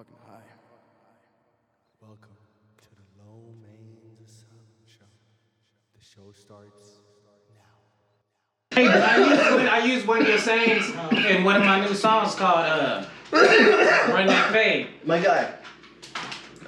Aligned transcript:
fucking 0.00 0.16
high. 0.26 0.40
Welcome 2.00 2.36
to 2.78 2.88
the 2.96 3.22
Low 3.22 3.52
Mains 3.60 4.18
Asylum 4.24 4.64
Show. 4.86 5.04
The 5.94 6.02
show 6.02 6.32
starts 6.32 7.00
now. 7.50 8.76
Hey, 8.76 8.88
I 8.88 9.84
use, 9.84 10.06
one 10.06 10.22
of 10.22 10.28
your 10.28 10.38
sayings 10.38 10.88
in 11.28 11.44
one 11.44 11.56
of 11.56 11.64
my 11.64 11.84
new 11.84 11.92
songs 11.92 12.34
called 12.34 12.64
uh, 12.64 13.04
Run 13.30 14.26
That 14.26 14.50
Fade. 14.52 14.86
My 15.04 15.20
guy. 15.20 15.52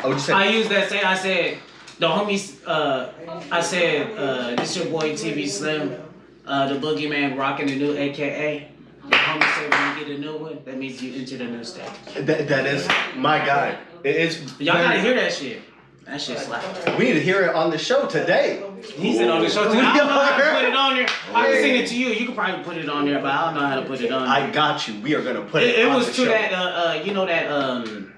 Oh, 0.04 0.12
you 0.12 0.18
said 0.18 0.34
I 0.34 0.48
used 0.50 0.68
that 0.68 0.90
saying, 0.90 1.04
I 1.04 1.16
said, 1.16 1.58
the 1.98 2.08
homies, 2.08 2.60
uh, 2.66 3.12
I 3.50 3.62
said, 3.62 4.14
uh, 4.18 4.56
this 4.56 4.76
your 4.76 4.86
boy 4.86 5.12
TV 5.12 5.48
Slim, 5.48 5.96
uh, 6.44 6.68
the 6.70 6.78
boogeyman 6.78 7.38
rocking 7.38 7.66
the 7.66 7.76
new 7.76 7.96
AKA. 7.96 8.68
The 9.08 9.16
homie 9.16 9.54
said 9.54 9.70
when 9.70 9.88
you 9.88 9.91
get 10.04 10.16
a 10.16 10.20
new 10.20 10.36
one, 10.36 10.58
that 10.64 10.76
means 10.78 11.02
you 11.02 11.14
enter 11.20 11.36
the 11.36 11.44
new 11.44 11.64
stage. 11.64 11.90
that, 12.14 12.48
that 12.48 12.66
is 12.66 12.86
my 13.16 13.38
guy. 13.38 13.78
It 14.04 14.16
is. 14.16 14.60
Y'all 14.60 14.74
gotta 14.74 15.00
hear 15.00 15.14
that 15.14 15.32
shit. 15.32 15.62
That 16.04 16.20
shit 16.20 16.38
slap. 16.38 16.64
We 16.98 17.04
need 17.04 17.12
to 17.14 17.20
hear 17.20 17.42
it 17.42 17.54
on 17.54 17.70
the 17.70 17.78
show 17.78 18.08
today. 18.08 18.60
He 18.82 19.16
said 19.16 19.30
on 19.30 19.40
the 19.40 19.48
show, 19.48 19.72
too. 19.72 19.78
I 19.78 19.96
don't 19.96 20.08
know 20.08 20.18
how 20.18 20.36
to 20.36 20.54
put 20.56 20.64
it 20.64 20.74
on 20.74 20.96
there. 20.96 21.06
I 21.32 21.46
can 21.46 21.62
send 21.62 21.76
it 21.76 21.88
to 21.88 21.96
you. 21.96 22.08
You 22.08 22.26
can 22.26 22.34
probably 22.34 22.64
put 22.64 22.76
it 22.76 22.88
on 22.88 23.06
there, 23.06 23.20
but 23.20 23.30
I 23.30 23.44
don't 23.44 23.54
know 23.54 23.66
how 23.68 23.78
to 23.80 23.86
put 23.86 24.00
it 24.00 24.10
on 24.10 24.24
there. 24.24 24.32
I 24.32 24.50
got 24.50 24.88
you. 24.88 25.00
We 25.00 25.14
are 25.14 25.22
gonna 25.22 25.42
put 25.42 25.62
it. 25.62 25.70
It, 25.70 25.78
it 25.80 25.88
on 25.88 25.96
was 25.96 26.06
the 26.06 26.12
to 26.12 26.18
show. 26.18 26.24
that, 26.24 26.52
uh, 26.52 26.56
uh, 26.56 27.02
you 27.04 27.14
know 27.14 27.24
that, 27.26 27.48
um, 27.48 28.12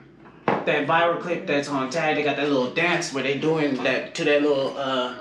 that 0.47 0.87
viral 0.87 1.21
clip 1.21 1.47
that's 1.47 1.69
on 1.69 1.91
tag. 1.91 2.17
They 2.17 2.23
got 2.23 2.37
that 2.37 2.49
little 2.49 2.73
dance 2.73 3.13
where 3.13 3.23
they 3.23 3.37
doing 3.39 3.75
that 3.85 4.15
to 4.15 4.25
that 4.25 4.41
little, 4.41 4.75
uh, 4.79 5.17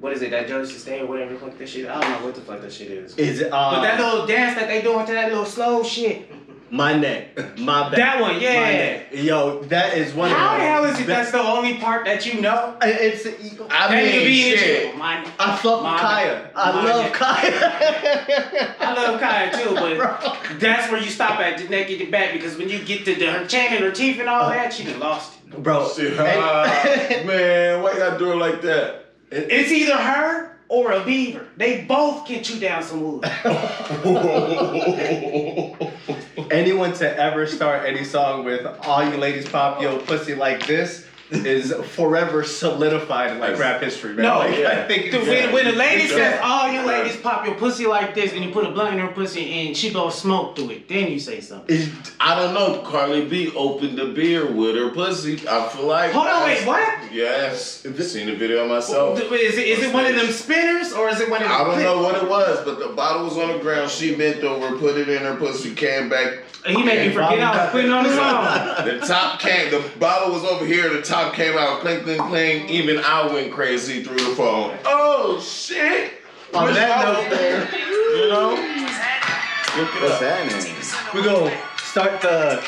what 0.00 0.12
is 0.12 0.22
it? 0.22 0.30
That 0.30 0.46
Jersey 0.48 0.74
Stay 0.78 1.00
or 1.00 1.06
whatever 1.06 1.34
the 1.34 1.40
fuck 1.40 1.58
that 1.58 1.68
shit. 1.68 1.88
I 1.88 2.00
don't 2.00 2.10
know 2.10 2.26
what 2.26 2.34
the 2.34 2.40
fuck 2.40 2.60
that 2.62 2.72
shit 2.72 2.90
is. 2.90 3.16
Is 3.16 3.40
it? 3.40 3.52
Uh, 3.52 3.70
But 3.76 3.82
that 3.82 4.00
little 4.00 4.26
dance 4.26 4.54
that 4.58 4.68
they 4.68 4.82
doing 4.82 5.04
to 5.06 5.12
that 5.12 5.28
little 5.28 5.44
slow 5.46 5.82
shit. 5.82 6.30
my 6.70 6.92
neck, 6.94 7.34
my 7.58 7.88
back. 7.88 7.96
That 7.96 8.20
one, 8.20 8.34
My 8.34 8.40
yeah. 8.42 8.60
neck. 8.60 9.06
Yo, 9.12 9.62
that 9.64 9.96
is 9.96 10.12
one. 10.14 10.30
How 10.30 10.52
of 10.54 10.58
the 10.60 10.64
the 10.64 10.70
hell 10.70 10.84
is 10.84 11.00
it 11.00 11.06
that's 11.06 11.30
the 11.32 11.40
only 11.40 11.78
part 11.78 12.04
that 12.04 12.26
you 12.26 12.40
know? 12.42 12.76
It's. 12.82 13.26
I 13.26 13.30
That 13.30 13.90
nigga 13.90 14.12
mean, 14.18 14.24
be 14.26 14.52
in 14.52 14.58
shit. 14.58 14.58
shit. 14.58 14.96
My, 14.98 15.24
I 15.38 15.56
fuck 15.56 15.82
with 15.82 16.00
Khia. 16.00 16.50
I 16.54 16.72
my 16.72 16.84
love 16.84 17.04
neck. 17.04 17.14
Khia. 17.14 18.74
I 18.80 18.94
love 18.94 19.20
Khia 19.20 19.62
too, 19.62 19.74
but 20.50 20.58
that's 20.60 20.92
where 20.92 21.00
you 21.02 21.08
stop 21.10 21.40
at 21.40 21.58
the 21.58 21.68
neck 21.68 21.90
and 21.90 22.00
the 22.00 22.06
back 22.06 22.32
because 22.34 22.56
when 22.56 22.68
you 22.68 22.78
get 22.84 23.04
to 23.06 23.14
the, 23.14 23.32
her 23.32 23.46
chin 23.46 23.72
and 23.72 23.84
her 23.84 23.90
teeth 23.90 24.20
and 24.20 24.28
all 24.28 24.48
that, 24.50 24.72
she 24.72 24.84
done 24.84 25.00
lost 25.00 25.32
it. 25.50 25.62
Bro, 25.62 25.88
Shit, 25.96 26.12
and- 26.12 26.20
ah, 26.20 27.22
man, 27.24 27.82
why 27.82 27.92
you 27.92 27.98
gotta 27.98 28.18
do 28.18 28.32
it 28.32 28.36
like 28.36 28.60
that? 28.62 29.06
It's 29.30 29.70
either 29.70 29.96
her 29.96 30.56
or 30.68 30.92
a 30.92 31.04
beaver. 31.04 31.46
They 31.56 31.84
both 31.84 32.26
can 32.26 32.42
chew 32.42 32.60
down 32.60 32.82
some 32.82 33.00
wood. 33.00 33.24
anyone 36.50 36.92
to 36.94 37.18
ever 37.18 37.46
start 37.46 37.86
any 37.86 38.04
song 38.04 38.44
with 38.44 38.66
"All 38.82 39.04
you 39.04 39.16
ladies 39.16 39.48
pop 39.48 39.82
yo 39.82 39.98
pussy 39.98 40.34
like 40.34 40.66
this" 40.66 41.06
is 41.30 41.72
forever 41.94 42.42
solidified 42.44 43.32
in 43.32 43.38
like 43.38 43.58
rap 43.58 43.82
history, 43.82 44.14
man. 44.14 44.22
No, 44.24 44.38
like, 44.38 44.54
I 44.54 44.58
yeah. 44.60 44.86
think 44.86 45.10
Dude, 45.10 45.14
it's, 45.14 45.28
when, 45.28 45.52
when 45.52 45.66
a 45.66 45.76
lady 45.76 46.02
Yeah. 46.04 46.16
says, 46.16 46.40
"All 46.42 46.72
you 46.72 46.80
ladies 46.86 47.16
pop 47.16 47.44
your 47.46 47.54
pussy 47.56 47.86
like 47.86 48.14
this," 48.14 48.32
and 48.32 48.44
you 48.44 48.50
put 48.50 48.64
a 48.66 48.70
blunt 48.70 48.94
in 48.94 49.00
her 49.00 49.12
pussy 49.12 49.66
and 49.66 49.76
she 49.76 49.90
blows 49.90 50.18
smoke 50.18 50.56
through 50.56 50.70
it, 50.70 50.88
then 50.88 51.10
you 51.10 51.20
say 51.20 51.40
something. 51.40 51.74
is 51.74 51.90
I 52.20 52.34
don't 52.34 52.54
know. 52.54 52.78
Cardi 52.82 53.24
B 53.26 53.52
opened 53.54 53.98
the 53.98 54.06
beer 54.06 54.50
with 54.50 54.74
her 54.76 54.90
pussy. 54.90 55.34
I 55.48 55.68
feel 55.68 55.86
like. 55.86 56.12
Hold 56.12 56.26
on, 56.26 56.44
wait, 56.44 56.66
what? 56.66 57.12
Yes, 57.12 57.84
I've 57.86 58.02
seen 58.04 58.26
the 58.26 58.34
video 58.34 58.66
myself. 58.68 59.18
Is 59.20 59.58
it, 59.58 59.66
is 59.68 59.82
it 59.84 59.92
one 59.94 60.06
of 60.06 60.14
them 60.14 60.30
spinners 60.32 60.92
or 60.92 61.08
is 61.08 61.20
it 61.20 61.30
one 61.30 61.42
of 61.42 61.48
them? 61.48 61.54
I 61.60 61.64
don't 61.64 61.74
clip- 61.74 61.84
know 61.84 62.02
what 62.02 62.22
it 62.22 62.28
was, 62.28 62.64
but 62.64 62.78
the 62.78 62.88
bottle 62.94 63.24
was 63.24 63.36
on 63.36 63.52
the 63.52 63.58
ground. 63.58 63.90
She 63.90 64.14
bent 64.14 64.42
over, 64.44 64.76
put 64.78 64.96
it 64.96 65.08
in 65.08 65.22
her 65.22 65.36
pussy, 65.36 65.74
came 65.74 66.08
back. 66.08 66.38
He 66.66 66.82
made 66.82 67.06
me 67.08 67.12
forget 67.14 67.40
I 67.40 67.64
was 67.64 67.70
putting 67.72 67.90
on 67.92 68.04
the 68.04 68.14
song. 68.14 68.84
The 69.00 69.06
top 69.06 69.40
came, 69.40 69.70
the 69.70 69.82
bottle 69.98 70.32
was 70.32 70.44
over 70.44 70.64
here, 70.64 70.88
the 70.92 71.02
top 71.02 71.34
came 71.34 71.56
out, 71.56 71.80
clink, 71.80 72.02
clink, 72.04 72.20
clink. 72.22 72.70
Even 72.70 72.98
I 72.98 73.26
went 73.32 73.52
crazy 73.52 74.02
through 74.02 74.16
the 74.16 74.34
phone. 74.34 74.76
Oh, 74.84 75.40
shit! 75.40 76.12
On 76.54 76.64
Wish 76.66 76.74
that 76.76 77.04
note- 77.04 77.30
there, 77.30 77.68
you 78.16 78.28
know? 78.28 78.50
Look 79.76 79.94
it 79.94 80.02
What's 80.02 80.14
up. 80.14 80.22
happening? 80.22 80.74
we 81.14 81.22
gonna 81.22 81.56
start 81.78 82.20
the 82.20 82.62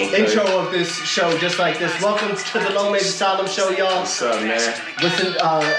Okay. 0.00 0.24
intro 0.24 0.44
of 0.58 0.70
this 0.72 0.94
show 1.04 1.36
just 1.38 1.58
like 1.58 1.78
this. 1.78 1.92
Welcome 2.02 2.36
to 2.36 2.58
the 2.58 2.70
Low 2.70 2.90
Major 2.92 3.04
Asylum 3.04 3.46
Show, 3.48 3.70
y'all. 3.70 4.00
What's 4.00 4.20
up, 4.22 4.40
man? 4.42 4.74
Listen, 5.02 5.34
uh, 5.40 5.74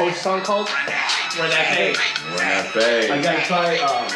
oh, 0.00 0.10
song 0.12 0.42
called. 0.42 0.68
Where 0.68 1.48
that 1.48 1.66
hey. 1.66 1.94
When 2.30 2.40
I 2.40 2.58
I 2.60 2.62
fade. 2.62 3.22
gotta 3.22 3.42
try. 3.46 3.78
Um, 3.78 4.06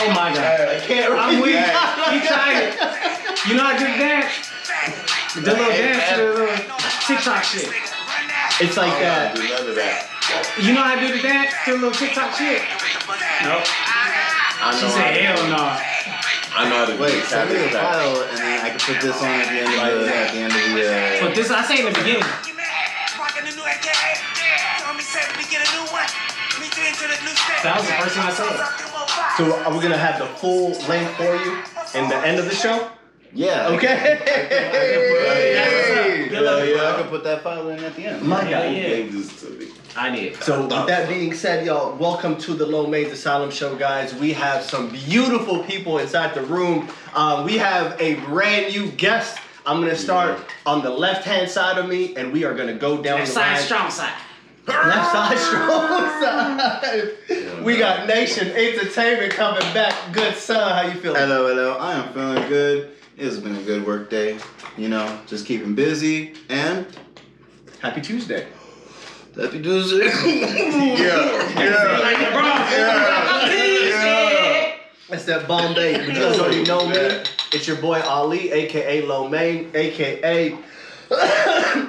Oh 0.00 0.08
my 0.10 0.32
god. 0.34 0.60
I 0.68 0.80
can't. 0.80 1.12
I'm 1.12 1.40
really- 1.40 1.54
weak. 1.54 1.64
He 2.12 2.18
tried 2.26 2.58
it. 2.66 2.74
You 3.48 3.54
know 3.56 3.64
I 3.66 3.76
did 3.78 3.94
that? 4.00 4.26
The 5.34 5.40
little 5.40 5.66
dance 5.68 6.02
to 6.10 6.16
the 6.16 6.32
little 6.34 6.56
TikTok 7.06 7.42
shit. 7.44 7.68
It's 8.60 8.76
like 8.76 8.92
I 8.92 9.00
that. 9.02 9.34
don't 9.34 9.42
do 9.42 9.48
none 9.50 9.68
of 9.68 9.74
that. 9.76 10.06
You 10.62 10.72
know 10.74 10.82
how 10.82 10.94
to 10.94 11.00
do 11.06 11.10
the 11.14 11.22
dance 11.22 11.52
to 11.64 11.72
the 11.72 11.78
little 11.78 11.92
TikTok 11.94 12.34
shit? 12.38 12.62
Nope. 13.42 13.66
I 14.62 14.70
know 14.72 14.78
She 14.78 14.86
how 14.86 14.94
said, 14.94 15.10
to- 15.14 15.22
hell 15.26 15.42
no. 15.50 15.64
I 16.54 16.68
know 16.70 16.76
how 16.78 16.86
to 16.86 16.94
do 16.94 17.02
Wait, 17.02 17.14
it. 17.18 17.24
send 17.26 17.50
me 17.50 17.56
the 17.58 17.68
file 17.74 18.22
and 18.30 18.38
then 18.38 18.60
I 18.64 18.70
can 18.70 18.78
put 18.78 19.02
this 19.02 19.18
on 19.20 19.26
at 19.42 19.50
the 19.50 19.58
end 19.58 19.74
of 19.74 20.06
the 20.06 20.14
at 20.14 20.30
the 20.30 20.38
end 20.38 20.54
of 20.54 20.64
the. 20.78 20.86
Uh, 20.86 21.26
But 21.26 21.34
this 21.34 21.50
I 21.50 21.62
say 21.66 21.80
in 21.82 21.92
the 21.92 21.98
beginning. 21.98 22.22
That 27.64 27.80
was 27.80 27.86
the 27.88 27.96
first 27.96 28.14
thing 28.14 28.24
I 28.24 28.30
said. 28.30 28.93
So 29.36 29.52
are 29.64 29.74
we 29.74 29.82
gonna 29.82 29.96
have 29.96 30.20
the 30.20 30.26
full 30.38 30.70
length 30.88 31.16
for 31.16 31.24
you 31.24 31.58
in 32.00 32.08
the 32.08 32.16
end 32.24 32.38
of 32.38 32.44
the 32.44 32.54
show? 32.54 32.88
yeah. 33.32 33.66
Okay. 33.68 34.20
Hey. 34.24 36.28
Yeah, 36.30 36.62
yeah, 36.62 36.94
I 36.94 37.00
can 37.00 37.08
put 37.10 37.24
that 37.24 37.42
file 37.42 37.68
in 37.70 37.82
at 37.82 37.96
the 37.96 38.04
end. 38.06 38.22
My 38.22 38.42
Hell 38.44 38.62
God. 38.62 38.70
You 38.70 38.76
yeah. 38.82 38.88
gave 38.88 39.12
this 39.12 39.40
to 39.40 39.50
me. 39.50 39.68
I 39.96 40.10
did. 40.10 40.36
So 40.42 40.62
with 40.62 40.70
that 40.86 41.08
being 41.08 41.34
said, 41.34 41.66
y'all, 41.66 41.96
welcome 41.96 42.36
to 42.38 42.54
the 42.54 42.66
Low 42.66 42.86
Mains 42.86 43.10
Asylum 43.12 43.50
Show, 43.50 43.74
guys. 43.74 44.14
We 44.14 44.32
have 44.34 44.62
some 44.62 44.90
beautiful 44.90 45.62
people 45.64 45.98
inside 45.98 46.34
the 46.34 46.42
room. 46.42 46.88
Um, 47.14 47.44
we 47.44 47.58
have 47.58 48.00
a 48.00 48.14
brand 48.26 48.72
new 48.74 48.90
guest. 48.92 49.38
I'm 49.66 49.80
gonna 49.80 49.96
start 49.96 50.38
on 50.66 50.82
the 50.82 50.90
left 50.90 51.24
hand 51.24 51.50
side 51.50 51.78
of 51.78 51.88
me, 51.88 52.14
and 52.16 52.32
we 52.32 52.44
are 52.44 52.54
gonna 52.54 52.74
go 52.74 53.02
down 53.02 53.18
Left 53.18 53.28
the 53.28 53.32
side, 53.34 53.52
line. 53.54 53.62
strong 53.62 53.90
side. 53.90 54.14
Left 54.66 55.12
side, 55.12 55.38
strong 55.38 55.88
side. 56.20 57.62
We 57.64 57.76
got 57.76 58.06
Nation 58.06 58.48
Entertainment 58.48 59.32
coming 59.32 59.60
back. 59.74 59.94
Good 60.12 60.36
son, 60.36 60.72
how 60.72 60.82
you 60.92 60.98
feeling? 61.00 61.20
Hello, 61.20 61.48
hello. 61.48 61.76
I 61.78 61.94
am 61.94 62.12
feeling 62.14 62.48
good. 62.48 62.90
It 63.16 63.24
has 63.24 63.38
been 63.40 63.54
a 63.56 63.62
good 63.62 63.86
work 63.86 64.10
day. 64.10 64.38
You 64.76 64.88
know, 64.88 65.18
just 65.26 65.46
keeping 65.46 65.74
busy 65.74 66.34
and 66.48 66.86
Happy 67.80 68.00
Tuesday. 68.00 68.46
happy 69.36 69.60
Tuesday. 69.62 70.06
Yeah, 70.06 71.18
Like 72.00 72.18
yeah. 72.18 72.30
LeBron. 72.32 72.70
Yeah. 73.90 74.76
That's 75.10 75.24
that 75.26 75.46
Bombay. 75.46 76.06
You 76.06 76.12
guys 76.14 76.38
already 76.40 76.64
know 76.64 76.88
me. 76.88 76.96
It's 77.52 77.66
your 77.68 77.76
boy 77.76 78.00
Ali, 78.00 78.50
aka 78.50 79.02
Lo 79.02 79.28
Main, 79.28 79.70
aka 79.74 80.56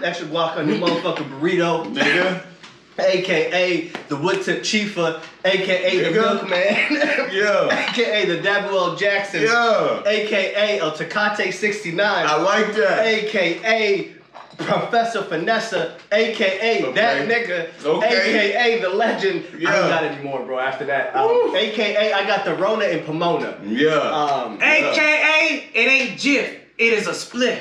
extra 0.03 0.27
guac 0.27 0.57
on 0.57 0.67
your 0.67 0.77
motherfucking 0.77 1.39
burrito, 1.39 1.85
Nigga. 1.95 2.43
Aka 2.97 3.87
the 4.09 4.15
wood 4.15 4.41
tip 4.43 4.61
chifa, 4.61 5.21
aka 5.43 5.97
the 5.99 6.09
Nigga. 6.09 6.13
milkman, 6.13 7.31
Yeah. 7.33 7.87
aka 7.89 8.25
the 8.25 8.37
Dabuel 8.47 8.97
Jackson, 8.97 9.41
Yeah. 9.43 10.01
aka 10.05 10.79
El 10.79 10.91
Tecate 10.91 11.51
69, 11.53 11.99
I 12.27 12.35
like 12.41 12.73
that. 12.75 13.05
aka 13.05 14.11
Professor 14.57 15.21
Finessa, 15.23 15.95
aka 16.13 16.91
that 16.93 17.27
nigga, 17.27 17.67
Okay. 17.85 18.53
aka 18.53 18.81
the 18.81 18.87
legend. 18.89 19.43
I 19.53 19.59
don't 19.59 19.89
got 19.89 20.03
any 20.03 20.23
more, 20.23 20.45
bro. 20.45 20.59
After 20.59 20.85
that, 20.85 21.13
um, 21.13 21.53
aka 21.53 22.13
I 22.13 22.25
got 22.25 22.45
the 22.45 22.55
Rona 22.55 22.85
in 22.85 23.03
Pomona. 23.03 23.57
Yeah. 23.65 23.91
Um, 23.97 24.57
AKA, 24.61 25.69
it 25.73 25.87
ain't 25.87 26.17
Jiff, 26.19 26.49
It 26.77 26.93
is 26.93 27.07
a 27.07 27.11
spliff. 27.11 27.59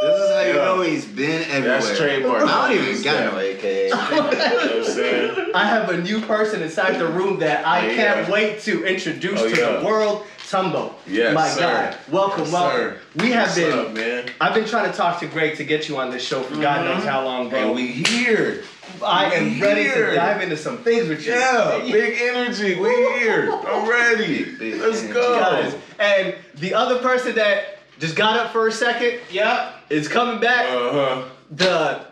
This 0.00 0.20
is 0.20 0.30
how 0.30 0.40
you 0.42 0.48
Yeah. 0.48 0.64
know 0.64 0.82
he's 0.82 1.04
been 1.06 1.42
everywhere. 1.50 1.80
That's 1.80 1.98
trademark. 1.98 2.42
I 2.44 2.68
don't 2.74 2.88
even 2.88 3.02
got 3.02 3.32
no 3.32 3.38
AKA. 3.40 3.84
You 3.88 3.90
know 3.94 4.22
what 4.22 4.76
I'm 4.76 4.84
saying? 4.84 5.50
I 5.54 5.64
have 5.66 5.90
a 5.90 5.96
new 6.00 6.20
person 6.20 6.62
inside 6.62 6.98
the 6.98 7.06
room 7.06 7.38
that 7.40 7.66
I 7.66 7.88
Yeah. 7.88 7.94
can't 7.96 8.28
wait 8.28 8.60
to 8.62 8.84
introduce 8.84 9.40
Oh, 9.40 9.48
to 9.48 9.56
yeah. 9.60 9.72
the 9.80 9.84
world. 9.86 10.24
Tumbo, 10.48 10.94
Yes, 11.06 11.34
my 11.34 11.46
sir. 11.46 11.60
guy, 11.60 11.94
welcome, 12.10 12.44
Yes, 12.44 12.52
welcome. 12.54 12.80
sir. 12.80 12.96
We 13.16 13.32
have 13.32 13.48
What's 13.48 13.54
been. 13.58 13.78
up, 13.78 13.90
man? 13.92 14.24
I've 14.40 14.54
been 14.54 14.64
trying 14.64 14.90
to 14.90 14.96
talk 14.96 15.20
to 15.20 15.26
Greg 15.26 15.58
to 15.58 15.64
get 15.64 15.90
you 15.90 15.98
on 15.98 16.10
this 16.10 16.22
show 16.26 16.40
for 16.42 16.54
God 16.56 16.86
mm-hmm. 16.86 16.94
knows 17.00 17.04
how 17.04 17.22
long, 17.22 17.50
bro. 17.50 17.58
And 17.58 17.74
we 17.74 17.88
here. 17.88 18.62
I 19.04 19.26
am 19.34 19.60
ready 19.60 19.84
to 19.90 20.14
dive 20.14 20.40
into 20.40 20.56
some 20.56 20.78
things 20.78 21.06
with 21.10 21.26
you. 21.26 21.32
Yeah, 21.34 21.80
big 21.82 22.18
energy. 22.22 22.76
We 22.76 22.88
here. 23.18 23.52
I'm 23.52 23.86
ready. 23.86 24.44
Big 24.58 24.80
Let's 24.80 25.00
energy. 25.00 25.12
go. 25.12 25.38
guys. 25.38 25.74
And 25.98 26.34
the 26.54 26.72
other 26.72 26.98
person 27.00 27.34
that 27.34 27.77
just 27.98 28.16
got 28.16 28.38
up 28.38 28.52
for 28.52 28.66
a 28.68 28.72
second 28.72 29.20
Yup. 29.30 29.74
It's 29.90 30.08
coming 30.08 30.40
back. 30.40 30.66
Uh 30.70 30.92
huh. 30.92 31.24
the 31.50 32.06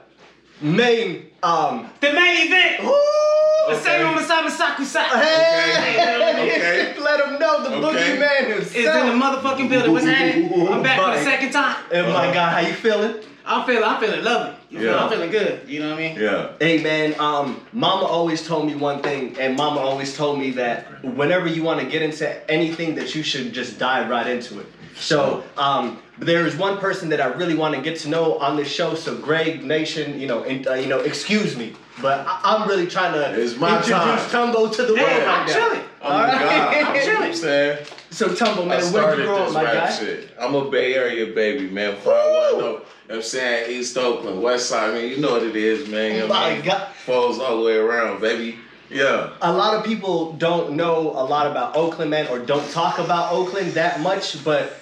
main 0.61 1.27
um 1.43 1.89
The 2.01 2.13
main 2.13 2.47
event. 2.47 2.83
Woo! 2.85 3.75
Say 3.83 4.01
on 4.03 4.15
the 4.15 4.23
side 4.23 4.47
of 4.47 4.53
Sakusa. 4.53 5.03
Hey, 5.21 6.93
Okay. 6.97 7.01
let 7.01 7.27
him 7.27 7.39
know 7.39 7.63
the 7.63 7.77
Okay. 7.89 8.17
boogeyman 8.17 8.49
himself. 8.55 8.77
Is 8.77 8.87
in 8.87 9.07
the 9.07 9.25
motherfucking 9.25 9.69
building. 9.69 9.93
What's 9.93 10.07
happening? 10.07 10.69
I'm 10.73 10.83
back 10.83 11.01
for 11.01 11.19
the 11.19 11.25
second 11.25 11.51
time. 11.53 11.77
Oh 11.93 12.13
my 12.13 12.33
God, 12.33 12.53
how 12.53 12.61
you 12.69 12.75
feeling? 12.75 13.17
I'm 13.45 13.65
feeling, 13.67 13.85
I'm 13.85 14.01
feeling 14.01 14.25
lovely. 14.25 14.55
You 14.71 14.79
feel, 14.81 14.91
Yeah. 14.91 15.05
I'm 15.05 15.09
feeling 15.11 15.31
good. 15.31 15.69
You 15.69 15.81
know 15.81 15.91
what 15.91 15.99
I 15.99 16.09
mean? 16.09 16.19
Yeah. 16.19 16.53
Hey 16.61 16.83
man, 16.83 17.15
um, 17.21 17.61
Mama 17.73 18.05
always 18.07 18.45
told 18.47 18.67
me 18.67 18.75
one 18.75 19.03
thing, 19.03 19.37
and 19.39 19.57
Mama 19.57 19.81
always 19.81 20.17
told 20.17 20.39
me 20.41 20.51
that 20.53 21.05
whenever 21.05 21.47
you 21.49 21.63
want 21.63 21.81
to 21.81 21.87
get 21.87 22.03
into 22.03 22.51
anything, 22.51 22.95
that 22.97 23.15
you 23.15 23.23
should 23.23 23.53
just 23.53 23.79
dive 23.79 24.09
right 24.11 24.27
into 24.27 24.59
it. 24.61 24.67
So 24.99 25.45
um, 25.57 25.99
there 26.19 26.47
is 26.47 26.57
one 26.57 26.79
person 26.79 27.09
that 27.11 27.21
I 27.21 27.27
really 27.27 27.55
want 27.55 27.75
to 27.75 27.81
get 27.81 27.99
to 28.01 28.09
know 28.09 28.39
on 28.39 28.57
this 28.57 28.69
show. 28.69 28.95
So 28.95 29.17
Greg 29.17 29.63
Nation, 29.65 30.19
you 30.19 30.27
know, 30.27 30.43
and, 30.45 30.67
uh, 30.67 30.75
you 30.75 30.87
know, 30.87 31.01
excuse 31.01 31.57
me, 31.57 31.75
but 32.01 32.21
I- 32.27 32.41
I'm 32.45 32.69
really 32.69 32.87
trying 32.87 33.13
to 33.13 33.39
It's 33.41 33.57
my 33.57 33.77
introduce 33.77 34.31
time. 34.31 34.53
Tumbo 34.53 34.75
to 34.75 34.83
the 34.85 34.95
world 34.95 35.07
Hey, 35.09 35.25
right 35.27 35.29
I'm 35.41 35.47
now. 35.47 35.53
chilling. 35.53 35.81
I'm 36.03 36.13
All 36.13 36.19
the 36.19 36.25
right. 36.25 36.41
God. 36.41 36.75
I'm 36.75 36.77
You 36.77 36.83
know 36.85 36.91
what 36.93 37.19
chilling. 37.21 37.35
Saying? 37.35 37.79
So 38.11 38.29
Tumbo, 38.29 38.67
man, 38.67 38.69
where'd 38.69 38.83
you 38.83 38.89
started 38.89 39.27
grow 39.27 39.37
up, 39.45 39.53
my 39.53 39.63
rap 39.65 39.75
guy? 39.75 39.91
shit. 39.93 40.31
I'm 40.41 40.55
a 40.55 40.71
Bay 40.71 40.95
Area 40.95 41.35
baby, 41.35 41.69
man. 41.69 41.97
510. 41.97 42.57
You 42.57 42.63
know 42.63 42.73
what 42.73 42.85
I'm 43.17 43.23
saying? 43.23 43.71
East 43.71 43.97
Oakland, 43.99 44.43
West 44.43 44.69
Side, 44.71 44.95
man. 44.95 45.09
You 45.11 45.19
know 45.19 45.33
what 45.33 45.43
it 45.43 45.55
is, 45.57 45.89
man. 45.89 46.15
You 46.15 46.19
know 46.21 46.27
I 46.27 46.29
My 46.51 46.55
mean? 46.55 46.65
God. 46.65 46.89
Falls 47.05 47.39
all 47.39 47.59
the 47.61 47.67
way 47.67 47.77
around, 47.77 48.21
baby. 48.21 48.59
Yeah. 48.89 49.31
A 49.43 49.53
lot 49.53 49.75
of 49.75 49.85
people 49.85 50.33
don't 50.33 50.73
know 50.73 51.11
a 51.11 51.25
lot 51.25 51.47
about 51.49 51.77
Oakland, 51.77 52.11
man, 52.11 52.29
or 52.29 52.39
don't 52.39 52.69
talk 52.71 52.99
about 52.99 53.33
Oakland 53.33 53.73
that 53.73 54.01
much, 54.01 54.43
but 54.45 54.79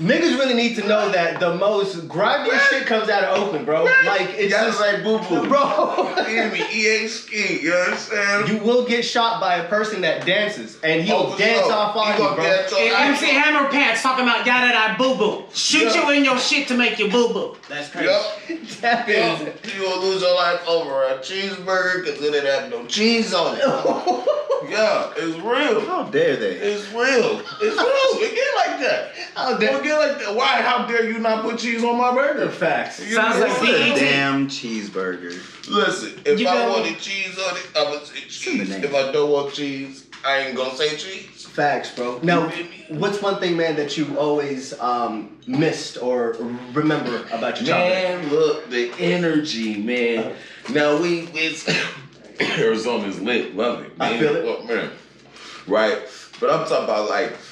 niggas 0.00 0.38
really 0.38 0.54
need 0.54 0.74
to 0.76 0.86
know 0.86 1.10
that 1.10 1.38
the 1.40 1.54
most 1.56 2.08
grimiest 2.08 2.70
shit 2.70 2.86
comes 2.86 3.08
out 3.08 3.22
of 3.24 3.38
Oakland, 3.42 3.66
bro. 3.66 3.84
Like 3.84 4.30
it's 4.36 4.52
Y'all 4.52 4.66
just, 4.66 4.80
like 4.80 5.02
boo 5.04 5.18
boo. 5.28 5.48
bro. 5.48 6.24
Hear 6.24 6.50
me? 6.50 6.60
E-A-Ski, 6.72 7.60
you 7.62 7.70
know 7.70 7.78
what 7.80 7.88
I'm 7.92 7.98
saying? 7.98 8.46
you 8.48 8.56
will 8.62 8.86
get 8.86 9.04
shot 9.04 9.40
by 9.40 9.56
a 9.56 9.68
person 9.68 10.00
that 10.02 10.24
dances, 10.26 10.78
and 10.82 11.02
he'll 11.02 11.32
Oh, 11.34 11.38
dance 11.38 11.60
sure. 11.66 11.72
off 11.72 11.96
on 11.96 12.06
He 12.06 12.12
you, 12.12 12.18
gonna 12.18 12.34
bro. 12.36 12.44
dance 12.44 12.72
And 12.72 12.94
on- 12.94 13.02
MC 13.12 13.26
Hammer 13.26 13.68
Pants 13.70 14.02
talking 14.02 14.24
about 14.24 14.46
yada 14.46 14.72
da 14.72 14.96
boo 14.96 15.14
boo. 15.16 15.44
Shoot 15.52 15.94
Yeah. 15.94 16.04
you 16.10 16.10
in 16.18 16.24
your 16.24 16.38
shit 16.38 16.66
to 16.68 16.74
make 16.74 16.98
you 16.98 17.08
boo 17.10 17.28
boo. 17.32 17.56
That's 17.68 17.88
crazy. 17.90 18.06
Yup. 18.06 18.40
That 18.80 19.08
Yeah, 19.08 19.38
you 19.76 19.82
gonna 19.84 20.00
lose 20.00 20.22
your 20.22 20.34
life 20.34 20.66
over 20.66 21.04
a 21.04 21.18
cheeseburger 21.18 22.04
because 22.04 22.22
it 22.22 22.32
didn't 22.32 22.46
have 22.60 22.70
no 22.70 22.86
cheese 22.86 23.34
on 23.34 23.56
it. 23.58 24.26
Yeah, 24.68 25.10
it's 25.16 25.36
real. 25.38 25.80
How 25.86 26.02
dare 26.04 26.36
they? 26.36 26.50
It's 26.52 26.86
real. 26.92 27.40
It's 27.40 27.76
real. 27.76 28.22
It 28.22 28.34
get 28.34 28.56
like 28.70 28.80
that. 28.80 29.12
How 29.34 29.54
It 29.54 29.58
dare- 29.60 29.72
get 29.90 29.98
like 29.98 30.18
that. 30.24 30.34
Why? 30.34 30.62
How 30.62 30.86
dare 30.86 31.08
you 31.10 31.18
not 31.18 31.42
put 31.44 31.58
cheese 31.58 31.82
on 31.84 31.96
my 31.98 32.14
burger? 32.14 32.48
Facts. 32.50 33.00
You 33.06 33.14
Sounds 33.14 33.36
know 33.38 33.46
like 33.46 33.50
what 33.58 33.60
I'm 33.60 33.66
saying? 33.66 33.96
Damn 33.96 34.48
cheeseburger. 34.48 35.68
Listen, 35.68 36.20
if 36.24 36.40
You 36.40 36.48
I 36.48 36.54
know- 36.54 36.70
wanted 36.72 36.98
cheese 36.98 37.38
on 37.38 37.56
it, 37.56 37.66
I 37.76 37.90
would 37.90 38.06
say 38.06 38.20
the 38.20 38.28
cheese. 38.28 38.70
If 38.70 38.94
I 38.94 39.12
don't 39.12 39.30
want 39.30 39.54
cheese, 39.54 40.06
I 40.24 40.38
ain't 40.38 40.56
gonna 40.56 40.74
say 40.76 40.96
cheese. 40.96 41.46
Facts, 41.46 41.94
bro. 41.94 42.20
Now, 42.22 42.48
what's 42.88 43.20
one 43.22 43.40
thing, 43.40 43.56
man, 43.56 43.74
that 43.76 43.96
you 43.96 44.16
always 44.18 44.78
um, 44.80 45.38
missed 45.46 46.00
or 46.00 46.36
remember 46.72 47.24
about 47.32 47.60
your 47.60 47.68
childhood? 47.68 48.22
Man, 48.24 48.30
look, 48.30 48.70
the 48.70 48.92
energy, 48.98 49.82
man. 49.82 50.34
Now 50.70 50.96
we 51.00 51.28
it's 51.34 51.68
Arizona's 52.40 53.20
lit, 53.20 53.56
love 53.56 53.82
it. 53.82 53.92
I 54.00 54.18
feel 54.18 54.36
it. 54.36 54.44
Look, 54.44 54.66
man. 54.66 54.90
Right. 55.66 55.98
But 56.38 56.50
I'm 56.50 56.66
talking 56.66 56.84
about 56.84 57.08
like 57.10 57.32
if 57.32 57.49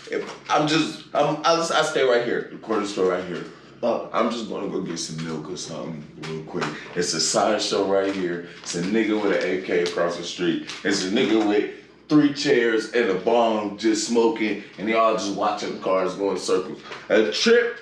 I'm 0.48 0.66
just 0.66 1.04
I'm 1.14 1.36
I, 1.44 1.54
I 1.54 1.82
stay 1.82 2.02
right 2.02 2.24
here, 2.24 2.48
the 2.50 2.58
corner 2.58 2.86
store 2.86 3.10
right 3.10 3.24
here. 3.24 3.44
I'm 3.82 4.30
just 4.30 4.48
gonna 4.48 4.68
go 4.68 4.80
get 4.82 4.98
some 4.98 5.24
milk 5.24 5.50
or 5.50 5.56
something 5.56 6.04
real 6.22 6.42
quick. 6.44 6.64
It's 6.96 7.14
a 7.14 7.20
sideshow 7.20 7.86
right 7.86 8.12
here. 8.12 8.48
It's 8.62 8.74
a 8.74 8.82
nigga 8.82 9.22
with 9.22 9.42
an 9.42 9.58
AK 9.58 9.88
across 9.88 10.16
the 10.16 10.24
street. 10.24 10.68
It's 10.82 11.04
a 11.04 11.10
nigga 11.10 11.46
with 11.48 11.74
three 12.08 12.32
chairs 12.32 12.92
and 12.92 13.10
a 13.10 13.14
bomb 13.14 13.78
just 13.78 14.08
smoking, 14.08 14.64
and 14.78 14.88
they 14.88 14.94
all 14.94 15.12
just 15.12 15.34
watching 15.34 15.74
the 15.74 15.80
cars 15.80 16.14
go 16.14 16.32
in 16.32 16.38
circles. 16.38 16.80
A 17.08 17.30
trip 17.30 17.78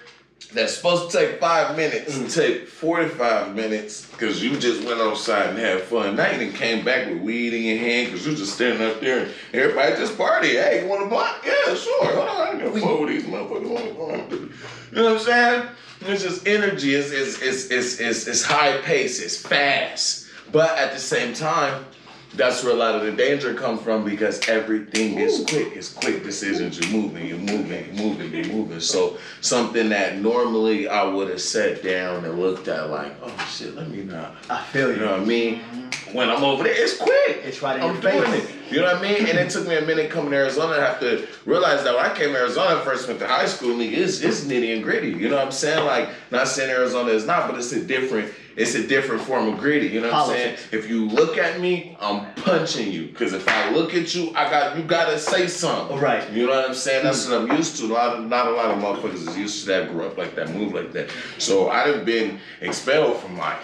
that's 0.57 0.75
supposed 0.75 1.11
to 1.11 1.19
take 1.19 1.41
five 1.41 1.77
minutes 1.77 2.35
take 2.35 2.67
45 2.67 3.55
minutes 3.55 4.07
because 4.11 4.43
you 4.43 4.59
just 4.59 4.85
went 4.85 5.01
outside 5.01 5.51
and 5.51 5.59
had 5.59 5.83
fun. 5.83 6.17
Now 6.17 6.31
you 6.31 6.39
done 6.39 6.53
came 6.55 6.85
back 6.85 7.09
with 7.09 7.21
weed 7.21 7.55
in 7.55 7.63
your 7.63 7.79
hand 7.79 8.07
because 8.13 8.27
you 8.27 8.35
just 8.35 8.55
standing 8.55 8.87
up 8.87 9.01
there 9.01 9.27
and 9.27 9.35
everybody 9.53 9.97
just 9.97 10.17
party. 10.17 10.49
Hey, 10.49 10.83
you 10.83 10.89
want 10.89 11.05
a 11.05 11.07
blunt? 11.07 11.37
Yeah, 11.45 11.75
sure. 11.75 12.07
Hold 12.07 12.29
on, 12.29 12.37
I 12.37 12.51
ain't 12.53 12.83
gonna 12.83 13.01
with 13.01 13.11
these 13.11 13.25
motherfuckers. 13.25 14.53
You 14.91 14.97
know 14.97 15.05
what 15.05 15.13
I'm 15.13 15.19
saying? 15.19 15.69
It's 16.03 16.23
just 16.23 16.47
energy. 16.47 16.95
It's, 16.95 17.11
it's, 17.11 17.43
it's, 17.43 17.71
it's, 17.71 18.01
it's, 18.01 18.27
it's 18.27 18.43
high 18.43 18.79
pace. 18.83 19.21
It's 19.21 19.37
fast. 19.37 20.27
But 20.53 20.79
at 20.79 20.93
the 20.93 21.01
same 21.01 21.35
time, 21.35 21.85
that's 22.35 22.63
where 22.63 22.73
a 22.73 22.77
lot 22.77 22.95
of 22.95 23.03
the 23.03 23.13
danger 23.13 23.55
comes 23.55 23.81
from 23.83 24.05
because 24.05 24.47
everything 24.49 25.19
is 25.19 25.45
quick. 25.49 25.73
It's 25.75 25.93
quick 25.93 26.23
decisions. 26.23 26.79
You're 26.79 27.01
moving, 27.01 27.27
you're 27.27 27.39
moving, 27.39 27.95
you're 27.95 28.05
moving, 28.09 28.33
you're 28.35 28.53
moving. 28.55 28.81
So 28.81 29.17
something 29.41 29.89
that 29.91 30.19
normally 30.19 30.89
I 30.89 31.05
would 31.05 31.29
have 31.31 31.41
sat 31.41 31.83
down 31.83 32.25
and 32.25 32.39
looked 32.39 32.69
at 32.69 32.91
like, 32.91 33.15
oh 33.23 33.49
shit, 33.51 33.75
let 33.75 33.89
me 33.89 34.03
not. 34.03 34.35
I 34.51 34.63
feel 34.65 34.89
You 34.89 34.95
you. 34.97 35.01
know 35.01 35.13
what 35.13 35.21
I 35.21 35.25
mean? 35.25 35.61
Mm-hmm. 35.61 36.17
When 36.17 36.31
I'm 36.31 36.45
over 36.45 36.63
there, 36.65 36.73
it's 36.75 36.97
quick. 36.99 37.41
It's 37.45 37.63
right 37.63 37.77
in 37.77 37.83
I'm 37.83 37.95
your 37.95 38.03
doing 38.03 38.25
face. 38.31 38.45
it. 38.45 38.73
You 38.73 38.81
know 38.81 38.87
what 38.87 38.97
I 38.97 39.03
mean? 39.03 39.27
And 39.27 39.39
it 39.39 39.51
took 39.51 39.67
me 39.67 39.77
a 39.77 39.83
minute 39.83 40.11
coming 40.11 40.31
to 40.31 40.37
Arizona 40.37 40.77
to 40.77 40.81
have 40.83 41.01
to 41.01 41.27
realize 41.47 41.83
that 41.85 41.95
when 41.95 42.05
I 42.05 42.15
came 42.15 42.31
to 42.33 42.39
Arizona, 42.39 42.81
first 42.83 43.07
went 43.09 43.21
to 43.21 43.27
high 43.27 43.47
school, 43.47 43.81
it's, 43.81 44.21
it's 44.21 44.45
nitty 44.45 44.75
and 44.75 44.83
gritty. 44.85 45.09
You 45.09 45.29
know 45.29 45.37
what 45.37 45.47
I'm 45.47 45.53
saying? 45.53 45.85
Like, 45.85 46.09
not 46.31 46.49
saying 46.49 46.71
Arizona 46.71 47.11
is 47.11 47.27
not, 47.27 47.49
but 47.51 47.59
it's 47.59 47.73
a 47.73 47.85
different, 47.85 48.33
it's 48.57 48.75
a 48.75 48.87
different 48.87 49.23
form 49.23 49.49
of 49.49 49.59
gritty. 49.59 49.89
You 49.89 50.01
know 50.01 50.07
what 50.07 50.27
Politics. 50.27 50.63
I'm 50.63 50.71
saying? 50.71 50.83
If 50.85 50.91
you 50.91 51.09
look 51.09 51.37
at 51.37 51.61
me, 51.61 51.97
I'm 52.01 52.33
punching 52.37 52.91
you. 52.91 53.09
Cause 53.09 53.35
if 53.35 53.47
I 53.47 53.71
look 53.71 53.95
at 53.95 54.15
you, 54.15 54.31
I 54.31 54.49
got 54.49 54.77
you 54.77 54.83
gotta 54.83 55.19
say 55.19 55.47
something. 55.47 55.99
Oh, 55.99 56.01
right. 56.01 56.29
You 56.33 56.47
know 56.47 56.55
what 56.55 56.69
I'm 56.69 56.75
saying? 56.75 57.05
That's 57.05 57.27
hmm. 57.27 57.33
what 57.33 57.51
I'm 57.51 57.57
used 57.57 57.77
to. 57.79 57.87
A 57.87 57.93
lot 57.93 58.17
of 58.17 58.25
not 58.25 58.49
a 58.49 58.51
lot 58.51 58.71
of 58.71 58.83
motherfuckers 58.83 59.29
is 59.29 59.37
used 59.37 59.61
to 59.61 59.67
that, 59.69 59.91
grew 59.91 60.07
up 60.07 60.17
like 60.17 60.35
that, 60.37 60.51
move 60.55 60.73
like 60.73 60.93
that. 60.93 61.11
So 61.39 61.69
I 61.69 61.87
done 61.87 62.05
been 62.05 62.41
expelled 62.63 63.19
from 63.19 63.37
like 63.37 63.61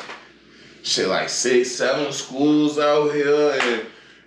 shit 0.82 1.08
like 1.08 1.30
six, 1.30 1.70
seven 1.70 2.12
schools 2.12 2.78
out 2.78 3.12
here 3.12 3.58
and 3.62 3.86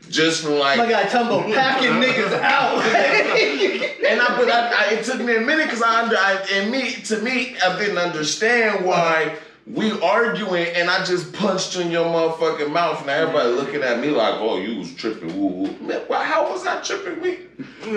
just 0.10 0.44
from 0.44 0.56
like 0.58 0.78
My 0.78 0.90
guy 0.90 1.04
Tumbo 1.04 1.54
packing 1.54 1.90
niggas 2.02 2.40
out. 2.42 2.84
and 4.06 4.22
I 4.22 4.38
but 4.38 4.50
I, 4.50 4.72
I, 4.72 4.94
it 4.94 5.06
took 5.06 5.22
me 5.22 5.36
a 5.36 5.42
minute 5.42 5.66
because 5.66 5.84
I 5.84 6.04
under 6.04 6.18
I, 6.18 6.46
and 6.54 6.72
me 6.72 6.92
to 6.92 7.22
me 7.22 7.56
I 7.60 7.78
didn't 7.78 7.98
understand 7.98 8.84
why 8.84 9.38
we 9.68 10.00
arguing 10.00 10.68
and 10.76 10.90
I 10.90 11.04
just 11.04 11.34
punched 11.34 11.76
you 11.76 11.82
in 11.82 11.92
your 11.92 12.06
motherfucking 12.06 12.72
mouth 12.72 13.06
Now 13.06 13.14
everybody 13.14 13.50
looking 13.50 13.82
at 13.82 14.00
me 14.00 14.10
like 14.10 14.36
oh 14.36 14.58
you 14.58 14.80
was 14.80 14.94
tripping 14.94 15.36
woo 15.40 15.48
woo 15.48 15.78
man 15.80 16.02
why, 16.08 16.24
how 16.24 16.52
was 16.52 16.66
I 16.68 16.82
tripping 16.82 17.22
me 17.22 17.38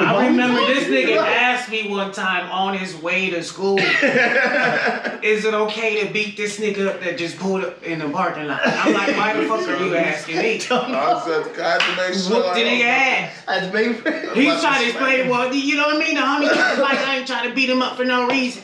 I 0.00 0.28
remember 0.28 0.61
this 0.66 0.85
nigga 0.85 1.16
asked 1.16 1.71
me 1.71 1.88
one 1.88 2.12
time 2.12 2.50
on 2.50 2.76
his 2.76 2.95
way 2.97 3.31
to 3.31 3.42
school, 3.42 3.78
is 3.81 5.45
it 5.45 5.54
okay 5.54 6.04
to 6.04 6.12
beat 6.12 6.37
this 6.37 6.61
nigga 6.61 6.88
up 6.88 7.00
that 7.00 7.19
just 7.19 7.38
pulled 7.38 7.64
up 7.64 7.83
in 7.83 7.99
the 7.99 8.09
parking 8.11 8.47
lot? 8.47 8.61
I'm 8.64 8.92
like, 8.92 9.16
why 9.16 9.33
the 9.33 9.49
fuck 9.49 9.66
are 9.66 9.85
you 9.85 9.97
asking 9.97 10.38
me? 10.38 10.57
I 10.71 11.23
said 11.25 11.59
I 11.59 11.71
had 11.71 11.81
to 11.81 11.97
make 11.97 12.14
sure 12.14 12.37
Whoop 12.37 12.54
the 12.54 12.61
nigga 12.61 12.85
ass. 12.85 13.42
That's 13.47 13.75
me. 13.75 14.42
He's 14.42 14.61
trying 14.61 14.83
to 14.83 14.88
explain, 14.90 15.28
well, 15.28 15.52
you 15.52 15.76
know 15.76 15.87
what 15.87 15.97
I 15.97 15.99
mean? 15.99 16.14
The 16.14 16.21
homie 16.21 16.71
his 16.71 16.78
bike, 16.78 16.99
I 16.99 17.16
ain't 17.19 17.26
trying 17.26 17.49
to 17.49 17.54
beat 17.54 17.71
him 17.71 17.83
up 17.83 17.97
for 17.97 18.04
no 18.04 18.28
reason. 18.28 18.62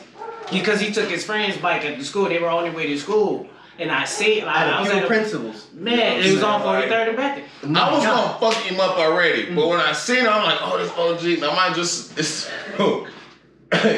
Because 0.51 0.79
he 0.79 0.91
took 0.91 1.09
his 1.09 1.23
friend's 1.23 1.57
bike 1.57 1.85
at 1.85 1.97
the 1.97 2.05
school, 2.05 2.29
they 2.29 2.39
were 2.39 2.49
on 2.49 2.63
their 2.63 2.73
way 2.73 2.87
to 2.87 2.97
school. 2.99 3.47
And 3.77 3.91
I 3.91 4.05
see 4.05 4.39
it, 4.39 4.45
like, 4.45 4.55
I 4.55 4.71
Out 4.71 4.81
was 4.81 4.89
of 4.89 4.95
at 4.95 4.99
pure 4.99 5.05
a, 5.05 5.19
principles. 5.19 5.67
man, 5.73 6.21
it 6.21 6.31
was 6.31 6.43
on 6.43 6.61
43rd 6.61 7.07
and 7.09 7.17
Bethel. 7.17 7.77
I 7.77 7.91
was 7.91 8.03
gonna 8.05 8.39
fuck 8.39 8.63
him 8.63 8.79
up 8.79 8.97
already, 8.97 9.53
but 9.53 9.61
mm. 9.61 9.69
when 9.69 9.81
I 9.81 9.91
seen 9.91 10.19
him, 10.19 10.29
I'm 10.31 10.43
like, 10.45 10.59
oh, 10.61 10.77
this 10.77 10.91
OG. 10.91 11.41
Now, 11.41 11.51
I 11.51 11.69
might 11.69 11.75
just, 11.75 12.17
it's, 12.17 12.49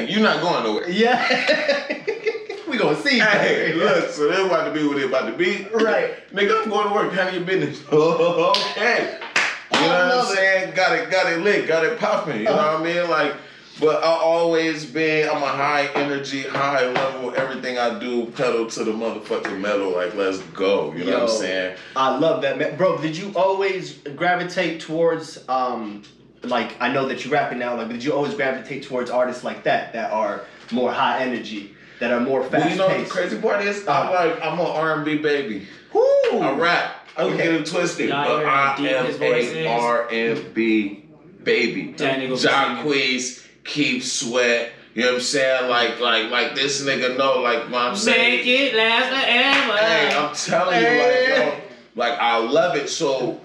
you're 0.10 0.24
not 0.24 0.42
going 0.42 0.64
nowhere. 0.64 0.90
Yeah. 0.90 1.22
we 2.68 2.78
gonna 2.78 2.96
see. 2.98 3.20
Hey, 3.20 3.72
baby. 3.72 3.80
look, 3.80 4.10
so 4.10 4.28
they're 4.28 4.46
about 4.46 4.66
to 4.66 4.72
be 4.72 4.88
what 4.88 4.98
they 4.98 5.04
about 5.04 5.28
to 5.28 5.38
be. 5.38 5.68
Right. 5.74 6.28
Nigga, 6.32 6.64
I'm 6.64 6.70
going 6.70 6.88
to 6.88 6.94
work, 6.94 7.14
handle 7.14 7.36
your 7.36 7.44
business. 7.44 7.82
okay. 7.94 9.20
You 9.72 9.80
oh, 9.80 9.82
know 9.82 9.88
what 9.88 10.02
I'm 10.02 10.10
love 10.10 10.32
it. 10.32 10.36
saying? 10.36 10.76
Got 10.76 10.98
it, 10.98 11.12
got 11.12 11.32
it 11.32 11.40
lit, 11.40 11.68
got 11.68 11.86
it 11.86 12.00
popping. 12.00 12.40
You 12.40 12.46
know 12.46 12.54
oh. 12.54 12.80
what 12.80 12.82
I 12.82 12.84
mean? 12.84 13.10
Like, 13.10 13.36
but 13.80 14.04
I 14.04 14.08
always 14.08 14.86
been, 14.86 15.30
I'm 15.30 15.44
a 15.44 15.48
high 15.48 15.88
energy, 15.96 16.44
high 16.44 16.88
level, 16.90 17.34
everything 17.36 17.78
I 17.78 18.00
do, 18.00 18.26
pedal 18.36 18.68
to 18.68 18.84
the 18.84 18.92
motherfucking 18.92 19.60
metal, 19.60 19.92
like 19.92 20.16
let's 20.16 20.40
go. 20.54 20.94
You 20.94 21.06
know 21.06 21.12
what 21.22 21.30
I'm 21.32 21.38
saying? 21.38 21.78
I 21.96 22.18
love 22.18 22.42
that, 22.42 22.58
man. 22.58 22.76
Bro, 22.78 23.02
did 23.02 23.16
you 23.18 23.32
always 23.36 23.94
gravitate 24.16 24.82
towards, 24.82 25.48
um, 25.50 26.04
like, 26.44 26.76
I 26.82 26.92
know 26.92 27.08
that 27.08 27.24
you're 27.24 27.34
rapping 27.34 27.60
now, 27.60 27.76
like, 27.76 27.90
did 27.90 28.04
you 28.04 28.14
always 28.14 28.34
gravitate 28.34 28.84
towards 28.84 29.10
artists 29.10 29.44
like 29.44 29.64
that, 29.64 29.94
that 29.94 30.12
are 30.12 30.42
more 30.72 30.92
high 30.92 31.20
energy, 31.22 31.74
that 32.00 32.12
are 32.12 32.20
more 32.20 32.42
Well, 32.42 32.50
fast 32.50 32.72
you 32.72 32.78
know 32.78 32.88
what 32.88 32.94
the 32.98 33.04
paced? 33.04 33.12
crazy 33.14 33.38
part 33.40 33.64
is? 33.64 33.88
I'm 33.88 34.08
Uh. 34.08 34.12
like, 34.12 34.42
I'm 34.44 34.60
an 34.60 34.66
R&B 34.66 35.18
baby. 35.18 35.68
Woo! 35.94 36.02
I 36.40 36.54
rap. 36.54 37.08
I 37.16 37.22
don't 37.22 37.34
Okay. 37.34 37.44
get 37.46 37.54
it 37.62 37.66
twisted, 37.66 38.10
Y'all 38.10 38.24
but 38.24 38.46
I 38.46 38.76
am 38.78 39.22
a? 39.22 39.68
R&B 39.68 41.04
baby. 41.44 41.94
That 41.98 42.20
nigga 42.20 42.30
was 42.30 42.44
Jacquees, 42.46 43.47
Keith 43.68 44.04
Sweat. 44.04 44.72
You 44.96 45.04
know 45.04 45.10
what 45.10 45.16
I'm 45.18 45.22
saying? 45.22 45.70
Like, 45.70 46.00
like, 46.00 46.32
like 46.32 46.56
this 46.56 46.82
nigga 46.84 47.16
know, 47.18 47.40
like, 47.42 47.70
what 47.70 47.82
I'm 47.84 47.96
saying. 47.96 48.38
Make 48.38 48.48
it 48.48 48.74
last 48.76 49.10
forever. 49.10 49.78
Hey, 49.78 50.16
I'm 50.18 50.34
telling 50.34 50.82
you, 50.82 50.90
like, 51.04 51.28
yo, 51.28 51.62
like 51.96 52.20
I 52.20 52.38
love 52.38 52.76
it. 52.76 52.90
So 52.90 53.40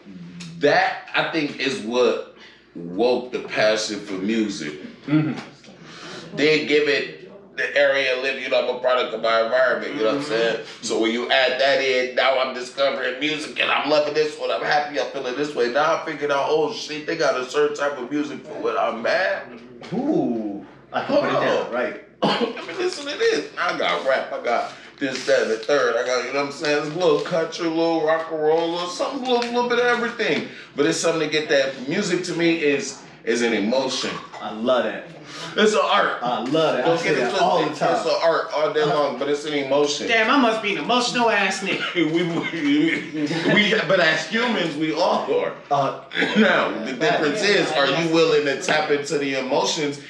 that 0.60 1.08
I 1.14 1.30
think 1.30 1.60
is 1.60 1.80
what 1.80 2.36
woke 2.74 3.32
the 3.32 3.40
passion 3.40 4.00
for 4.00 4.14
music. 4.14 4.80
Mm-hmm. 5.06 6.36
Then 6.36 6.66
give 6.66 6.88
it 6.88 7.21
the 7.56 7.76
area 7.76 8.16
I 8.16 8.22
live, 8.22 8.40
you 8.40 8.48
know, 8.48 8.68
I'm 8.68 8.76
a 8.76 8.78
product 8.80 9.14
of 9.14 9.20
my 9.20 9.42
environment, 9.42 9.94
you 9.94 10.00
know 10.00 10.06
what 10.06 10.14
I'm 10.14 10.20
mm-hmm. 10.20 10.30
saying? 10.30 10.66
So 10.80 11.00
when 11.00 11.12
you 11.12 11.30
add 11.30 11.60
that 11.60 11.82
in, 11.82 12.14
now 12.14 12.38
I'm 12.38 12.54
discovering 12.54 13.20
music 13.20 13.60
and 13.60 13.70
I'm 13.70 13.90
loving 13.90 14.14
this 14.14 14.38
one, 14.38 14.50
I'm 14.50 14.62
happy, 14.62 14.98
I'm 14.98 15.10
feeling 15.10 15.36
this 15.36 15.54
way. 15.54 15.70
Now 15.70 15.96
I 15.96 16.04
figured 16.04 16.30
out, 16.30 16.46
oh 16.48 16.72
shit, 16.72 17.06
they 17.06 17.16
got 17.16 17.38
a 17.38 17.44
certain 17.44 17.76
type 17.76 17.98
of 17.98 18.10
music 18.10 18.44
for 18.44 18.54
what 18.54 18.78
I'm 18.78 19.02
mad. 19.02 19.60
Ooh, 19.92 20.66
I 20.92 21.04
can 21.04 21.16
put 21.16 21.28
it 21.28 21.32
down. 21.32 21.72
Right. 21.72 22.04
I 22.22 22.66
mean, 22.66 22.78
listen 22.78 23.06
to 23.06 23.18
this. 23.18 23.50
I 23.58 23.76
got 23.76 24.06
rap, 24.08 24.32
I 24.32 24.42
got 24.42 24.72
this, 24.98 25.26
that, 25.26 25.42
and 25.42 25.50
the 25.50 25.58
third. 25.58 25.96
I 25.96 26.06
got, 26.06 26.24
you 26.24 26.32
know 26.32 26.40
what 26.40 26.46
I'm 26.46 26.52
saying? 26.52 26.86
It's 26.86 26.94
a 26.94 26.98
little 26.98 27.20
country, 27.20 27.66
a 27.66 27.70
little 27.70 28.06
rock 28.06 28.30
and 28.30 28.40
roll, 28.40 28.64
a 28.64 28.72
little 28.72 28.88
something, 28.88 29.26
a 29.26 29.30
little, 29.30 29.52
little 29.52 29.68
bit 29.68 29.78
of 29.78 29.84
everything. 29.84 30.48
But 30.76 30.86
it's 30.86 30.98
something 30.98 31.20
to 31.20 31.28
get 31.28 31.48
that. 31.50 31.88
Music 31.88 32.24
to 32.24 32.34
me 32.34 32.60
is 32.60 33.02
is 33.24 33.42
an 33.42 33.52
emotion. 33.52 34.10
I 34.40 34.52
love 34.52 34.84
that. 34.84 35.11
It's 35.56 35.72
an 35.74 35.80
art. 35.82 36.18
I 36.22 36.40
love 36.44 36.78
it. 36.78 36.82
I 36.82 36.88
Don't 36.88 36.98
say 36.98 37.04
get 37.10 37.18
it 37.18 37.20
that 37.32 37.40
all 37.40 37.58
the 37.60 37.66
twisted. 37.66 37.88
It's 37.90 38.06
an 38.06 38.12
art 38.22 38.50
all 38.54 38.72
day 38.72 38.84
long, 38.84 39.18
but 39.18 39.28
it's 39.28 39.44
an 39.44 39.52
emotion. 39.54 40.08
Damn, 40.08 40.30
I 40.30 40.36
must 40.38 40.62
be 40.62 40.72
an 40.76 40.82
emotional 40.84 41.28
ass 41.30 41.60
nigga. 41.60 41.82
We, 42.12 42.22
we, 42.22 43.54
we, 43.54 43.80
but 43.88 44.00
as 44.00 44.26
humans, 44.28 44.76
we 44.76 44.92
all 44.94 45.30
are. 45.40 45.54
Uh, 45.70 46.00
Now, 46.38 46.84
the 46.84 46.92
difference 46.94 47.42
is, 47.42 47.70
are 47.72 47.86
you 47.86 48.12
willing 48.14 48.44
to 48.46 48.62
tap 48.62 48.90
into 48.90 49.18
the 49.18 49.34
emotions 49.34 50.00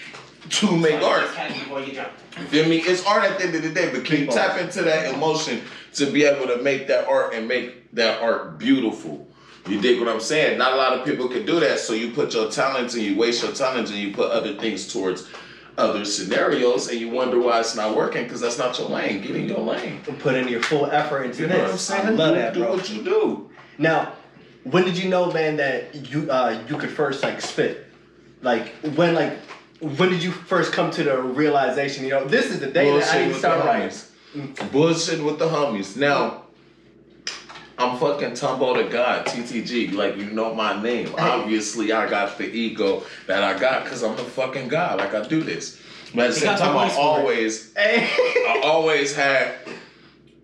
to 0.50 0.76
make 0.76 1.02
art? 1.02 1.28
Before 1.48 1.80
you 1.80 1.92
jump. 1.92 2.08
You 2.38 2.44
feel 2.46 2.68
me? 2.68 2.78
It's 2.78 3.04
art 3.04 3.24
at 3.24 3.38
the 3.38 3.44
end 3.46 3.54
of 3.56 3.62
the 3.62 3.70
day, 3.70 3.90
but 3.92 4.04
can 4.04 4.20
you 4.20 4.26
tap 4.26 4.58
into 4.60 4.82
that 4.82 5.12
emotion 5.14 5.60
to 5.94 6.06
be 6.06 6.24
able 6.24 6.46
to 6.54 6.62
make 6.62 6.86
that 6.88 7.06
art 7.06 7.34
and 7.34 7.46
make 7.48 7.90
that 7.94 8.22
art 8.22 8.58
beautiful? 8.58 9.28
You 9.68 9.80
dig 9.80 10.00
what 10.00 10.08
I'm 10.08 10.20
saying? 10.20 10.58
Not 10.58 10.72
a 10.72 10.76
lot 10.76 10.98
of 10.98 11.04
people 11.04 11.28
can 11.28 11.46
do 11.46 11.60
that, 11.60 11.78
so 11.78 11.92
you 11.92 12.10
put 12.12 12.34
your 12.34 12.50
talents 12.50 12.94
and 12.94 13.02
you 13.02 13.16
waste 13.16 13.42
your 13.42 13.52
talents 13.52 13.90
and 13.90 14.00
you 14.00 14.12
put 14.12 14.30
other 14.32 14.56
things 14.56 14.92
towards 14.92 15.28
other 15.78 16.04
scenarios 16.04 16.88
and 16.88 17.00
you 17.00 17.08
wonder 17.08 17.38
why 17.40 17.60
it's 17.60 17.74
not 17.76 17.96
working 17.96 18.24
because 18.24 18.40
that's 18.40 18.58
not 18.58 18.76
your 18.78 18.88
lane. 18.88 19.22
Get 19.22 19.36
in 19.36 19.48
your 19.48 19.60
lane. 19.60 20.00
put 20.18 20.34
in 20.34 20.48
your 20.48 20.60
full 20.62 20.86
effort 20.86 21.22
into 21.24 21.42
You 21.42 21.48
know 21.48 21.58
what 21.58 21.64
I'm 21.66 21.72
this. 21.72 21.82
saying? 21.82 22.06
I 22.06 22.10
love 22.10 22.34
do, 22.34 22.40
that, 22.40 22.54
do 22.54 22.60
bro. 22.60 22.74
what 22.74 22.90
you 22.90 23.02
do. 23.02 23.50
Now, 23.78 24.12
when 24.64 24.84
did 24.84 24.98
you 24.98 25.08
know, 25.08 25.30
man, 25.32 25.56
that 25.56 25.94
you 26.10 26.30
uh 26.30 26.62
you 26.68 26.76
could 26.76 26.90
first 26.90 27.22
like 27.22 27.40
spit? 27.40 27.86
Like 28.42 28.68
when 28.96 29.14
like 29.14 29.38
when 29.80 30.10
did 30.10 30.22
you 30.22 30.30
first 30.32 30.72
come 30.72 30.90
to 30.92 31.02
the 31.02 31.18
realization? 31.22 32.04
You 32.04 32.10
know, 32.10 32.24
this 32.26 32.46
is 32.46 32.60
the 32.60 32.66
day 32.66 32.90
that 32.98 33.08
I 33.08 33.18
Bullshit 33.18 33.26
need 33.28 33.32
to 33.32 33.38
start 33.38 33.64
writing. 33.64 34.68
Bullshit 34.70 35.22
with 35.22 35.38
the 35.38 35.46
homies. 35.48 35.96
Now, 35.96 36.41
I'm 37.78 37.98
fucking 37.98 38.32
Tumbo 38.32 38.76
the 38.76 38.90
God, 38.90 39.26
TTG. 39.26 39.92
Like, 39.94 40.16
you 40.16 40.26
know 40.26 40.54
my 40.54 40.80
name. 40.82 41.14
Obviously, 41.18 41.92
I 41.92 42.08
got 42.08 42.38
the 42.38 42.44
ego 42.50 43.02
that 43.26 43.42
I 43.42 43.58
got 43.58 43.84
because 43.84 44.02
I'm 44.02 44.16
the 44.16 44.24
fucking 44.24 44.68
God. 44.68 44.98
Like, 44.98 45.14
I 45.14 45.26
do 45.26 45.42
this. 45.42 45.80
But 46.14 46.26
at 46.26 46.34
the 46.34 46.40
same 46.40 46.58
time, 46.58 46.76
I 46.76 46.84
voice 46.88 46.94
for 46.94 47.00
it. 47.00 47.20
always, 47.20 47.72
I 47.76 48.60
always 48.64 49.16
had 49.16 49.54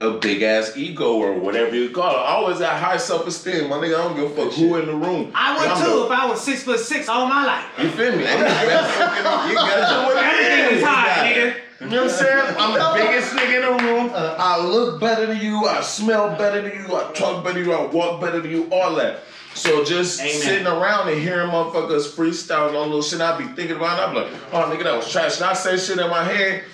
a 0.00 0.12
big 0.12 0.42
ass 0.42 0.76
ego 0.76 1.14
or 1.14 1.34
whatever 1.34 1.74
you 1.74 1.90
call 1.90 2.14
it. 2.14 2.18
I 2.18 2.30
always 2.32 2.58
had 2.60 2.80
high 2.80 2.96
self 2.96 3.26
esteem. 3.26 3.68
My 3.68 3.76
nigga, 3.76 3.98
I 3.98 4.04
don't 4.04 4.16
give 4.16 4.30
a 4.38 4.44
fuck 4.44 4.52
who 4.54 4.76
in 4.76 4.86
the 4.86 4.94
room. 4.94 5.32
I 5.34 5.58
would 5.58 5.68
I'm 5.68 5.76
too 5.84 5.90
the- 6.00 6.04
if 6.06 6.10
I 6.12 6.26
was 6.26 6.40
six 6.40 6.62
foot 6.62 6.80
six 6.80 7.08
all 7.08 7.26
my 7.26 7.44
life. 7.44 7.64
You 7.78 7.90
feel 7.90 8.16
me? 8.16 8.26
I'm 8.26 8.38
the 8.38 8.44
best 8.44 8.94
fucking. 8.94 9.50
You 9.50 9.56
what 9.56 10.16
Everything 10.16 10.78
is 10.78 10.84
high, 10.86 11.32
nigga. 11.34 11.60
You 11.80 11.86
know 11.86 12.04
what 12.04 12.10
I'm 12.12 12.18
saying? 12.18 12.56
I'm 12.58 12.72
the 12.74 13.04
biggest 13.04 13.32
nigga 13.34 13.56
in 13.56 13.76
the 13.76 13.84
room. 13.84 14.10
Uh, 14.12 14.34
I 14.36 14.64
look 14.64 15.00
better 15.00 15.26
than 15.26 15.40
you. 15.40 15.66
I 15.66 15.80
smell 15.80 16.36
better 16.36 16.60
than 16.62 16.72
you. 16.72 16.96
I 16.96 17.12
talk 17.12 17.44
better 17.44 17.60
than 17.60 17.68
you. 17.68 17.72
I 17.72 17.86
walk 17.86 18.20
better 18.20 18.40
than 18.40 18.50
you. 18.50 18.68
All 18.72 18.96
that. 18.96 19.20
So 19.54 19.84
just 19.84 20.20
Amen. 20.20 20.32
sitting 20.34 20.66
around 20.66 21.08
and 21.08 21.20
hearing 21.20 21.50
motherfuckers 21.50 22.14
freestyle 22.14 22.68
and 22.68 22.76
all 22.76 22.86
little 22.86 23.02
shit, 23.02 23.20
I 23.20 23.38
be 23.38 23.44
thinking 23.54 23.76
about. 23.76 23.98
it. 23.98 24.08
I'm 24.08 24.14
like, 24.14 24.42
oh 24.52 24.74
nigga, 24.74 24.84
that 24.84 24.96
was 24.96 25.10
trash. 25.10 25.36
And 25.36 25.44
I 25.44 25.52
say 25.52 25.76
shit 25.76 25.98
in 25.98 26.10
my 26.10 26.24
head. 26.24 26.64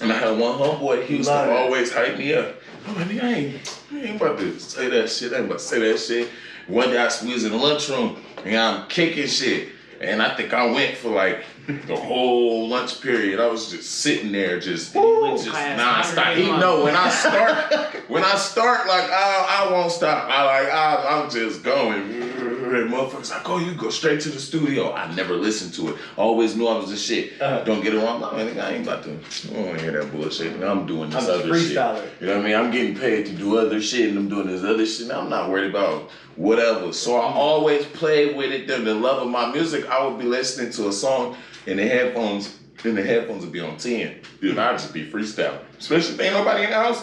And 0.00 0.12
I 0.12 0.16
had 0.18 0.38
one 0.38 0.58
homeboy, 0.58 1.06
he 1.06 1.16
used 1.16 1.28
to 1.28 1.34
Love 1.34 1.48
always 1.50 1.92
hype 1.92 2.18
me 2.18 2.34
up. 2.34 2.56
I'm 2.86 2.94
like, 2.94 3.06
nigga, 3.08 3.22
I 3.22 3.32
ain't, 3.32 3.80
I 3.92 4.00
ain't 4.02 4.16
about 4.20 4.38
to 4.38 4.58
say 4.60 4.88
that 4.90 5.08
shit. 5.08 5.32
I 5.32 5.36
ain't 5.36 5.46
about 5.46 5.58
to 5.58 5.64
say 5.64 5.78
that 5.80 5.98
shit. 5.98 6.28
One 6.68 6.90
day 6.90 6.98
I 6.98 7.04
was 7.04 7.44
in 7.44 7.52
the 7.52 7.56
lunchroom 7.56 8.16
and 8.44 8.56
I'm 8.56 8.88
kicking 8.88 9.26
shit. 9.26 9.70
And 10.00 10.20
I 10.22 10.36
think 10.36 10.52
I 10.52 10.66
went 10.70 10.96
for 10.96 11.10
like 11.10 11.44
the 11.66 11.96
whole 11.96 12.68
lunch 12.68 13.00
period. 13.00 13.40
I 13.40 13.46
was 13.46 13.70
just 13.70 13.90
sitting 13.90 14.32
there, 14.32 14.60
just, 14.60 14.92
just 14.92 15.48
Class 15.48 16.14
nonstop. 16.14 16.36
He 16.36 16.44
know 16.44 16.84
when 16.84 16.94
I 16.94 17.08
start, 17.10 17.94
when 18.08 18.24
I 18.24 18.36
start, 18.36 18.86
like 18.86 19.10
I, 19.10 19.64
I 19.66 19.72
won't 19.72 19.92
stop. 19.92 20.28
I 20.28 20.44
like, 20.44 20.72
I, 20.72 21.22
I'm 21.22 21.30
just 21.30 21.62
going. 21.62 22.22
And 22.66 22.90
motherfuckers 22.90 23.30
like, 23.30 23.48
oh, 23.48 23.58
you 23.58 23.74
go 23.74 23.90
straight 23.90 24.20
to 24.22 24.28
the 24.28 24.40
studio. 24.40 24.92
I 24.92 25.12
never 25.14 25.34
listened 25.34 25.72
to 25.74 25.94
it. 25.94 26.00
Always 26.16 26.56
knew 26.56 26.66
I 26.66 26.76
was 26.76 26.90
the 26.90 26.96
shit. 26.96 27.40
Uh-huh. 27.40 27.64
Don't 27.64 27.82
get 27.82 27.94
it 27.94 27.98
wrong. 27.98 28.22
I 28.22 28.42
ain't 28.42 28.86
about 28.86 29.04
to. 29.04 29.12
I 29.12 29.54
don't 29.54 29.66
want 29.66 29.78
to 29.78 29.84
hear 29.84 29.92
that 30.02 30.12
bullshit. 30.12 30.62
I'm 30.62 30.86
doing 30.86 31.10
this 31.10 31.28
I'm 31.28 31.40
other 31.40 31.58
shit. 31.58 31.70
You 31.70 31.76
know 32.26 32.36
what 32.36 32.36
I 32.36 32.42
mean? 32.42 32.54
I'm 32.54 32.70
getting 32.70 32.96
paid 32.96 33.26
to 33.26 33.32
do 33.32 33.58
other 33.58 33.80
shit, 33.80 34.08
and 34.08 34.18
I'm 34.18 34.28
doing 34.28 34.48
this 34.48 34.64
other 34.64 34.84
shit. 34.84 35.10
I'm 35.10 35.30
not 35.30 35.48
worried 35.48 35.70
about 35.70 36.10
whatever. 36.36 36.92
So 36.92 37.16
I 37.16 37.32
always 37.32 37.84
played 37.86 38.36
with 38.36 38.52
it. 38.52 38.66
Then 38.66 38.84
the 38.84 38.94
love 38.94 39.22
of 39.22 39.28
my 39.28 39.50
music. 39.52 39.86
I 39.86 40.04
would 40.04 40.18
be 40.18 40.26
listening 40.26 40.72
to 40.72 40.88
a 40.88 40.92
song, 40.92 41.36
and 41.66 41.78
the 41.78 41.86
headphones, 41.86 42.58
and 42.84 42.96
the 42.96 43.02
headphones 43.02 43.42
would 43.42 43.52
be 43.52 43.60
on 43.60 43.76
ten. 43.76 44.20
Dude, 44.40 44.58
I'd 44.58 44.78
just 44.78 44.92
be 44.92 45.10
freestyling. 45.10 45.60
Especially 45.78 46.14
if 46.14 46.20
ain't 46.20 46.34
nobody 46.34 46.64
in 46.64 46.70
the 46.70 46.76
house. 46.76 47.02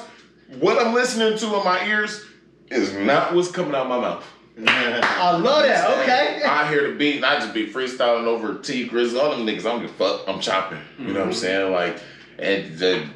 What 0.60 0.86
I'm 0.86 0.94
listening 0.94 1.38
to 1.38 1.58
in 1.58 1.64
my 1.66 1.86
ears 1.88 2.24
is 2.70 2.94
not 2.94 3.34
what's 3.34 3.52
coming 3.52 3.76
out 3.76 3.88
my 3.88 4.00
mouth. 4.00 4.26
I 4.68 5.36
love 5.38 5.64
that. 5.64 6.00
Okay. 6.00 6.44
I 6.44 6.70
hear 6.70 6.92
the 6.92 6.96
beat 6.96 7.18
and 7.18 7.26
I 7.26 7.40
just 7.40 7.54
be 7.54 7.68
freestyling 7.68 8.26
over 8.26 8.60
Tee 8.60 8.88
Grizzley, 8.88 9.20
all 9.20 9.32
them 9.32 9.46
niggas. 9.46 9.62
I 9.62 9.64
don't 9.64 9.82
give 9.82 9.90
a 9.90 9.94
fuck. 9.94 10.28
I'm 10.28 10.40
chopping. 10.40 10.80
You 11.00 11.08
know 11.08 11.14
what 11.14 11.22
I'm 11.22 11.30
mm-hmm. 11.30 11.40
saying? 11.40 11.72
Like, 11.72 12.00
and 12.38 12.78
the 12.78 13.10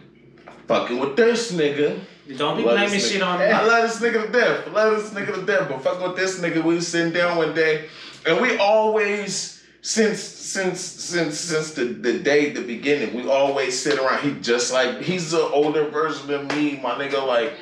fucking 0.67 0.99
with 0.99 1.15
this 1.15 1.51
nigga. 1.51 1.99
Don't 2.37 2.57
be 2.57 2.63
blaming 2.63 2.99
shit 2.99 3.21
nigga. 3.21 3.27
on 3.27 3.41
I 3.41 3.61
me. 3.61 3.67
love 3.67 3.89
this 3.89 4.01
nigga 4.01 4.25
to 4.25 4.31
death. 4.31 4.67
I 4.67 4.71
love 4.71 5.01
this 5.01 5.13
nigga 5.13 5.35
to 5.35 5.45
death. 5.45 5.69
But 5.69 5.81
fucking 5.81 6.07
with 6.07 6.17
this 6.17 6.39
nigga, 6.39 6.63
we 6.63 6.75
was 6.75 6.87
sitting 6.87 7.13
down 7.13 7.37
one 7.37 7.53
day, 7.53 7.87
and 8.25 8.41
we 8.41 8.57
always 8.57 9.56
since 9.87 10.19
since 10.19 10.81
since 10.81 11.39
since 11.39 11.71
the, 11.71 11.85
the 11.85 12.19
day 12.19 12.49
the 12.49 12.61
beginning, 12.61 13.15
we 13.15 13.29
always 13.29 13.81
sit 13.81 13.97
around. 13.97 14.21
He 14.21 14.37
just 14.41 14.73
like 14.73 14.99
he's 14.99 15.31
an 15.31 15.47
older 15.53 15.89
version 15.89 16.29
of 16.33 16.45
me, 16.53 16.77
my 16.83 16.95
nigga. 16.95 17.25
Like, 17.25 17.53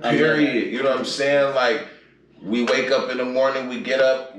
period. 0.00 0.72
You 0.72 0.84
know 0.84 0.90
what 0.90 1.00
I'm 1.00 1.04
saying? 1.04 1.52
Like, 1.56 1.88
we 2.40 2.62
wake 2.62 2.92
up 2.92 3.10
in 3.10 3.18
the 3.18 3.24
morning, 3.24 3.68
we 3.68 3.80
get 3.80 4.00
up 4.00 4.36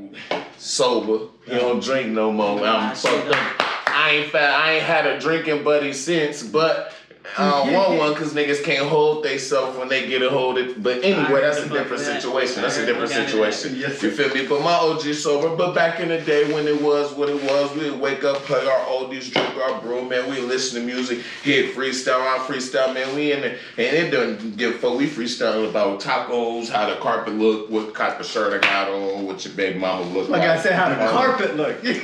sober. 0.58 1.27
He 1.46 1.56
don't 1.56 1.84
drink 1.84 2.08
no 2.08 2.32
more. 2.32 2.65
I'm 2.65 2.96
fucked 2.96 3.27
up. 3.27 3.56
I 3.88 4.12
ain't 4.12 4.32
fat. 4.32 4.51
I 4.51 4.75
ain't 4.75 4.84
had 4.84 5.06
a 5.06 5.20
drinking 5.20 5.65
buddy 5.65 5.92
since, 5.92 6.42
but 6.42 6.94
I 7.38 7.50
don't 7.50 7.74
want 7.77 7.98
one 8.00 8.13
because 8.13 8.34
niggas 8.34 8.63
can't 8.63 8.88
hold 8.88 9.24
themselves 9.24 9.77
when 9.77 9.89
they 9.89 10.08
get 10.08 10.22
a 10.22 10.30
hold 10.30 10.58
it. 10.58 10.82
But 10.82 11.04
anyway, 11.04 11.42
that's 11.42 11.60
a 11.60 11.70
different 11.70 12.04
situation. 12.04 12.62
That's 12.62 12.77
a 12.77 12.86
different 12.86 13.10
situation. 13.10 13.75
Yes, 13.86 14.01
You 14.01 14.12
feel 14.12 14.34
me? 14.34 14.48
But 14.48 14.62
my 14.62 14.74
OG 14.74 15.01
sober. 15.15 15.56
But 15.56 15.74
back 15.74 16.00
in 16.00 16.10
the 16.10 16.20
day 16.22 16.51
when 16.54 16.68
it 16.68 16.82
was 16.82 17.13
what 17.13 17.30
it 17.30 17.42
was, 17.44 17.75
we'd 17.75 18.00
wake 18.00 18.24
up, 18.24 18.38
play 18.44 18.65
our 18.65 18.80
oldies, 18.86 19.32
drink 19.32 19.56
our 19.58 19.82
brew, 19.82 20.08
man. 20.08 20.30
We 20.30 20.39
listen 20.39 20.80
to 20.80 20.86
music, 20.86 21.20
hit 21.44 21.75
freestyle, 21.75 22.22
I 22.22 22.38
freestyle, 22.48 22.94
man. 22.94 23.13
We 23.15 23.32
in 23.34 23.42
there, 23.42 23.58
and 23.77 23.98
it 23.98 24.12
doesn't 24.12 24.56
give 24.58 24.75
a 24.75 24.77
fuck. 24.77 24.98
We 24.98 25.08
freestyle 25.08 25.68
about 25.70 26.00
tacos, 26.01 26.70
how 26.70 26.89
the 26.89 26.96
carpet 27.01 27.34
look, 27.34 27.70
what 27.70 27.94
type 27.96 28.20
of 28.20 28.25
shirt 28.25 28.54
I 28.54 28.65
got 28.65 28.89
on, 28.89 29.25
what 29.25 29.44
your 29.46 29.54
baby 29.56 29.77
mama 29.80 30.06
look 30.06 30.30
like. 30.30 30.42
Like 30.42 30.50
I 30.50 30.62
said, 30.62 30.74
how 30.74 30.89
the 30.89 31.01
Um, 31.04 31.10
carpet 31.10 31.56
look. 31.58 31.84
Man, 31.84 31.98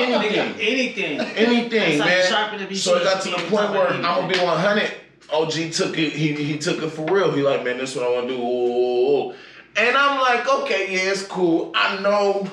anything. 0.00 0.60
anything. 0.60 1.20
Anything, 1.20 1.98
man. 1.98 2.26
sharper 2.28 2.58
than 2.58 2.68
be 2.68 2.74
So 2.74 2.96
it 2.96 3.04
got 3.04 3.22
to 3.22 3.30
the 3.30 3.36
point 3.36 3.70
where 3.72 3.88
I 3.88 3.96
I'm 3.96 4.02
gonna 4.02 4.28
be 4.28 4.34
be 4.34 4.40
100. 4.62 4.92
OG 5.32 5.72
took 5.72 5.98
it. 5.98 6.12
He 6.12 6.32
he 6.34 6.58
took 6.58 6.82
it 6.82 6.90
for 6.90 7.06
real. 7.06 7.32
He 7.32 7.42
like, 7.42 7.64
man, 7.64 7.78
this 7.78 7.92
is 7.92 7.96
what 7.96 8.06
I 8.06 8.12
want 8.12 8.28
to 8.28 8.36
do. 8.36 8.42
Ooh. 8.42 9.34
And 9.74 9.96
I'm 9.96 10.20
like, 10.20 10.46
okay, 10.46 10.92
yeah, 10.92 11.10
it's 11.10 11.26
cool. 11.26 11.72
I 11.74 11.98
know. 12.00 12.50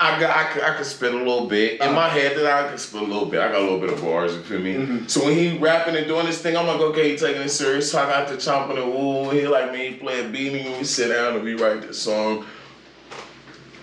I 0.00 0.18
got, 0.18 0.36
I 0.36 0.52
could, 0.52 0.62
I 0.62 0.76
could 0.76 0.86
spit 0.86 1.14
a 1.14 1.16
little 1.16 1.46
bit 1.46 1.80
in 1.80 1.94
my 1.94 2.06
uh-huh. 2.06 2.08
head. 2.10 2.36
That 2.36 2.46
I 2.66 2.68
could 2.68 2.80
spit 2.80 3.00
a 3.00 3.06
little 3.06 3.26
bit. 3.26 3.40
I 3.40 3.48
got 3.50 3.60
a 3.60 3.62
little 3.62 3.80
bit 3.80 3.90
of 3.90 4.02
bars. 4.02 4.34
You 4.34 4.42
feel 4.42 4.60
me? 4.60 4.74
Mm-hmm. 4.74 5.06
So 5.06 5.24
when 5.24 5.34
he 5.34 5.56
rapping 5.56 5.96
and 5.96 6.06
doing 6.06 6.26
this 6.26 6.42
thing, 6.42 6.56
I'm 6.56 6.66
like, 6.66 6.80
okay, 6.80 7.10
he 7.10 7.16
taking 7.16 7.42
it 7.42 7.48
serious. 7.48 7.90
So 7.90 8.02
I 8.02 8.06
got 8.06 8.28
to 8.28 8.34
chomping 8.34 8.82
and 8.82 8.94
ooh. 8.94 9.30
He 9.30 9.46
like 9.46 9.72
me. 9.72 9.92
He 9.92 9.94
play 9.94 10.20
a 10.20 10.24
beanie 10.24 10.76
we 10.78 10.84
sit 10.84 11.08
down 11.08 11.36
and 11.36 11.44
we 11.44 11.54
write 11.54 11.82
this 11.82 12.02
song. 12.02 12.44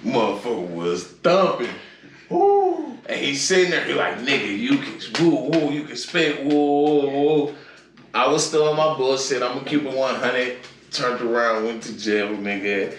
Motherfucker 0.03 0.69
was 0.69 1.07
thumping. 1.07 1.69
And 2.31 3.19
he's 3.19 3.41
sitting 3.41 3.71
there, 3.71 3.83
he 3.83 3.93
like, 3.93 4.19
nigga, 4.19 4.57
you 4.57 4.77
can, 4.77 5.25
woo, 5.25 5.49
woo, 5.49 5.71
you 5.71 5.83
can 5.83 5.97
spit, 5.97 6.43
woo, 6.43 7.09
woo. 7.09 7.55
I 8.13 8.27
was 8.27 8.47
still 8.47 8.69
on 8.69 8.77
my 8.77 8.95
bullshit. 8.95 9.41
I'm 9.41 9.57
gonna 9.57 9.69
keep 9.69 9.83
it 9.83 9.93
100. 9.93 10.57
Turned 10.91 11.21
around, 11.21 11.65
went 11.65 11.83
to 11.83 11.97
jail, 11.97 12.29
nigga. 12.29 12.95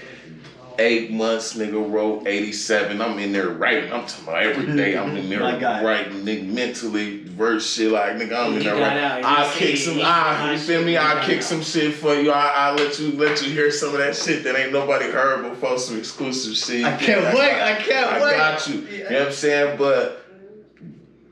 Eight 0.79 1.11
months, 1.11 1.55
nigga 1.55 1.91
wrote 1.91 2.27
87. 2.27 3.01
I'm 3.01 3.19
in 3.19 3.33
there 3.33 3.49
writing. 3.51 3.93
I'm 3.93 4.07
talking 4.07 4.25
about 4.29 4.43
every 4.43 4.77
day. 4.77 4.97
I'm 4.97 5.17
in 5.17 5.29
there 5.31 5.41
writing, 5.41 6.25
nigga, 6.25 6.47
mentally, 6.49 7.25
verse 7.25 7.75
shit 7.75 7.91
like, 7.91 8.13
nigga, 8.17 8.37
I'm 8.37 8.53
You 8.53 8.59
in 8.59 8.65
there 8.65 8.75
writing. 8.77 9.25
I'll 9.25 9.51
kick 9.53 9.77
some, 9.77 10.01
I, 10.03 10.53
you 10.53 10.59
feel 10.59 10.83
me? 10.85 10.97
I'll 10.97 11.25
kick 11.25 11.39
out. 11.39 11.45
some 11.45 11.63
shit 11.63 11.95
for 11.95 12.15
you. 12.15 12.31
I, 12.31 12.49
I'll 12.57 12.75
let 12.75 12.99
you, 12.99 13.13
let 13.13 13.43
you 13.43 13.51
hear 13.53 13.71
some 13.71 13.91
of 13.91 13.99
that 13.99 14.17
shit 14.17 14.45
that 14.45 14.57
ain't 14.57 14.73
nobody 14.73 15.07
heard 15.11 15.49
before, 15.49 15.79
some 15.79 15.99
exclusive 15.99 16.57
shit. 16.57 16.85
I 16.85 16.97
can't 16.97 17.23
Yeah, 17.23 17.35
wait. 17.35 17.63
I 17.63 17.75
can't 17.83 18.07
I 18.13 18.23
wait. 18.23 18.35
I 18.35 18.37
got 18.37 18.69
you. 18.69 18.75
You 18.81 19.05
know 19.05 19.11
what 19.11 19.23
I'm 19.29 19.33
saying? 19.33 19.79
But 19.79 20.25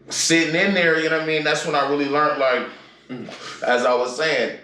sitting 0.08 0.54
in 0.54 0.74
there, 0.74 0.98
you 1.00 1.08
know 1.10 1.16
what 1.18 1.24
I 1.24 1.26
mean? 1.26 1.44
That's 1.44 1.64
when 1.66 1.74
I 1.74 1.88
really 1.88 2.08
learned, 2.08 2.38
like, 2.40 2.66
as 3.66 3.84
I 3.84 3.94
was 3.94 4.16
saying, 4.16 4.58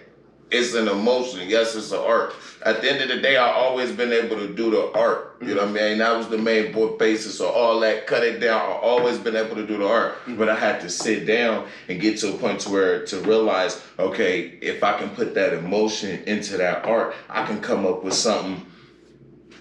it's 0.49 0.73
an 0.73 0.87
emotion. 0.87 1.47
Yes, 1.49 1.75
it's 1.75 1.91
an 1.91 1.99
art. 1.99 2.33
At 2.63 2.81
the 2.81 2.91
end 2.91 3.01
of 3.01 3.09
the 3.09 3.21
day, 3.21 3.37
I 3.37 3.51
always 3.51 3.91
been 3.91 4.13
able 4.13 4.37
to 4.37 4.53
do 4.53 4.71
the 4.71 4.91
art. 4.93 5.37
You 5.41 5.49
know 5.49 5.55
what 5.55 5.63
I 5.63 5.65
mm-hmm. 5.65 5.73
mean? 5.73 5.97
That 5.97 6.17
was 6.17 6.29
the 6.29 6.37
main 6.37 6.97
basis 6.97 7.39
of 7.39 7.47
all 7.47 7.79
that. 7.81 8.07
Cut 8.07 8.23
it 8.23 8.39
down. 8.39 8.61
I 8.61 8.73
always 8.75 9.17
been 9.17 9.35
able 9.35 9.55
to 9.55 9.67
do 9.67 9.77
the 9.77 9.87
art, 9.87 10.13
mm-hmm. 10.21 10.37
but 10.37 10.49
I 10.49 10.55
had 10.55 10.79
to 10.81 10.89
sit 10.89 11.25
down 11.25 11.67
and 11.89 11.99
get 11.99 12.17
to 12.19 12.33
a 12.33 12.37
point 12.37 12.61
to 12.61 12.69
where 12.69 13.05
to 13.05 13.19
realize, 13.21 13.81
okay, 13.99 14.57
if 14.61 14.83
I 14.83 14.97
can 14.97 15.09
put 15.09 15.33
that 15.35 15.53
emotion 15.53 16.23
into 16.23 16.57
that 16.57 16.85
art, 16.85 17.13
I 17.29 17.45
can 17.45 17.61
come 17.61 17.85
up 17.85 18.03
with 18.03 18.13
something. 18.13 18.65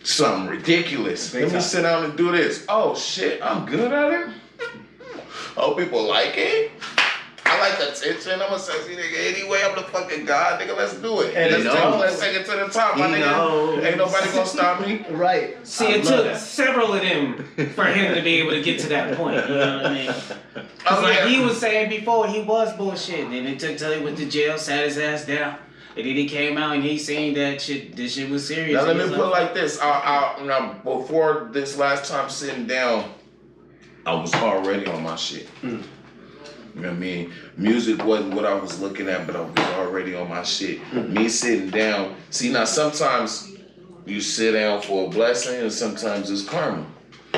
Something 0.05 0.49
ridiculous. 0.49 1.35
Let 1.35 1.53
me 1.53 1.61
sit 1.61 1.83
down 1.83 2.05
and 2.05 2.17
do 2.17 2.31
this. 2.31 2.65
Oh 2.69 2.95
shit, 2.95 3.43
I'm 3.43 3.67
good 3.67 3.93
at 3.93 4.13
it. 4.13 4.35
Oh, 5.59 5.75
people 5.75 6.07
like 6.07 6.35
it. 6.37 6.71
I 7.57 7.71
like 7.71 7.89
attention. 7.89 8.41
I'm 8.43 8.53
a 8.53 8.59
sexy 8.59 8.97
nigga 8.97 9.35
anyway. 9.35 9.63
I'm 9.65 9.75
the 9.75 9.83
fucking 9.83 10.25
god, 10.25 10.61
nigga. 10.61 10.77
Let's 10.77 10.95
do 10.95 11.21
it. 11.21 11.35
And 11.35 11.65
let's, 11.65 11.75
take, 11.75 11.85
let's 12.01 12.21
take 12.21 12.37
it 12.37 12.47
to 12.47 12.53
the 12.53 12.69
top, 12.69 12.99
my 12.99 13.09
He 13.09 13.15
nigga. 13.15 13.21
knows. 13.33 13.85
Ain't 13.85 13.97
nobody 13.99 14.31
gonna 14.31 14.47
stop 14.47 14.87
me. 14.87 15.05
Right. 15.11 15.67
See, 15.67 15.87
I 15.87 15.91
it 15.97 16.05
took 16.05 16.25
that. 16.25 16.39
several 16.41 16.93
of 16.93 17.01
them 17.03 17.45
for 17.75 17.85
him 17.85 18.15
to 18.15 18.23
be 18.23 18.35
able 18.37 18.51
to 18.53 18.63
get 18.63 18.81
to 18.81 18.89
that 18.91 19.17
point. 19.17 19.37
You 19.49 19.55
know 19.55 19.77
what 19.77 19.87
I 19.87 19.95
mean? 19.95 20.11
Oh, 20.11 20.63
Cause 20.85 20.99
Oh, 20.99 21.03
like 21.03 21.15
yeah. 21.19 21.29
he 21.29 21.41
was 21.41 21.59
saying 21.59 21.89
before, 21.91 22.27
he 22.29 22.43
was 22.43 22.73
bullshitting, 22.75 23.37
and 23.37 23.49
it 23.49 23.59
took 23.59 23.77
till 23.79 23.93
he 23.93 24.05
went 24.05 24.17
to 24.19 24.27
jail, 24.27 24.59
sat 24.59 24.85
his 24.85 24.99
ass 24.99 25.25
down, 25.25 25.57
and 25.97 26.07
then 26.07 26.15
he 26.15 26.29
came 26.29 26.57
out 26.59 26.75
and 26.75 26.85
he 26.85 26.99
seen 26.99 27.35
that 27.35 27.61
shit. 27.61 27.97
This 27.97 28.15
shit 28.15 28.29
was 28.31 28.47
serious. 28.47 28.75
Now 28.81 28.87
let 28.93 28.97
me 28.97 29.05
put 29.17 29.27
it 29.27 29.31
like 29.31 29.55
this. 29.55 29.81
I, 29.81 30.37
I, 30.39 30.45
now 30.45 30.75
before 30.85 31.49
this 31.53 31.77
last 31.79 32.11
time 32.11 32.29
sitting 32.31 32.67
down, 32.67 33.11
I 34.05 34.15
was 34.15 34.33
already 34.35 34.87
on 34.87 35.03
my 35.03 35.17
shit. 35.17 35.49
Mm. 35.63 35.83
You 36.77 36.83
know 36.83 36.89
what 36.89 36.97
I 36.97 37.01
mean? 37.01 37.33
Music 37.57 38.05
wasn't 38.05 38.35
what 38.35 38.45
I 38.45 38.53
was 38.53 38.79
looking 38.81 39.09
at, 39.09 39.27
but 39.27 39.35
I 39.35 39.41
was 39.41 39.59
already 39.79 40.15
on 40.15 40.29
my 40.29 40.43
shit. 40.43 40.79
Mm-hmm. 40.83 41.15
Me 41.15 41.29
sitting 41.31 41.71
down. 41.71 42.15
See 42.29 42.53
now 42.53 42.67
sometimes 42.67 43.57
you 44.05 44.21
sit 44.21 44.53
down 44.53 44.83
for 44.83 45.07
a 45.07 45.09
blessing 45.09 45.63
and 45.63 45.73
sometimes 45.73 46.31
it's 46.31 46.47
karma. 46.47 46.87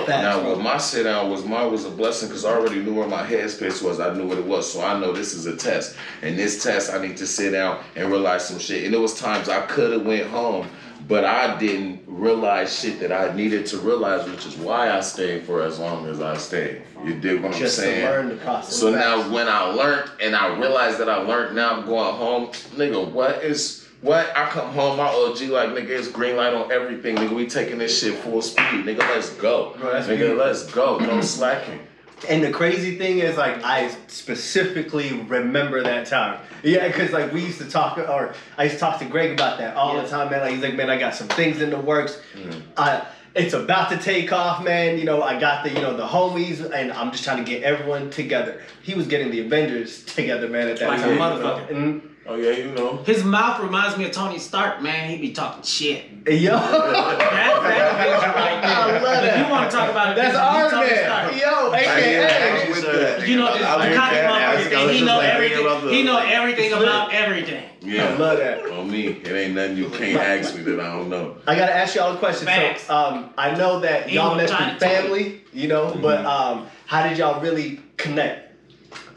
Now, 0.07 0.43
what 0.49 0.61
my 0.61 0.79
sit 0.79 1.05
down 1.05 1.31
was 1.31 1.45
mine 1.45 1.71
was 1.71 1.85
a 1.85 1.91
blessing 1.91 2.29
because 2.29 2.45
I 2.45 2.51
already 2.53 2.81
knew 2.83 2.95
where 2.95 3.09
my 3.09 3.27
headspace 3.27 3.83
was. 3.83 3.99
I 4.01 4.15
knew 4.15 4.27
what 4.27 4.39
it 4.39 4.45
was, 4.45 4.71
so 4.73 4.83
I 4.83 4.99
know 4.99 5.13
this 5.13 5.35
is 5.35 5.47
a 5.47 5.57
test. 5.57 5.97
And 6.23 6.39
this 6.39 6.63
test, 6.63 6.93
I 6.93 7.01
need 7.05 7.17
to 7.19 7.27
sit 7.27 7.51
down 7.53 7.83
and 7.97 8.11
realize 8.11 8.47
some 8.47 8.59
shit. 8.59 8.85
And 8.85 8.93
there 8.95 9.01
was 9.01 9.19
times 9.19 9.49
I 9.49 9.63
could 9.67 9.93
have 9.93 10.05
went 10.07 10.27
home, 10.29 10.69
but 11.09 11.25
I 11.25 11.57
didn't 11.59 12.03
realize 12.07 12.79
shit 12.79 13.01
that 13.01 13.13
I 13.13 13.35
needed 13.35 13.65
to 13.67 13.79
realize, 13.79 14.29
which 14.29 14.45
is 14.47 14.57
why 14.57 14.91
I 14.91 15.01
stayed 15.01 15.45
for 15.45 15.63
as 15.63 15.79
long 15.79 16.07
as 16.07 16.21
I 16.21 16.37
stayed. 16.37 16.83
You 17.05 17.19
dig 17.19 17.43
what 17.43 17.53
Just 17.55 17.79
I'm 17.79 17.85
saying? 17.85 18.01
to 18.05 18.11
learn 18.11 18.29
the 18.29 18.37
process. 18.37 18.77
So 18.77 18.91
now 18.91 19.33
when 19.33 19.49
I 19.49 19.63
learned 19.63 20.11
and 20.21 20.37
I 20.37 20.59
realized 20.59 20.99
that 20.99 21.09
I 21.09 21.17
learned, 21.17 21.57
now 21.57 21.71
I'm 21.71 21.87
going 21.87 22.15
home. 22.15 22.47
Nigga, 22.77 23.11
what 23.11 23.43
is 23.43 23.88
what? 24.01 24.31
I 24.37 24.49
come 24.49 24.73
home, 24.73 24.97
my 24.97 25.07
OG 25.09 25.41
like 25.51 25.71
nigga, 25.71 25.89
it's 25.91 26.09
green 26.09 26.37
light 26.37 26.55
on 26.55 26.71
everything. 26.73 27.17
Nigga, 27.17 27.35
we 27.35 27.47
taking 27.47 27.79
this 27.79 27.99
shit 28.01 28.15
full 28.19 28.43
speed. 28.43 28.65
Nigga, 28.85 28.99
let's 29.01 29.31
go. 29.31 29.75
Bro, 29.79 29.93
that's 29.93 30.07
nigga, 30.07 30.17
beautiful. 30.19 30.45
let's 30.45 30.67
go. 30.73 30.99
No 30.99 31.21
slacking. 31.23 31.81
And 32.29 32.43
the 32.43 32.51
crazy 32.51 32.99
thing 32.99 33.21
is, 33.21 33.37
like, 33.37 33.63
I 33.63 33.95
specifically 34.09 35.13
remember 35.29 35.83
that 35.85 36.07
time. 36.07 36.41
Yeah, 36.65 36.89
because 36.89 37.13
like 37.13 37.33
we 37.33 37.45
used 37.45 37.59
to 37.59 37.69
talk, 37.71 37.97
or 37.97 38.35
I 38.57 38.65
used 38.65 38.75
to 38.77 38.81
talk 38.81 38.99
to 38.99 39.05
Greg 39.05 39.33
about 39.33 39.59
that 39.59 39.77
all 39.77 39.95
Yeah. 39.95 40.03
the 40.03 40.09
time, 40.09 40.31
man. 40.31 40.41
Like 40.43 40.53
he's 40.53 40.63
like, 40.63 40.75
man, 40.75 40.91
I 40.91 40.99
got 40.99 41.15
some 41.15 41.29
things 41.29 41.61
in 41.63 41.71
the 41.71 41.79
works. 41.79 42.21
Mm. 42.35 42.63
I, 42.77 43.07
it's 43.35 43.55
about 43.55 43.91
to 43.91 43.99
take 43.99 44.33
off, 44.33 44.65
man. 44.65 44.99
You 44.99 45.05
know, 45.05 45.23
I 45.23 45.39
got 45.39 45.63
the, 45.63 45.71
you 45.71 45.81
know, 45.81 45.97
the 45.97 46.07
homies, 46.07 46.61
and 46.73 46.93
I'm 46.93 47.13
just 47.13 47.23
trying 47.23 47.45
to 47.45 47.49
get 47.49 47.63
everyone 47.63 48.11
together. 48.11 48.63
He 48.83 48.95
was 48.95 49.07
getting 49.07 49.31
the 49.31 49.41
Avengers 49.41 50.05
together, 50.05 50.49
man, 50.49 50.67
at 50.69 50.79
that 50.81 50.89
Like 50.89 50.99
a 51.01 51.03
time. 51.03 51.19
motherfucker. 51.19 51.71
And, 51.71 52.03
Oh 52.31 52.35
yeah, 52.35 52.51
you 52.51 52.73
know. 52.73 52.99
His 53.07 53.25
mouth 53.25 53.59
reminds 53.63 53.97
me 53.97 54.05
of 54.05 54.13
Tony 54.13 54.39
Stark, 54.39 54.83
man. 54.83 55.09
He 55.09 55.17
be 55.17 55.33
talking 55.33 55.63
shit. 55.63 56.05
yo, 56.27 56.51
That, 56.59 57.19
that 57.19 57.97
picture 57.97 58.33
right 58.37 58.61
there. 58.61 58.77
I 58.77 59.01
love 59.03 59.25
If 59.25 59.31
that. 59.33 59.39
you 59.47 59.51
want 59.51 59.71
to 59.71 59.77
talk 59.77 59.91
about 59.91 60.13
it, 60.13 60.17
that's 60.21 60.37
our 60.37 60.71
Tony 60.71 60.91
man. 60.91 61.05
Stark. 61.05 61.33
Yo, 61.41 61.71
I 61.73 61.79
AKA. 61.79 62.61
am 62.65 62.71
with 62.71 62.83
that. 62.85 63.27
You 63.29 63.37
know, 63.37 63.47
I 63.49 63.59
the 63.59 63.65
heard 63.65 63.97
cocky 63.97 64.15
that. 64.17 64.27
I 64.31 64.55
was- 64.57 64.65
motherfucker 64.67 64.89
I 64.89 64.93
He 64.93 65.01
know 65.05 65.17
like 65.17 65.29
everything. 65.35 65.61
about 65.65 65.83
the- 65.85 65.91
He 65.91 66.03
know 66.03 66.19
everything 66.19 66.73
about 66.75 67.15
everything. 67.15 67.65
I 67.65 67.87
Yeah. 67.87 68.17
love 68.19 68.39
that. 68.39 68.67
On 68.73 68.91
me, 68.91 69.07
it 69.07 69.29
ain't 69.33 69.55
nothing 69.55 69.77
you 69.79 69.89
can't 69.89 70.21
ask 70.21 70.55
me 70.55 70.63
that 70.65 70.81
I 70.81 70.93
don't 70.97 71.09
know. 71.09 71.37
I 71.47 71.55
gotta 71.55 71.75
ask 71.75 71.95
y'all 71.95 72.15
a 72.15 72.19
question. 72.19 72.47
Facts. 72.47 72.83
So, 72.89 72.95
um, 72.95 73.31
I 73.39 73.55
know 73.55 73.81
that 73.81 74.09
He 74.11 74.17
y'all 74.17 74.37
was 74.37 74.51
met 74.51 74.79
through 74.79 74.79
family, 74.87 75.41
you 75.55 75.69
know, 75.69 75.97
but 76.03 76.27
um, 76.27 76.67
how 76.85 77.09
did 77.09 77.17
y'all 77.17 77.41
really 77.41 77.81
connect? 77.97 78.53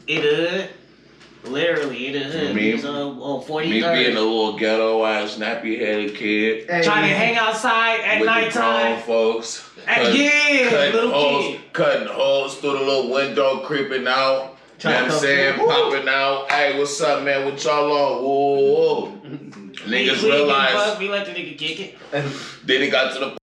It 0.06 0.22
hood. 0.22 0.68
Literally, 1.44 2.06
it 2.08 2.22
hood. 2.22 2.54
Me- 2.54 2.72
Me, 2.74 2.78
so, 2.78 3.18
oh, 3.20 3.40
40 3.40 3.68
Me 3.68 3.80
being 3.80 4.16
a 4.16 4.20
little 4.20 4.56
ghetto 4.56 5.04
ass, 5.04 5.36
nappy 5.36 5.78
headed 5.78 6.14
kid 6.14 6.66
Trying 6.68 7.08
to 7.08 7.14
hang 7.16 7.36
outside 7.36 8.00
at 8.00 8.20
with 8.20 8.28
the 8.28 8.34
nighttime. 8.34 9.02
folks. 9.02 9.68
At- 9.86 9.96
cut- 10.02 10.14
yeah, 10.14 10.70
cutting 10.70 10.94
little 10.94 11.10
holes, 11.10 11.44
kid. 11.46 11.72
cutting 11.72 12.08
holes 12.08 12.58
through 12.58 12.72
the 12.78 12.84
little 12.84 13.10
window, 13.12 13.60
creeping 13.66 14.06
out. 14.06 14.56
You 14.84 14.90
know 14.90 15.02
what 15.02 15.12
I'm 15.12 15.18
saying? 15.20 15.58
Woo. 15.60 15.66
Popping 15.66 16.08
out. 16.08 16.50
Hey, 16.50 16.78
what's 16.78 17.00
up, 17.00 17.22
man? 17.24 17.44
What 17.44 17.62
y'all 17.64 17.92
on? 17.92 18.22
Whoa, 18.22 18.54
whoa, 18.54 19.10
whoa. 19.10 19.18
We, 19.86 20.06
Niggas 20.08 20.22
we 20.22 20.30
realize. 20.30 20.72
fucked. 20.74 20.98
We 21.00 21.08
let 21.08 21.26
the 21.26 21.32
nigga 21.32 21.58
kick 21.58 21.80
it. 21.80 21.98
Then 22.12 22.82
it 22.82 22.90
got 22.92 23.14
to 23.14 23.18
the 23.20 23.36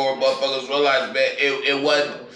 Or 0.00 0.16
motherfuckers 0.16 0.68
realize, 0.68 1.12
man, 1.12 1.30
it, 1.38 1.76
it 1.76 1.82
wasn't. 1.82 2.26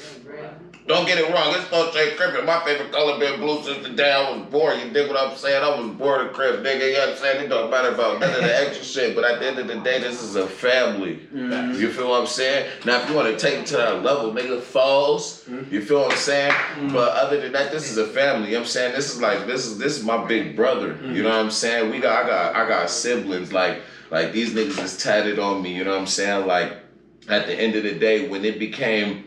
Don't 0.86 1.06
get 1.06 1.16
it 1.16 1.32
wrong, 1.32 1.54
it's 1.54 1.70
no 1.72 1.90
Jay 1.92 2.14
Crippin. 2.14 2.44
My 2.44 2.62
favorite 2.62 2.92
color 2.92 3.18
been 3.18 3.40
blue 3.40 3.62
since 3.62 3.86
the 3.86 3.94
day 3.94 4.12
I 4.12 4.30
was 4.30 4.46
born. 4.50 4.78
You 4.80 4.90
dig 4.90 5.08
what 5.08 5.18
I'm 5.18 5.34
saying? 5.34 5.64
I 5.64 5.80
was 5.80 5.90
born 5.96 6.26
a 6.26 6.28
crib, 6.28 6.62
nigga. 6.62 6.88
You 6.88 6.92
know 6.92 7.00
what 7.00 7.08
I'm 7.08 7.16
saying? 7.16 7.44
It 7.44 7.48
don't 7.48 7.70
matter 7.70 7.88
about 7.88 8.20
none 8.20 8.34
of 8.34 8.42
the 8.42 8.54
extra 8.54 8.84
shit. 8.84 9.14
But 9.14 9.24
at 9.24 9.40
the 9.40 9.46
end 9.46 9.58
of 9.58 9.66
the 9.66 9.76
day, 9.76 9.98
this 10.00 10.22
is 10.22 10.36
a 10.36 10.46
family. 10.46 11.20
Mm-hmm. 11.32 11.80
You 11.80 11.90
feel 11.90 12.10
what 12.10 12.20
I'm 12.20 12.26
saying? 12.26 12.70
Now, 12.84 13.00
if 13.00 13.08
you 13.08 13.16
want 13.16 13.28
to 13.28 13.38
take 13.38 13.60
it 13.60 13.66
to 13.68 13.78
that 13.78 14.02
level, 14.02 14.30
nigga, 14.30 14.60
falls. 14.60 15.44
Mm-hmm. 15.48 15.72
You 15.72 15.80
feel 15.80 16.00
what 16.00 16.12
I'm 16.12 16.18
saying? 16.18 16.52
Mm-hmm. 16.52 16.92
But 16.92 17.16
other 17.16 17.40
than 17.40 17.52
that, 17.52 17.72
this 17.72 17.90
is 17.90 17.96
a 17.96 18.06
family. 18.06 18.48
You 18.48 18.52
know 18.52 18.58
what 18.58 18.64
I'm 18.66 18.70
saying? 18.70 18.94
This 18.94 19.14
is 19.14 19.22
like 19.22 19.46
this 19.46 19.64
is 19.64 19.78
this 19.78 19.96
is 19.96 20.04
my 20.04 20.22
big 20.26 20.54
brother. 20.54 20.98
You 21.02 21.22
know 21.22 21.30
what 21.30 21.38
I'm 21.38 21.50
saying? 21.50 21.90
We 21.90 21.98
got 21.98 22.26
I 22.26 22.28
got 22.28 22.56
I 22.56 22.68
got 22.68 22.90
siblings 22.90 23.54
like 23.54 23.80
like 24.10 24.32
these 24.32 24.52
niggas 24.52 24.82
is 24.82 25.02
tatted 25.02 25.38
on 25.38 25.62
me. 25.62 25.74
You 25.74 25.84
know 25.84 25.92
what 25.92 26.00
I'm 26.00 26.06
saying? 26.06 26.46
Like 26.46 26.83
at 27.28 27.46
the 27.46 27.54
end 27.54 27.74
of 27.76 27.82
the 27.84 27.94
day, 27.94 28.28
when 28.28 28.44
it 28.44 28.58
became 28.58 29.24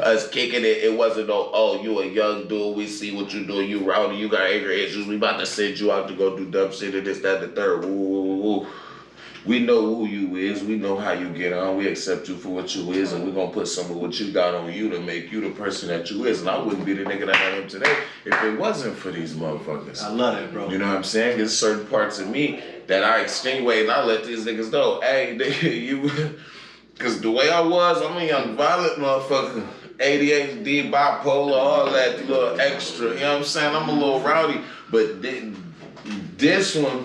us 0.00 0.28
kicking 0.30 0.60
it, 0.60 0.84
it 0.84 0.96
wasn't 0.96 1.28
no, 1.28 1.50
oh, 1.52 1.82
you 1.82 2.00
a 2.00 2.06
young 2.06 2.48
dude, 2.48 2.76
we 2.76 2.86
see 2.86 3.14
what 3.14 3.32
you 3.32 3.46
do, 3.46 3.62
you 3.62 3.88
rowdy, 3.88 4.16
you 4.16 4.28
got 4.28 4.42
anger 4.42 4.70
issues, 4.70 5.06
we 5.06 5.16
about 5.16 5.38
to 5.40 5.46
send 5.46 5.78
you 5.78 5.92
out 5.92 6.08
to 6.08 6.14
go 6.14 6.36
do 6.36 6.50
dumb 6.50 6.72
shit 6.72 6.94
and 6.94 7.06
this, 7.06 7.20
that, 7.20 7.40
the 7.40 7.48
third. 7.48 7.84
Woo, 7.84 7.90
woo, 7.90 8.36
woo. 8.36 8.66
We 9.44 9.60
know 9.60 9.94
who 9.94 10.06
you 10.06 10.36
is, 10.36 10.62
we 10.62 10.76
know 10.76 10.96
how 10.96 11.12
you 11.12 11.30
get 11.30 11.52
on, 11.52 11.76
we 11.76 11.86
accept 11.88 12.28
you 12.28 12.36
for 12.36 12.50
what 12.50 12.74
you 12.74 12.92
is, 12.92 13.12
and 13.12 13.24
we're 13.24 13.32
gonna 13.32 13.52
put 13.52 13.68
some 13.68 13.90
of 13.90 13.96
what 13.96 14.18
you 14.18 14.32
got 14.32 14.54
on 14.54 14.72
you 14.72 14.90
to 14.90 15.00
make 15.00 15.32
you 15.32 15.40
the 15.40 15.50
person 15.50 15.88
that 15.88 16.10
you 16.10 16.26
is. 16.26 16.40
And 16.40 16.50
I 16.50 16.58
wouldn't 16.58 16.84
be 16.84 16.92
the 16.92 17.04
nigga 17.04 17.26
that 17.26 17.36
I 17.36 17.50
am 17.50 17.68
today 17.68 17.96
if 18.24 18.42
it 18.42 18.58
wasn't 18.58 18.96
for 18.96 19.10
these 19.10 19.34
motherfuckers. 19.34 20.02
I 20.02 20.10
love 20.10 20.38
it, 20.38 20.52
bro. 20.52 20.68
You 20.68 20.78
know 20.78 20.88
what 20.88 20.96
I'm 20.96 21.04
saying? 21.04 21.38
There's 21.38 21.56
certain 21.56 21.86
parts 21.86 22.18
of 22.18 22.28
me 22.28 22.62
that 22.88 23.04
I 23.04 23.20
extenuate 23.20 23.82
and 23.82 23.90
I 23.90 24.04
let 24.04 24.24
these 24.24 24.44
niggas 24.44 24.72
know, 24.72 25.00
hey, 25.00 25.36
nigga, 25.40 25.62
you, 25.62 26.38
cause 26.98 27.20
the 27.20 27.30
way 27.30 27.50
I 27.50 27.60
was, 27.60 28.02
I'm 28.02 28.16
a 28.16 28.24
young 28.24 28.56
violent 28.56 28.98
motherfucker. 28.98 29.66
ADHD, 29.98 30.90
bipolar, 30.92 31.56
all 31.56 31.90
that 31.90 32.26
little 32.28 32.60
extra. 32.60 33.08
You 33.14 33.20
know 33.20 33.32
what 33.32 33.38
I'm 33.38 33.44
saying? 33.44 33.74
I'm 33.74 33.88
a 33.88 33.92
little 33.92 34.20
rowdy, 34.20 34.60
but 34.90 35.20
thi- 35.20 35.52
this 36.36 36.76
one, 36.76 36.84
you 36.84 36.90
know 36.92 37.04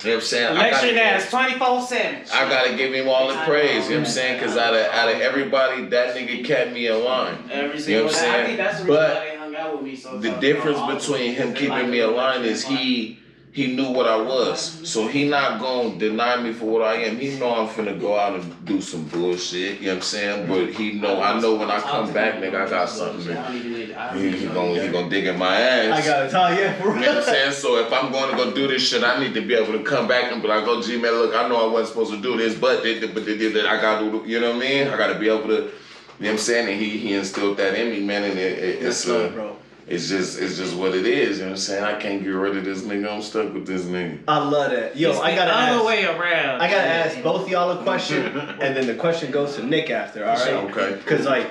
what 0.00 0.14
I'm 0.14 0.20
saying? 0.22 0.56
I 0.56 0.70
Lecturing 0.70 0.94
gotta- 0.94 1.06
ass 1.06 1.30
24 1.30 1.82
7. 1.82 2.16
I 2.32 2.48
gotta 2.48 2.74
give 2.76 2.94
him 2.94 3.08
all 3.10 3.28
the 3.28 3.34
praise, 3.44 3.84
you 3.84 3.90
know 3.96 4.00
what 4.00 4.06
I'm 4.08 4.12
saying? 4.12 4.40
Cause 4.40 4.56
out 4.56 4.72
of 4.74 4.86
out 4.86 5.08
of 5.14 5.20
everybody, 5.20 5.84
that 5.86 6.16
nigga 6.16 6.44
kept 6.46 6.72
me 6.72 6.86
in 6.86 7.04
line. 7.04 7.36
Every 7.50 7.78
You 7.82 7.98
know 7.98 8.04
what 8.04 8.12
I'm 8.14 8.18
I 8.18 8.20
saying? 8.22 8.46
think 8.46 8.58
that's 8.58 8.78
the 8.78 8.84
reason 8.84 8.96
But 8.96 9.14
why 9.16 9.24
they 9.30 9.36
hung 9.36 9.56
out 9.56 9.72
with 9.76 9.82
me 9.84 9.96
so 9.96 10.18
The 10.18 10.30
difference 10.30 11.04
between 11.06 11.34
him 11.34 11.52
keeping 11.52 11.90
me 11.90 11.98
it, 12.00 12.08
aligned 12.08 12.42
like 12.42 12.50
is 12.52 12.64
it. 12.64 12.68
he 12.70 13.18
he 13.54 13.68
knew 13.68 13.88
what 13.90 14.08
I 14.08 14.16
was. 14.16 14.80
So 14.82 15.06
he 15.06 15.28
not 15.28 15.60
gonna 15.60 15.96
deny 15.96 16.42
me 16.42 16.52
for 16.52 16.64
what 16.64 16.82
I 16.82 16.96
am. 17.04 17.18
He 17.18 17.38
know 17.38 17.54
I'm 17.54 17.68
finna 17.68 17.98
go 18.00 18.18
out 18.18 18.34
and 18.34 18.64
do 18.64 18.80
some 18.80 19.04
bullshit, 19.04 19.78
you 19.78 19.86
know 19.86 19.92
what 19.92 19.96
I'm 19.98 20.02
saying? 20.02 20.48
But 20.48 20.70
he 20.70 20.94
know 20.94 21.22
I 21.22 21.40
know 21.40 21.54
when 21.54 21.70
I 21.70 21.78
come 21.78 22.12
back, 22.12 22.40
nigga, 22.42 22.66
I 22.66 22.68
got 22.68 22.88
something. 22.88 23.36
I 23.36 23.46
don't 23.46 23.56
even 23.56 23.72
need. 23.72 23.92
I 23.92 24.12
don't 24.12 24.22
He, 24.24 24.30
he 24.38 24.46
gonna 24.46 24.82
he 24.82 24.88
gonna 24.88 25.08
dig 25.08 25.26
in 25.26 25.38
my 25.38 25.54
ass. 25.54 26.02
I 26.02 26.04
gotta 26.04 26.28
tell 26.28 26.52
you, 26.52 26.68
for 26.72 26.96
You 26.96 27.06
know 27.06 27.14
what 27.14 27.18
I'm 27.18 27.22
saying? 27.22 27.52
So 27.52 27.76
if 27.78 27.92
I'm 27.92 28.10
going 28.10 28.32
to 28.32 28.36
go 28.36 28.52
do 28.52 28.66
this 28.66 28.88
shit, 28.88 29.04
I 29.04 29.20
need 29.20 29.34
to 29.34 29.40
be 29.40 29.54
able 29.54 29.78
to 29.78 29.84
come 29.84 30.08
back 30.08 30.32
and 30.32 30.42
be 30.42 30.48
like, 30.48 30.64
oh, 30.66 30.82
G 30.82 31.00
man, 31.00 31.12
look, 31.12 31.36
I 31.36 31.46
know 31.48 31.68
I 31.68 31.72
wasn't 31.72 31.90
supposed 31.90 32.10
to 32.10 32.20
do 32.20 32.36
this, 32.36 32.58
but 32.58 32.82
they, 32.82 33.06
but 33.06 33.24
they 33.24 33.38
did 33.38 33.54
that. 33.54 33.66
I 33.66 33.80
gotta 33.80 34.10
do, 34.10 34.24
you 34.26 34.40
know 34.40 34.48
what 34.48 34.56
I 34.56 34.68
mean? 34.68 34.88
I 34.88 34.96
gotta 34.96 35.16
be 35.16 35.28
able 35.28 35.46
to, 35.46 35.52
you 35.52 35.60
know 35.60 35.70
what 36.18 36.30
I'm 36.30 36.38
saying? 36.38 36.68
And 36.68 36.80
he 36.80 36.98
he 36.98 37.14
instilled 37.14 37.56
that 37.58 37.78
in 37.78 37.90
me, 37.92 38.00
man. 38.00 38.24
And 38.24 38.36
it, 38.36 38.58
it, 38.58 38.82
it's 38.84 39.08
uh, 39.08 39.30
bro. 39.32 39.56
It's 39.86 40.08
just 40.08 40.38
it's 40.38 40.56
just 40.56 40.74
what 40.74 40.94
it 40.94 41.06
is. 41.06 41.38
You 41.38 41.44
know 41.44 41.50
what 41.50 41.56
I'm 41.56 41.60
saying? 41.60 41.84
I 41.84 42.00
can't 42.00 42.22
get 42.22 42.30
rid 42.30 42.56
of 42.56 42.64
this 42.64 42.82
nigga. 42.82 43.12
I'm 43.14 43.22
stuck 43.22 43.52
with 43.52 43.66
this 43.66 43.82
nigga. 43.82 44.20
I 44.26 44.38
love 44.38 44.70
that. 44.70 44.96
Yo, 44.96 45.10
It's 45.10 45.20
I 45.20 45.34
gotta 45.34 45.52
other 45.54 45.76
ask. 45.78 45.84
way 45.84 46.04
around. 46.04 46.60
I 46.60 46.70
gotta 46.70 46.88
ask 46.88 47.22
both 47.22 47.48
y'all 47.48 47.70
a 47.78 47.82
question, 47.82 48.26
and 48.38 48.76
then 48.76 48.86
the 48.86 48.94
question 48.94 49.30
goes 49.30 49.56
to 49.56 49.64
Nick 49.64 49.90
after. 49.90 50.24
All 50.26 50.34
right? 50.36 50.52
Okay. 50.70 50.96
Because 50.96 51.26
like 51.26 51.50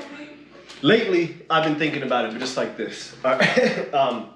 lately, 0.82 1.38
I've 1.50 1.64
been 1.64 1.76
thinking 1.76 2.04
about 2.04 2.26
it, 2.26 2.32
but 2.32 2.40
just 2.40 2.58
like 2.58 2.78
this. 2.78 3.16
All 3.24 3.38
right? 3.38 3.94
um, 3.94 4.30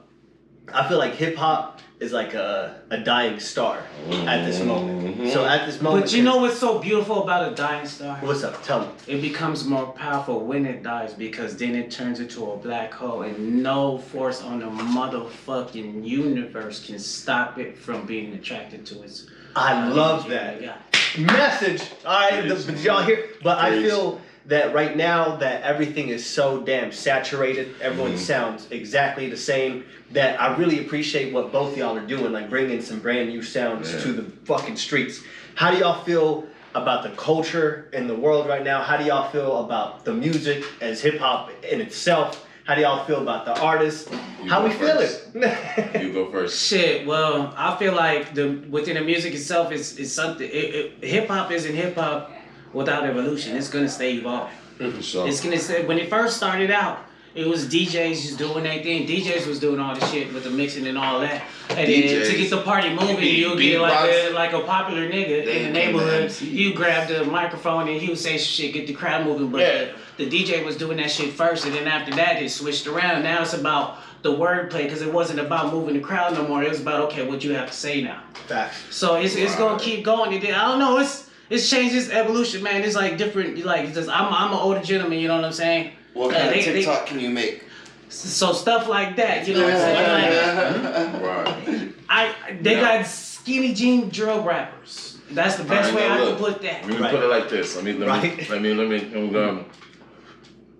I 0.73 0.87
feel 0.87 0.97
like 0.97 1.13
hip 1.15 1.35
hop 1.35 1.81
is 1.99 2.13
like 2.13 2.35
a, 2.35 2.79
a 2.91 2.99
dying 2.99 3.39
star 3.39 3.79
at 4.11 4.45
this 4.45 4.61
moment. 4.61 5.17
Mhm. 5.17 5.33
So 5.33 5.45
at 5.45 5.65
this 5.65 5.81
moment, 5.81 6.05
But 6.05 6.13
you 6.13 6.21
know 6.21 6.37
what's 6.37 6.59
so 6.59 6.77
beautiful 6.77 7.23
about 7.23 7.51
a 7.51 7.55
dying 7.55 7.87
star? 7.87 8.17
what's 8.21 8.43
up? 8.43 8.61
Tell 8.63 8.81
me. 8.81 8.87
It 9.07 9.19
becomes 9.21 9.65
more 9.65 9.87
powerful 9.93 10.41
when 10.41 10.67
it 10.67 10.83
dies 10.83 11.13
because 11.15 11.57
then 11.57 11.73
it 11.73 11.89
turns 11.89 12.19
into 12.19 12.51
a 12.51 12.57
black 12.57 12.93
hole 12.93 13.23
and 13.23 13.63
no 13.63 13.97
force 13.97 14.43
on 14.43 14.59
the 14.59 14.67
motherfucking 14.67 16.07
universe 16.07 16.85
can 16.85 16.99
stop 16.99 17.57
it 17.57 17.77
from 17.77 18.05
being 18.05 18.33
attracted 18.33 18.85
to 18.87 19.01
its. 19.01 19.25
I 19.55 19.87
love 19.89 20.29
that. 20.29 20.61
Yeah. 20.61 20.75
message. 21.17 21.81
All 22.05 22.13
right, 22.29 22.41
Preach. 22.45 22.63
the, 22.65 22.71
did 22.73 22.83
y'all 22.83 23.01
hear? 23.03 23.29
But 23.41 23.57
I 23.57 23.69
Preach. 23.71 23.85
feel 23.87 24.21
that 24.47 24.73
right 24.73 24.95
now 24.95 25.35
that 25.37 25.61
everything 25.63 26.07
is 26.09 26.25
so 26.25 26.61
damn 26.61 26.91
saturated. 26.91 27.75
Everyone 27.81 28.13
Mhm. 28.13 28.17
sounds 28.19 28.67
exactly 28.71 29.29
the 29.29 29.37
same. 29.37 29.83
That 30.11 30.39
I 30.41 30.55
really 30.55 30.79
appreciate 30.79 31.33
what 31.33 31.51
both 31.51 31.75
y'all 31.77 31.97
are 31.97 32.01
doing, 32.05 32.31
like 32.31 32.49
bringing 32.49 32.81
some 32.81 32.99
brand 32.99 33.29
new 33.29 33.41
sounds 33.43 33.93
Yeah. 33.93 33.99
to 34.01 34.13
the 34.13 34.23
fucking 34.45 34.77
streets. 34.77 35.19
How 35.55 35.71
do 35.71 35.77
y'all 35.77 36.01
feel 36.03 36.45
about 36.75 37.03
the 37.03 37.09
culture 37.09 37.87
in 37.91 38.07
the 38.07 38.15
world 38.15 38.47
right 38.47 38.63
now? 38.63 38.81
How 38.81 38.95
do 38.97 39.03
y'all 39.03 39.29
feel 39.31 39.65
about 39.65 40.05
the 40.05 40.13
music 40.13 40.63
as 40.79 41.01
hip 41.01 41.19
hop 41.19 41.49
in 41.69 41.81
itself? 41.81 42.45
How 42.63 42.75
do 42.75 42.81
y'all 42.81 43.03
feel 43.05 43.21
about 43.21 43.45
the 43.45 43.57
artists? 43.59 44.09
You 44.43 44.49
How 44.49 44.59
go 44.61 44.67
we 44.67 44.73
feel 44.73 44.97
first. 44.97 45.21
it? 45.35 46.01
You 46.03 46.13
go 46.13 46.29
first. 46.31 46.67
Shit, 46.67 47.05
well, 47.07 47.53
I 47.57 47.75
feel 47.77 47.93
like 47.93 48.33
the 48.33 48.59
within 48.69 48.95
the 48.95 49.01
music 49.01 49.33
itself 49.33 49.71
is 49.73 49.97
is 49.97 50.13
something. 50.13 50.47
It, 50.47 50.75
it, 51.01 51.03
hip 51.03 51.27
hop 51.27 51.51
isn't 51.51 51.73
hip 51.75 51.95
hop 51.95 52.31
without 52.73 53.05
evolution. 53.05 53.55
It's 53.55 53.69
gonna 53.69 53.89
stay 53.89 54.15
evolved. 54.15 54.53
For 54.77 55.01
sure. 55.01 55.27
It's 55.27 55.41
gonna 55.43 55.59
say 55.59 55.85
when 55.85 55.97
it 55.97 56.09
first 56.09 56.37
started 56.37 56.71
out, 56.71 56.99
it 57.37 57.45
was 57.45 57.65
DJs 57.67 58.21
just 58.23 58.37
doing 58.39 58.63
their 58.63 58.81
thing. 58.81 59.07
DJs 59.07 59.45
was 59.45 59.59
doing 59.59 59.79
all 59.79 59.93
the 59.93 60.03
shit 60.07 60.33
with 60.33 60.43
the 60.43 60.49
mixing 60.49 60.87
and 60.87 60.97
all 60.97 61.19
that. 61.19 61.43
And 61.69 61.77
then 61.87 62.25
to 62.25 62.35
get 62.35 62.49
the 62.49 62.61
party 62.61 62.89
moving, 62.89 63.23
you'll 63.23 63.55
get 63.55 63.79
like 63.79 64.09
a, 64.09 64.31
like 64.33 64.53
a 64.53 64.61
popular 64.61 65.07
nigga 65.07 65.45
in 65.45 65.63
the 65.65 65.69
neighborhood. 65.71 66.41
You 66.41 66.73
grab 66.73 67.07
the 67.07 67.25
microphone 67.25 67.87
and 67.89 68.01
he 68.01 68.09
would 68.09 68.17
say 68.17 68.39
shit, 68.39 68.73
get 68.73 68.87
the 68.87 68.93
crowd 68.93 69.25
moving. 69.25 69.49
But 69.51 69.61
Yeah. 69.61 69.85
the, 70.17 70.25
the 70.25 70.43
DJ 70.45 70.65
was 70.65 70.77
doing 70.77 70.97
that 70.97 71.11
shit 71.11 71.31
first, 71.31 71.65
and 71.65 71.75
then 71.75 71.87
after 71.87 72.15
that, 72.15 72.41
it 72.41 72.49
switched 72.49 72.87
around. 72.87 73.21
Now 73.21 73.43
it's 73.43 73.53
about 73.53 73.99
the 74.23 74.31
wordplay 74.31 74.83
because 74.85 75.03
it 75.03 75.13
wasn't 75.13 75.39
about 75.39 75.71
moving 75.71 75.93
the 75.93 75.99
crowd 75.99 76.33
no 76.33 76.47
more. 76.47 76.63
It 76.63 76.69
was 76.69 76.81
about 76.81 77.01
okay, 77.01 77.27
what 77.27 77.43
you 77.43 77.53
have 77.53 77.67
to 77.67 77.73
say 77.73 78.01
now. 78.01 78.23
Facts. 78.47 78.77
So 78.89 79.15
it's 79.15 79.35
it's 79.35 79.55
gonna 79.55 79.79
keep 79.79 80.03
going. 80.03 80.33
I 80.33 80.67
don't 80.67 80.79
know. 80.79 80.97
It's 80.97 81.26
it's 81.49 81.69
changed 81.69 81.93
changes 81.93 82.09
evolution, 82.11 82.61
man. 82.63 82.83
It's 82.83 82.95
like 82.95 83.17
different. 83.17 83.57
Like 83.65 83.85
it's 83.85 83.95
just, 83.95 84.09
I'm 84.09 84.31
I'm 84.33 84.51
an 84.51 84.59
older 84.59 84.81
gentleman. 84.81 85.19
You 85.19 85.27
know 85.29 85.35
what 85.35 85.45
I'm 85.45 85.53
saying? 85.53 85.91
What 86.13 86.33
Uh, 86.35 86.39
kind 86.39 86.49
they- 86.53 86.59
of 86.59 86.65
they- 86.65 86.73
TikTok 86.73 87.05
can 87.05 87.19
you 87.19 87.29
make? 87.29 87.63
So 88.09 88.53
stuff 88.53 88.87
like 88.87 89.15
that. 89.17 89.47
You 89.47 89.53
know 89.55 89.63
what 89.65 89.73
I'm 89.73 89.79
saying? 89.79 90.83
Like, 90.83 91.21
Right. 91.67 91.93
I 92.09 92.33
they 92.61 92.75
Yeah. 92.75 92.99
got 92.99 93.05
skinny 93.05 93.73
jean 93.73 94.09
drill 94.09 94.43
rappers. 94.43 95.17
That's 95.31 95.55
the 95.57 95.65
best 95.65 95.89
Alright, 95.89 96.03
way 96.03 96.07
now 96.07 96.15
I 96.15 96.19
look. 96.25 96.37
can 96.37 96.45
put 96.53 96.61
that. 96.61 96.81
Let 96.83 96.87
me 96.89 96.97
Right. 96.97 97.11
put 97.11 97.23
it 97.23 97.27
like 97.27 97.49
this. 97.49 97.75
Let 97.75 97.83
me 97.83 97.91
let 97.93 97.99
me 98.23 98.29
Right. 98.29 98.49
let 98.49 98.61
me 98.61 98.73
let 98.73 98.87
me 98.87 98.99
let 98.99 99.13
me 99.13 99.29
go. 99.29 99.65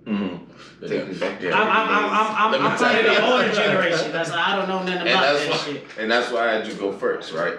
Mm-hmm. 0.06 0.88
Take 0.88 1.42
Yeah. 1.42 1.60
I'm 1.60 1.68
I'm 1.68 1.90
I'm 1.90 2.06
I'm, 2.10 2.54
I'm, 2.54 2.72
me 2.72 2.78
part 2.78 2.82
of 2.82 3.04
you. 3.06 3.10
the 3.16 3.32
older 3.32 3.52
generation. 3.52 4.12
That's 4.14 4.32
I 4.32 4.56
don't 4.56 4.70
know 4.70 4.80
nothing 4.84 5.00
and 5.00 5.10
about 5.10 5.22
that 5.34 5.50
why, 5.50 5.58
shit. 5.58 5.84
and 6.00 6.10
that's 6.10 6.32
why 6.32 6.48
I 6.50 6.54
had 6.54 6.68
you 6.68 6.74
go 6.76 6.94
first, 6.94 7.34
right? 7.34 7.56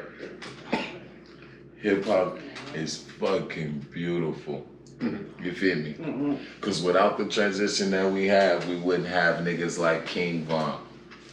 Hip 1.83 2.05
hop 2.07 2.39
is 2.75 2.99
fucking 3.19 3.87
beautiful. 3.93 4.67
Mm-hmm. 4.99 5.45
You 5.45 5.53
feel 5.53 5.77
me? 5.77 5.95
Mm-mm. 5.95 6.39
Cause 6.61 6.83
without 6.83 7.19
the 7.19 7.27
transition 7.27 7.91
that 7.93 8.11
we 8.11 8.27
have, 8.27 8.69
we 8.69 8.77
wouldn't 8.77 9.09
have 9.09 9.45
niggas 9.45 9.79
like 9.79 10.07
King 10.07 10.45
Von. 10.45 10.81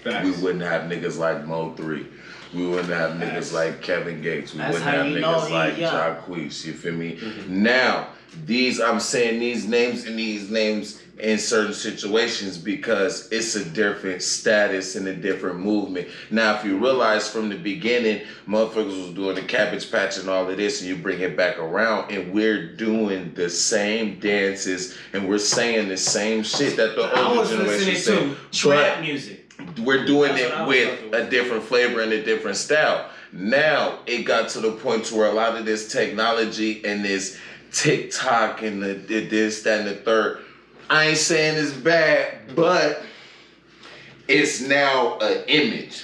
We 0.06 0.32
wouldn't 0.40 0.62
have 0.62 0.84
niggas 0.84 1.18
like 1.18 1.46
Mo3. 1.46 2.06
We 2.54 2.68
wouldn't 2.68 2.90
have 2.90 3.14
niggas 3.14 3.52
like 3.54 3.82
Kevin 3.82 4.22
Gates. 4.22 4.54
We 4.54 4.60
That's 4.60 4.74
wouldn't 4.74 4.92
have 4.92 5.06
niggas 5.08 5.48
he 5.48 5.54
like 5.54 5.78
young. 5.80 5.94
Jacquees. 5.94 6.66
You 6.66 6.74
feel 6.74 6.94
me? 6.94 7.18
Mm-hmm. 7.18 7.64
Now, 7.64 8.10
these 8.46 8.80
I'm 8.80 9.00
saying 9.00 9.40
these 9.40 9.68
names 9.68 10.06
and 10.06 10.18
these 10.20 10.52
names 10.52 11.02
in 11.20 11.40
certain 11.40 11.74
situations 11.74 12.58
because 12.58 13.32
it's 13.32 13.56
a 13.56 13.64
different 13.64 14.22
status 14.22 14.96
and 14.96 15.08
a 15.08 15.16
different 15.16 15.60
movement. 15.60 16.08
Now, 16.30 16.58
if 16.58 16.66
you 16.66 16.78
realize 16.78 17.30
from 17.30 17.50
the 17.50 17.58
beginning, 17.58 18.26
motherfuckers 18.48 19.06
was 19.06 19.14
doing 19.16 19.36
the 19.36 19.42
cabbage 19.42 19.90
patch 19.90 20.18
and 20.18 20.30
all 20.30 20.50
of 20.50 20.58
this, 20.58 20.82
and 20.82 20.90
you 20.90 20.98
bring 20.98 21.22
it 21.22 21.38
back 21.38 21.58
around, 21.58 22.12
and 22.12 22.34
we're 22.34 22.76
doing 22.76 23.34
the 23.34 23.50
same 23.50 24.20
dances 24.20 24.98
and 25.14 25.28
we're 25.28 25.38
saying 25.38 25.88
the 25.88 25.98
same 25.98 26.44
shit 26.44 26.76
that 26.78 26.96
the 26.96 27.04
I 27.04 27.28
older 27.28 27.40
was 27.40 27.50
generation 27.50 27.96
said. 27.96 28.38
trap 28.52 29.02
music. 29.02 29.54
We're 29.82 30.06
doing 30.06 30.32
That's 30.34 30.42
it 30.42 30.50
what 30.50 30.58
I 30.58 30.68
was 30.68 31.02
with 31.12 31.14
a 31.14 31.30
different 31.30 31.64
flavor 31.64 32.02
and 32.02 32.12
a 32.12 32.24
different 32.24 32.58
style. 32.58 33.10
Now 33.32 34.00
it 34.06 34.24
got 34.24 34.50
to 34.50 34.60
the 34.60 34.74
point 34.74 35.06
to 35.06 35.16
where 35.16 35.28
a 35.28 35.34
lot 35.34 35.56
of 35.56 35.66
this 35.66 35.92
technology 35.92 36.84
and 36.86 37.04
this 37.04 37.40
TikTok 37.72 38.62
and 38.62 38.82
the, 38.82 38.94
the 38.94 39.28
this, 39.28 39.64
that, 39.64 39.82
and 39.82 39.90
the 39.90 39.96
third. 39.96 40.45
I 40.90 41.08
ain't 41.08 41.18
saying 41.18 41.58
it's 41.58 41.74
bad, 41.74 42.56
but 42.56 43.04
it's 44.28 44.62
now 44.62 45.18
an 45.20 45.44
image. 45.48 46.04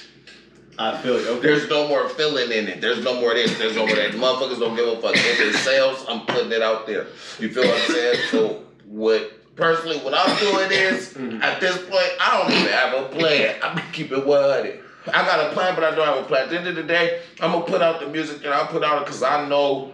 I 0.79 0.97
feel 0.97 1.21
you. 1.21 1.27
Okay. 1.27 1.41
There's 1.47 1.69
no 1.69 1.87
more 1.87 2.09
feeling 2.09 2.51
in 2.51 2.67
it. 2.67 2.81
There's 2.81 3.03
no 3.03 3.19
more 3.19 3.33
this. 3.33 3.55
There's 3.57 3.75
no 3.75 3.85
more 3.85 3.95
that. 3.95 4.11
Motherfuckers 4.11 4.59
don't 4.59 4.75
give 4.75 4.87
a 4.87 4.99
fuck. 4.99 5.15
If 5.15 5.39
it 5.39 5.53
sells, 5.57 6.05
I'm 6.09 6.25
putting 6.25 6.51
it 6.51 6.61
out 6.61 6.87
there. 6.87 7.07
You 7.39 7.49
feel 7.49 7.63
what 7.63 7.81
I'm 7.81 7.91
saying? 7.91 8.19
So 8.31 8.63
what 8.85 9.55
personally 9.55 9.97
what 9.99 10.13
I'm 10.15 10.37
doing 10.39 10.71
is 10.71 11.13
mm-hmm. 11.13 11.41
at 11.41 11.59
this 11.59 11.77
point 11.77 12.09
I 12.19 12.41
don't 12.41 12.51
even 12.51 12.71
have 12.73 12.93
a 12.93 13.09
plan. 13.09 13.55
I'm 13.61 13.77
gonna 13.77 13.91
keep 13.91 14.11
it 14.11 14.25
100. 14.25 14.79
I 15.07 15.25
got 15.25 15.51
a 15.51 15.53
plan, 15.53 15.75
but 15.75 15.83
I 15.83 15.95
don't 15.95 16.05
have 16.05 16.17
a 16.17 16.23
plan. 16.23 16.43
At 16.43 16.49
the 16.49 16.57
end 16.57 16.67
of 16.67 16.75
the 16.75 16.83
day, 16.83 17.21
I'm 17.39 17.51
gonna 17.51 17.65
put 17.65 17.81
out 17.81 17.99
the 17.99 18.07
music 18.07 18.41
that 18.43 18.53
I 18.53 18.65
put 18.67 18.83
out 18.83 19.01
it, 19.01 19.05
because 19.05 19.23
I 19.23 19.47
know 19.47 19.93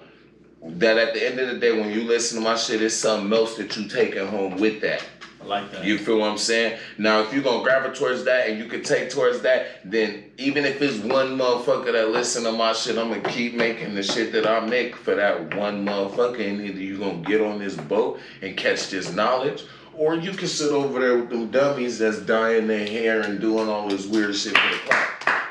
that 0.61 0.97
at 0.97 1.13
the 1.13 1.25
end 1.25 1.39
of 1.39 1.47
the 1.47 1.59
day, 1.59 1.71
when 1.71 1.91
you 1.91 2.03
listen 2.03 2.39
to 2.39 2.43
my 2.43 2.55
shit, 2.55 2.81
it's 2.81 2.95
something 2.95 3.31
else 3.31 3.57
that 3.57 3.75
you 3.77 3.87
taking 3.87 4.27
home 4.27 4.57
with 4.57 4.81
that. 4.81 5.03
I 5.41 5.45
like 5.45 5.71
that. 5.71 5.85
You 5.85 5.97
feel 5.97 6.19
what 6.19 6.31
I'm 6.31 6.37
saying? 6.37 6.79
Now, 6.97 7.21
if 7.21 7.31
you're 7.31 7.43
gonna 7.43 7.63
gravitate 7.63 7.97
towards 7.97 8.23
that 8.23 8.49
and 8.49 8.57
you 8.57 8.65
can 8.65 8.83
take 8.83 9.09
towards 9.09 9.41
that, 9.41 9.81
then 9.85 10.31
even 10.37 10.65
if 10.65 10.81
it's 10.81 10.97
one 10.97 11.37
motherfucker 11.37 11.91
that 11.91 12.09
listen 12.09 12.43
to 12.43 12.51
my 12.51 12.73
shit, 12.73 12.97
I'm 12.97 13.09
gonna 13.09 13.21
keep 13.29 13.53
making 13.53 13.93
the 13.93 14.03
shit 14.03 14.31
that 14.33 14.47
I 14.47 14.59
make 14.65 14.95
for 14.95 15.15
that 15.15 15.55
one 15.55 15.85
motherfucker. 15.85 16.47
And 16.47 16.61
either 16.61 16.79
you 16.79 16.97
gonna 16.97 17.19
get 17.19 17.41
on 17.41 17.59
this 17.59 17.75
boat 17.75 18.19
and 18.41 18.57
catch 18.57 18.89
this 18.89 19.13
knowledge, 19.13 19.63
or 19.93 20.15
you 20.15 20.31
can 20.31 20.47
sit 20.47 20.71
over 20.71 20.99
there 20.99 21.17
with 21.17 21.29
them 21.29 21.49
dummies 21.51 21.99
that's 21.99 22.19
dyeing 22.19 22.67
their 22.67 22.87
hair 22.87 23.21
and 23.21 23.39
doing 23.39 23.69
all 23.69 23.87
this 23.87 24.05
weird 24.05 24.35
shit 24.35 24.57
for 24.57 24.69
the 24.69 24.79
clout. 24.85 25.43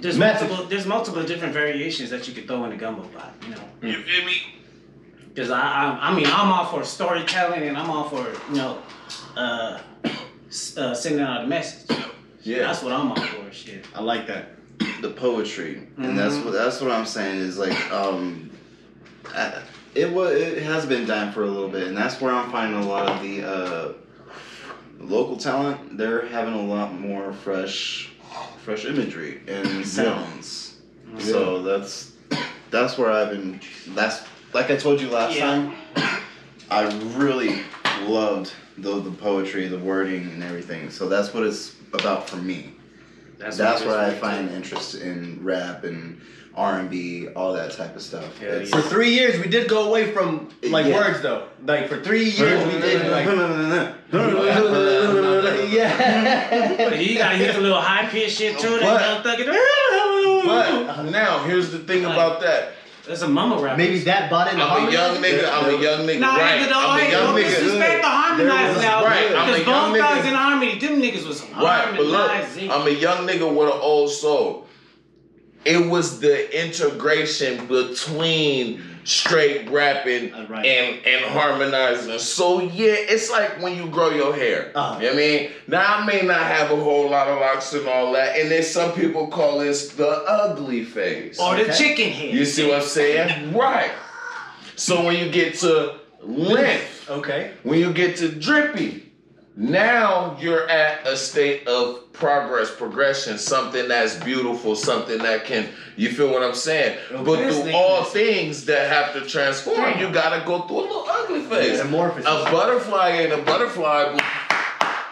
There's 0.00 0.16
Message. 0.18 0.48
multiple 0.48 0.66
there's 0.68 0.86
multiple 0.86 1.22
different 1.24 1.52
variations 1.54 2.10
that 2.10 2.26
you 2.28 2.34
could 2.34 2.46
throw 2.46 2.64
in 2.64 2.72
a 2.72 2.76
gumbo 2.76 3.02
pot. 3.08 3.34
You 3.42 3.50
know. 3.54 3.62
You 3.82 4.02
feel 4.02 4.24
me? 4.24 4.34
Because 5.34 5.50
I, 5.50 5.60
I, 5.60 6.10
I 6.10 6.14
mean, 6.14 6.26
I'm 6.26 6.50
all 6.52 6.66
for 6.66 6.84
storytelling 6.84 7.62
and 7.62 7.76
I'm 7.76 7.90
all 7.90 8.08
for, 8.08 8.26
you 8.50 8.56
know, 8.58 8.78
uh, 9.36 9.78
uh, 10.76 10.94
sending 10.94 11.20
out 11.20 11.44
a 11.44 11.46
message. 11.46 11.96
Yeah. 12.42 12.60
That's 12.60 12.82
what 12.82 12.92
I'm 12.92 13.10
all 13.10 13.16
for, 13.16 13.52
shit. 13.52 13.84
I 13.94 14.00
like 14.02 14.26
that. 14.26 14.48
the 15.00 15.10
poetry, 15.10 15.86
and 15.96 16.16
that's 16.18 16.36
what 16.36 16.52
that's 16.52 16.80
what 16.80 16.90
I'm 16.92 17.06
saying 17.06 17.38
is 17.38 17.58
like 17.58 17.76
um, 17.92 18.50
I- 19.34 19.62
it 19.94 20.12
was 20.12 20.30
it 20.32 20.62
has 20.62 20.86
been 20.86 21.06
dying 21.06 21.32
for 21.32 21.42
a 21.42 21.46
little 21.46 21.68
bit, 21.68 21.88
and 21.88 21.96
that's 21.96 22.20
where 22.20 22.32
I'm 22.32 22.50
finding 22.52 22.80
a 22.80 22.86
lot 22.86 23.08
of 23.08 23.20
the 23.22 23.42
uh, 23.42 23.92
local 25.00 25.36
talent. 25.36 25.96
They're 25.98 26.26
having 26.26 26.54
a 26.54 26.62
lot 26.62 26.94
more 26.94 27.32
fresh, 27.32 28.10
fresh 28.64 28.84
imagery 28.84 29.40
and 29.46 29.86
sounds. 30.00 30.76
So 31.18 31.62
that's 31.62 32.12
that's 32.70 32.98
where 32.98 33.10
I've 33.10 33.30
been. 33.30 33.60
That's 33.88 34.22
like 34.52 34.70
I 34.70 34.76
told 34.76 35.00
you 35.00 35.08
last 35.10 35.36
Yeah. 35.36 35.46
time. 35.46 35.74
I 36.70 36.84
really 37.16 37.62
loved 38.02 38.52
the 38.76 39.00
the 39.00 39.10
poetry, 39.10 39.68
the 39.68 39.78
wording, 39.78 40.22
and 40.30 40.42
everything. 40.42 40.90
So 40.90 41.08
that's 41.08 41.32
what 41.34 41.44
it's 41.44 41.74
about 41.92 42.28
for 42.28 42.36
me. 42.36 42.72
That's, 43.38 43.56
That's 43.56 43.80
what 43.82 43.90
where 43.90 43.98
I 43.98 44.06
it's 44.08 44.14
for. 44.18 44.20
find 44.26 44.50
interest 44.50 44.94
in 44.96 45.38
rap 45.42 45.84
and 45.84 46.20
R 46.56 46.80
and 46.80 46.90
B, 46.90 47.28
all 47.36 47.52
that 47.52 47.70
type 47.70 47.94
of 47.94 48.02
stuff. 48.02 48.36
Hell 48.38 48.50
It's- 48.50 48.70
For 48.70 48.80
three 48.82 49.10
years, 49.10 49.38
we 49.40 49.46
did 49.48 49.68
go 49.68 49.86
away 49.88 50.10
from 50.12 50.48
like 50.64 50.86
Yeah. 50.86 50.94
words 50.96 51.20
though. 51.22 51.44
Like 51.64 51.88
for 51.88 52.00
three 52.02 52.24
years, 52.30 52.64
we 52.66 52.80
did 52.80 53.10
like. 53.12 53.26
yeah. 53.26 53.94
But 54.10 55.70
yeah. 55.70 56.94
You 56.94 57.18
gotta 57.18 57.36
hit 57.36 57.54
the 57.54 57.60
little 57.60 57.80
high 57.80 58.06
pitched 58.08 58.38
shit 58.38 58.58
too. 58.58 58.78
But- 58.80 59.22
That 59.22 59.38
But 60.96 61.04
now 61.10 61.38
here's 61.44 61.70
the 61.70 61.78
thing 61.78 62.04
about 62.04 62.40
that. 62.40 62.72
That's 63.08 63.22
a 63.22 63.28
mama 63.28 63.56
rap. 63.62 63.78
Maybe 63.78 63.98
that 64.00 64.30
bought 64.30 64.52
into 64.52 64.62
I'm 64.62 64.86
a 64.88 64.92
young 64.92 65.16
nigga. 65.16 65.50
I'm 65.50 65.64
a 65.74 65.82
young 65.82 66.06
nigga. 66.06 66.20
Nah, 66.20 66.36
right. 66.36 66.60
nigga, 66.60 66.68
don't, 66.68 66.84
I'm 66.84 67.00
a 67.00 67.10
young 67.10 67.24
don't 67.24 67.34
nigga. 67.42 67.48
disrespect 67.48 68.02
the 68.02 68.08
harmonizing 68.08 68.74
was- 68.74 68.82
now. 68.82 69.04
right, 69.04 69.32
I'm 69.34 69.48
a 69.48 69.52
Because 69.52 69.66
young 69.66 69.92
Bone 69.92 69.98
Thugs 70.00 70.20
nigga. 70.20 70.28
and 70.28 70.36
Harmony, 70.36 70.78
them 70.78 71.02
niggas 71.02 71.26
was 71.26 71.42
Right, 71.50 71.94
but 71.96 72.06
look. 72.06 72.30
I'm 72.30 72.86
a 72.86 72.90
young 72.90 73.26
nigga 73.26 73.48
with 73.52 73.68
an 73.74 73.80
old 73.80 74.10
soul. 74.10 74.66
It 75.64 75.88
was 75.90 76.20
the 76.20 76.64
integration 76.66 77.66
between 77.66 78.82
straight 79.04 79.68
rapping 79.70 80.32
right. 80.48 80.64
and 80.66 81.06
and 81.06 81.24
harmonizing. 81.26 82.18
So 82.18 82.60
yeah, 82.60 82.94
it's 82.96 83.30
like 83.30 83.60
when 83.62 83.76
you 83.76 83.88
grow 83.88 84.10
your 84.10 84.34
hair. 84.34 84.72
Uh-huh. 84.74 84.98
You 85.00 85.06
know 85.06 85.14
what 85.14 85.22
I 85.22 85.26
mean? 85.26 85.50
Now 85.66 85.96
I 85.96 86.06
may 86.06 86.22
not 86.22 86.40
have 86.40 86.70
a 86.70 86.76
whole 86.76 87.08
lot 87.10 87.28
of 87.28 87.38
locks 87.40 87.72
and 87.72 87.86
all 87.88 88.12
that, 88.12 88.38
and 88.38 88.50
then 88.50 88.62
some 88.62 88.92
people 88.92 89.28
call 89.28 89.58
this 89.60 89.90
the 89.90 90.08
ugly 90.08 90.84
phase. 90.84 91.38
or 91.38 91.56
the 91.56 91.72
chicken 91.72 92.10
head. 92.10 92.34
You 92.34 92.44
see 92.44 92.66
what 92.68 92.82
I'm 92.82 92.86
saying? 92.88 93.54
Right. 93.58 93.90
So 94.76 95.04
when 95.04 95.16
you 95.18 95.30
get 95.30 95.54
to 95.56 95.98
length, 96.22 97.10
Okay. 97.10 97.52
when 97.64 97.80
you 97.80 97.92
get 97.92 98.16
to 98.18 98.28
drippy, 98.28 99.07
now 99.58 100.36
you're 100.40 100.68
at 100.70 101.04
a 101.04 101.16
state 101.16 101.66
of 101.66 102.12
progress, 102.12 102.70
progression, 102.70 103.38
something 103.38 103.88
that's 103.88 104.14
beautiful, 104.14 104.76
something 104.76 105.18
that 105.18 105.44
can, 105.44 105.68
you 105.96 106.10
feel 106.10 106.30
what 106.30 106.44
I'm 106.44 106.54
saying? 106.54 106.96
But 107.10 107.36
This 107.40 107.60
through 107.60 107.72
all 107.72 108.04
things 108.04 108.64
that 108.66 108.88
have 108.88 109.12
to 109.14 109.28
transform, 109.28 109.98
you 109.98 110.10
gotta 110.12 110.46
go 110.46 110.62
through 110.62 110.78
a 110.78 110.80
little 110.82 111.04
ugly 111.08 111.40
phase. 111.40 111.78
Metamorphosis. 111.78 112.24
A 112.24 112.44
butterfly 112.52 113.10
ain't 113.10 113.32
a 113.32 113.42
butterfly, 113.42 114.12
but 114.14 114.24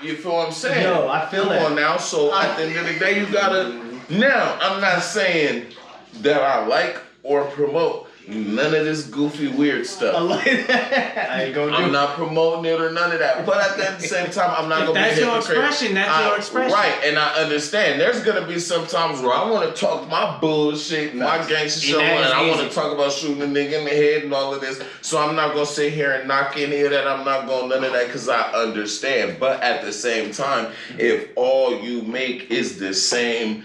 you 0.01 0.15
feel 0.17 0.35
what 0.35 0.47
I'm 0.47 0.53
saying? 0.53 0.85
No, 0.85 1.09
I 1.09 1.27
feel 1.27 1.43
Come 1.45 1.53
that. 1.53 1.67
on 1.67 1.75
now, 1.75 1.97
so 1.97 2.33
at 2.33 2.57
the 2.57 2.65
end 2.67 2.77
of 2.77 2.87
the 2.87 2.99
day, 3.01 3.19
you 3.19 3.27
gotta. 3.33 3.83
Now, 4.09 4.57
I'm 4.61 4.81
not 4.81 5.03
saying 5.03 5.73
that 6.21 6.41
I 6.41 6.65
like 6.67 7.01
or 7.25 7.47
promote 7.47 8.06
none 8.29 8.75
of 8.75 8.85
this 8.85 9.05
goofy, 9.05 9.49
weird 9.49 9.81
I 9.83 9.85
stuff. 9.85 10.29
like 10.31 10.67
that. 10.67 11.31
I 11.31 11.43
ain't 11.45 11.55
gonna 11.55 11.71
do 11.71 11.77
I'm 11.77 11.89
it. 11.91 11.93
not 11.93 12.11
promoting 12.17 12.65
it 12.71 12.81
or 12.81 12.91
none 12.91 13.13
of 13.13 13.19
that. 13.21 13.47
But 13.47 13.79
at 13.79 14.01
the 14.01 14.07
same 14.07 14.31
time, 14.31 14.53
I'm 14.57 14.69
not 14.69 14.81
If 14.83 14.87
gonna 14.89 15.01
that's 15.01 15.15
be 15.17 15.25
your 15.25 15.37
expression, 15.37 15.95
that's 15.95 16.11
I- 16.11 16.27
your 16.29 16.37
expression. 16.37 16.73
Right, 16.73 16.95
and 17.05 17.19
I 17.19 17.35
understand. 17.35 18.01
There's 18.01 18.21
gonna 18.21 18.47
be 18.47 18.59
some 18.59 18.87
times 18.87 19.21
where 19.21 19.33
I 19.33 19.49
wanna 19.49 19.73
talk 19.73 20.09
my 20.09 20.39
bullshit, 20.41 21.15
my 21.15 21.39
gangster 21.49 21.81
show, 21.87 21.99
that 21.99 22.05
and 22.05 22.35
I 22.35 22.49
wanna 22.51 22.69
talk 22.71 22.93
about 22.93 23.13
shooting 23.13 23.43
a 23.43 23.47
nigga 23.47 23.79
in 23.79 23.85
the 23.85 23.91
head 23.91 24.25
and 24.25 24.33
all 24.35 24.55
of 24.55 24.61
this. 24.61 24.81
So 25.03 25.19
I'm 25.19 25.37
not 25.37 25.55
gonna 25.55 25.67
sit 25.67 25.93
here 25.93 26.13
and 26.13 26.27
knock 26.29 26.57
any 26.57 26.81
of 26.83 26.91
that. 26.91 27.07
I'm 27.07 27.25
not 27.25 27.47
gonna 27.47 27.69
none 27.69 27.85
of 27.85 27.93
that 27.93 28.07
because 28.07 28.29
I 28.29 28.51
understand. 28.53 29.37
But 29.39 29.63
at 29.63 29.85
the 29.85 29.93
same 29.93 30.33
time, 30.33 30.73
if 30.99 31.29
all 31.37 31.79
you 31.81 32.03
make 32.03 32.51
is 32.51 32.79
the 32.79 32.93
same 32.95 33.65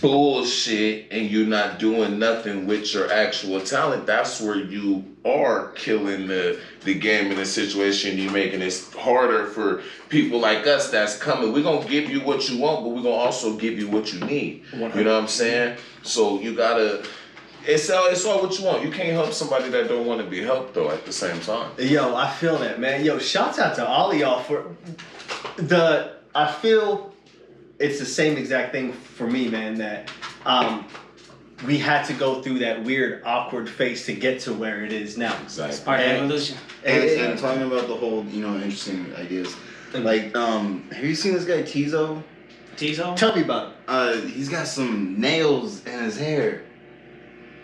bullshit 0.00 1.08
and 1.10 1.30
you're 1.30 1.46
not 1.46 1.78
doing 1.78 2.18
nothing 2.18 2.66
with 2.66 2.92
your 2.94 3.12
actual 3.12 3.60
talent, 3.60 4.06
that's 4.06 4.40
where 4.40 4.56
you 4.56 5.04
are 5.24 5.68
killing 5.72 6.26
the 6.26 6.58
the 6.84 6.94
game 6.94 7.30
in 7.30 7.36
the 7.36 7.44
situation 7.44 8.16
you're 8.16 8.32
making 8.32 8.62
it 8.62 8.84
harder 8.96 9.46
for 9.46 9.82
people 10.08 10.38
like 10.38 10.66
us 10.66 10.90
that's 10.90 11.18
coming. 11.18 11.52
We're 11.52 11.62
gonna 11.62 11.86
give 11.88 12.08
you 12.08 12.20
what 12.20 12.48
you 12.48 12.58
want, 12.58 12.84
but 12.84 12.90
we're 12.90 13.02
gonna 13.02 13.14
also 13.14 13.56
give 13.56 13.78
you 13.78 13.88
what 13.88 14.12
you 14.12 14.20
need. 14.20 14.64
You 14.72 14.78
know 14.78 15.14
what 15.14 15.22
I'm 15.22 15.28
saying? 15.28 15.78
So 16.02 16.40
you 16.40 16.54
gotta 16.54 17.04
it's 17.66 17.90
all 17.90 18.06
it's 18.06 18.24
all 18.24 18.42
what 18.42 18.58
you 18.58 18.64
want. 18.64 18.82
You 18.82 18.90
can't 18.90 19.10
help 19.10 19.32
somebody 19.32 19.68
that 19.70 19.88
don't 19.88 20.06
want 20.06 20.22
to 20.22 20.26
be 20.26 20.40
helped 20.40 20.74
though 20.74 20.90
at 20.90 21.04
the 21.04 21.12
same 21.12 21.40
time. 21.40 21.70
Yo, 21.78 22.14
I 22.14 22.30
feel 22.30 22.58
that, 22.58 22.80
man. 22.80 23.04
Yo, 23.04 23.18
shouts 23.18 23.58
out 23.58 23.74
to 23.76 23.86
all 23.86 24.14
y'all 24.14 24.42
for 24.42 24.74
the. 25.56 26.16
I 26.34 26.50
feel 26.50 27.12
it's 27.78 27.98
the 27.98 28.06
same 28.06 28.36
exact 28.36 28.72
thing 28.72 28.92
for 28.92 29.26
me, 29.26 29.48
man. 29.48 29.74
That 29.76 30.10
um, 30.46 30.86
we 31.66 31.78
had 31.78 32.04
to 32.04 32.12
go 32.14 32.42
through 32.42 32.60
that 32.60 32.82
weird, 32.84 33.22
awkward 33.24 33.68
phase 33.68 34.04
to 34.06 34.14
get 34.14 34.40
to 34.40 34.52
where 34.52 34.84
it 34.84 34.92
is 34.92 35.16
now. 35.18 35.36
Exactly. 35.42 35.84
Part 35.84 36.00
And- 36.00 36.18
evolution. 36.18 36.56
And, 36.84 37.02
And- 37.04 37.20
and 37.32 37.38
talking 37.38 37.62
about 37.62 37.88
the 37.88 37.94
whole, 37.96 38.24
you 38.26 38.40
know, 38.46 38.54
interesting 38.56 39.12
ideas. 39.16 39.54
Like, 39.92 40.36
um, 40.36 40.88
have 40.92 41.04
you 41.04 41.14
seen 41.14 41.32
this 41.34 41.44
guy 41.44 41.62
Tizo? 41.62 42.22
T-Zone? 42.76 43.16
Tell 43.16 43.34
me 43.34 43.42
about 43.42 43.68
it. 43.70 43.74
Uh, 43.88 44.12
he's 44.20 44.48
got 44.48 44.68
some 44.68 45.20
nails 45.20 45.84
in 45.84 46.00
his 46.04 46.16
hair. 46.16 46.62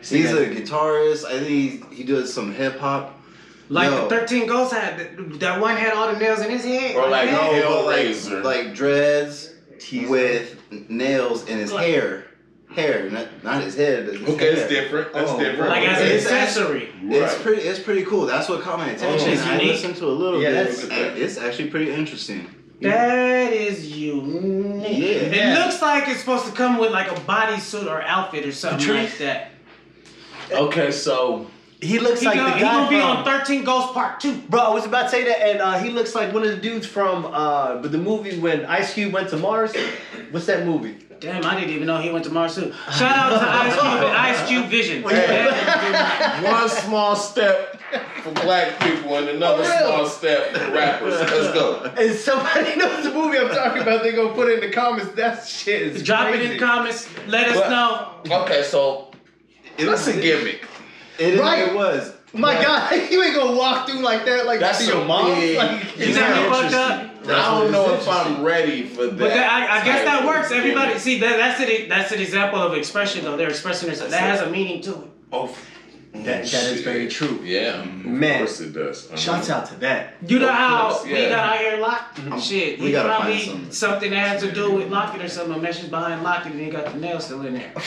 See 0.00 0.18
He's 0.22 0.33
that? 0.33 0.42
a 0.42 0.46
guitarist. 0.55 1.24
I 1.24 1.38
think 1.38 1.88
he, 1.90 1.96
he 1.96 2.03
does 2.03 2.33
some 2.35 2.53
hip 2.53 2.79
hop. 2.81 3.20
Like 3.68 3.90
Yo. 3.90 4.09
the 4.09 4.09
13 4.09 4.48
Ghosts 4.48 4.74
had, 4.74 4.98
that- 4.98 5.38
that 5.40 5.61
one 5.61 5.77
had 5.77 5.92
all 5.92 6.12
the 6.12 6.18
nails 6.18 6.40
in 6.40 6.50
his 6.50 6.64
head. 6.64 6.96
Or 6.96 7.09
like 7.09 7.31
that. 7.31 7.53
Hell- 7.53 7.85
but 7.85 7.87
like, 7.87 8.07
Hellraiser. 8.07 8.42
like 8.42 8.74
dreads 8.74 9.54
Tizo. 9.85 10.09
with 10.09 10.57
nails 10.90 11.47
in 11.49 11.59
his 11.59 11.73
Like- 11.73 11.87
hair. 11.87 12.25
Hair, 12.75 13.09
not, 13.11 13.29
not 13.44 13.62
his 13.62 13.77
head. 13.77 14.07
But 14.07 14.16
his 14.16 14.29
Okay, 14.31 14.47
it's 14.49 14.61
hair. 14.62 14.68
different. 14.83 15.12
That's 15.12 15.31
Oh, 15.31 15.38
different. 15.38 15.70
Like 15.70 15.87
as 15.87 16.01
an 16.01 16.07
It's- 16.07 16.25
accessory. 16.27 16.88
It's 17.05 17.35
pretty. 17.40 17.62
It's 17.62 17.79
pretty 17.79 18.03
cool. 18.05 18.27
That's 18.27 18.49
what 18.49 18.62
caught 18.62 18.79
my 18.81 18.90
oh, 18.90 18.94
attention. 18.94 19.31
it's 19.31 19.42
I 19.42 19.53
unique. 19.53 19.73
listened 19.75 19.97
to 19.99 20.07
a 20.07 20.09
little 20.09 20.42
Yeah, 20.42 20.64
bit. 20.64 20.77
that's- 20.88 21.16
it's 21.18 21.38
actually 21.38 21.68
pretty 21.68 21.92
interesting. 21.92 22.49
That 22.81 23.53
is 23.53 23.87
unique. 23.97 25.33
Yeah. 25.33 25.55
It 25.55 25.59
looks 25.64 25.81
like 25.81 26.09
it's 26.09 26.18
supposed 26.20 26.47
to 26.47 26.53
come 26.53 26.77
with 26.79 26.90
like 26.90 27.11
a 27.12 27.14
bodysuit 27.20 27.87
or 27.87 28.03
outfit 28.03 28.44
or 28.44 28.51
something 28.53 28.81
Patrice? 28.81 29.11
like 29.11 29.18
that. 29.20 29.51
Okay, 30.51 30.90
so 30.90 31.47
He 31.85 31.99
looks 31.99 32.20
He, 32.20 32.27
like 32.27 32.37
gonna, 32.37 32.51
the 32.51 32.57
he 32.57 32.61
gonna 32.62 32.88
be 32.88 32.99
from- 32.99 33.18
on 33.18 33.25
13 33.25 33.62
Ghosts 33.64 33.92
Part 33.92 34.18
2. 34.20 34.35
Bro, 34.49 34.61
I 34.61 34.70
was 34.73 34.87
about 34.87 35.03
to 35.05 35.09
say 35.11 35.25
that, 35.25 35.40
and 35.47 35.61
uh, 35.61 35.79
he 35.79 35.90
looks 35.90 36.14
like 36.14 36.33
one 36.33 36.42
of 36.42 36.49
the 36.49 36.57
dudes 36.57 36.87
from 36.87 37.27
uh, 37.27 37.77
the 37.79 37.99
movie 37.99 38.38
when 38.38 38.64
Ice 38.66 38.94
Cube 38.94 39.12
went 39.12 39.29
to 39.31 39.37
Mars. 39.37 39.75
What's 40.31 40.47
that 40.47 40.64
movie? 40.66 40.97
Damn, 41.20 41.44
I 41.44 41.55
didn't 41.55 41.70
even 41.70 41.87
know 41.87 41.99
he 42.01 42.11
went 42.11 42.25
to 42.25 42.31
Mars 42.31 42.55
too. 42.55 42.73
Shout 42.99 43.03
out 43.03 43.38
to 43.38 43.49
Ice 43.49 43.75
Cube 43.75 44.03
and 44.03 44.16
Ice 44.16 44.49
Cube 44.49 44.66
Vision. 44.68 45.03
one 46.44 46.68
small 46.68 47.16
step 47.16 47.79
for 48.23 48.33
black 48.33 48.79
people 48.81 49.16
and 49.16 49.29
another 49.29 49.62
For 49.64 49.70
real? 49.70 49.79
small 49.88 50.07
step 50.07 50.55
for 50.55 50.70
rappers. 50.73 51.14
Let's 51.20 51.53
go. 51.55 51.92
And 51.97 52.14
somebody 52.14 52.77
knows 52.77 53.05
the 53.05 53.12
movie 53.12 53.38
I'm 53.38 53.49
talking 53.49 53.83
about, 53.83 54.03
they 54.03 54.12
gonna 54.12 54.35
put 54.35 54.49
it 54.51 54.62
in 54.62 54.68
the 54.70 54.75
comments. 54.75 55.12
That 55.14 55.47
shit 55.47 55.83
is 55.83 56.03
Drop 56.03 56.29
crazy. 56.29 56.44
it 56.44 56.51
in 56.53 56.59
the 56.59 56.64
comments. 56.64 57.09
Let 57.27 57.49
us 57.49 57.59
But- 57.59 57.70
know. 57.70 58.42
Okay, 58.42 58.62
so 58.64 59.11
It 59.79 59.85
that's 59.87 60.07
was 60.07 60.16
a 60.16 60.20
gimmick. 60.20 60.66
It, 61.18 61.38
Right. 61.38 61.68
it 61.68 61.74
was. 61.74 62.12
My 62.33 62.55
But 62.57 62.62
God, 62.64 62.92
you 63.12 63.22
ain't 63.22 63.35
gonna 63.37 63.57
walk 63.57 63.88
through 63.88 64.00
like 64.00 64.24
that, 64.24 64.46
like 64.46 64.59
That's 64.61 64.79
to 64.79 64.85
your 64.87 65.03
a 65.03 65.05
mom. 65.05 65.35
big- 65.37 65.57
Like, 65.57 65.70
You 65.96 66.05
It's 66.07 66.18
got 66.18 66.31
me 66.37 66.42
interesting. 66.44 66.70
fucked 66.70 66.74
up. 66.74 67.24
That's 67.24 67.38
I 67.48 67.53
what 67.55 67.61
don't 67.62 67.72
know 67.72 67.94
if. 67.94 68.09
I'm 68.09 68.42
ready 68.42 68.87
for 68.87 69.07
that. 69.07 69.18
But 69.18 69.29
that, 69.29 69.50
I, 69.53 69.81
I 69.81 69.85
guess 69.85 70.05
that 70.05 70.27
works. 70.27 70.50
Everybody, 70.50 70.88
gimmick. 70.88 71.00
see 71.03 71.20
that 71.20 71.37
that's 71.38 71.61
an 71.61 71.88
that's 71.88 72.12
an 72.12 72.20
example 72.20 72.61
of 72.61 72.74
expression 72.74 73.24
though. 73.24 73.37
They're 73.37 73.48
expressing 73.48 73.88
themselves. 73.88 74.11
That 74.12 74.20
has 74.20 74.40
a 74.42 74.50
meaning 74.50 74.83
to 74.83 74.90
it. 74.90 75.09
Oh, 75.33 75.46
that, 76.12 76.22
that 76.44 76.44
is 76.44 76.83
very 76.83 77.09
true. 77.09 77.40
Yeah, 77.42 77.83
man. 77.85 78.33
of 78.42 78.46
course 78.48 78.61
it 78.61 78.72
does. 78.74 79.07
Uh-huh. 79.07 79.16
Shouts 79.16 79.48
out 79.48 79.66
to 79.66 79.74
that. 79.77 80.14
You 80.27 80.38
know 80.40 80.53
how 80.53 80.90
course, 80.90 81.05
we 81.05 81.12
got 81.12 81.33
our 81.53 81.57
hair 81.57 81.79
locked? 81.79 82.18
Shit, 82.42 82.79
we 82.79 82.87
he 82.87 82.92
gotta 82.92 83.09
probably 83.09 83.38
something. 83.46 83.72
something 83.72 84.11
that 84.11 84.29
has 84.29 84.42
to 84.42 84.53
do 84.53 84.72
with 84.72 84.90
locking 84.90 85.22
or 85.22 85.29
something. 85.29 85.55
A 85.55 85.59
message 85.59 85.88
behind 85.90 86.22
locking, 86.24 86.53
and 86.53 86.61
he 86.61 86.70
got 86.70 86.92
the 86.92 86.98
nail 86.98 87.20
still 87.20 87.40
in 87.46 87.55
there. 87.55 87.72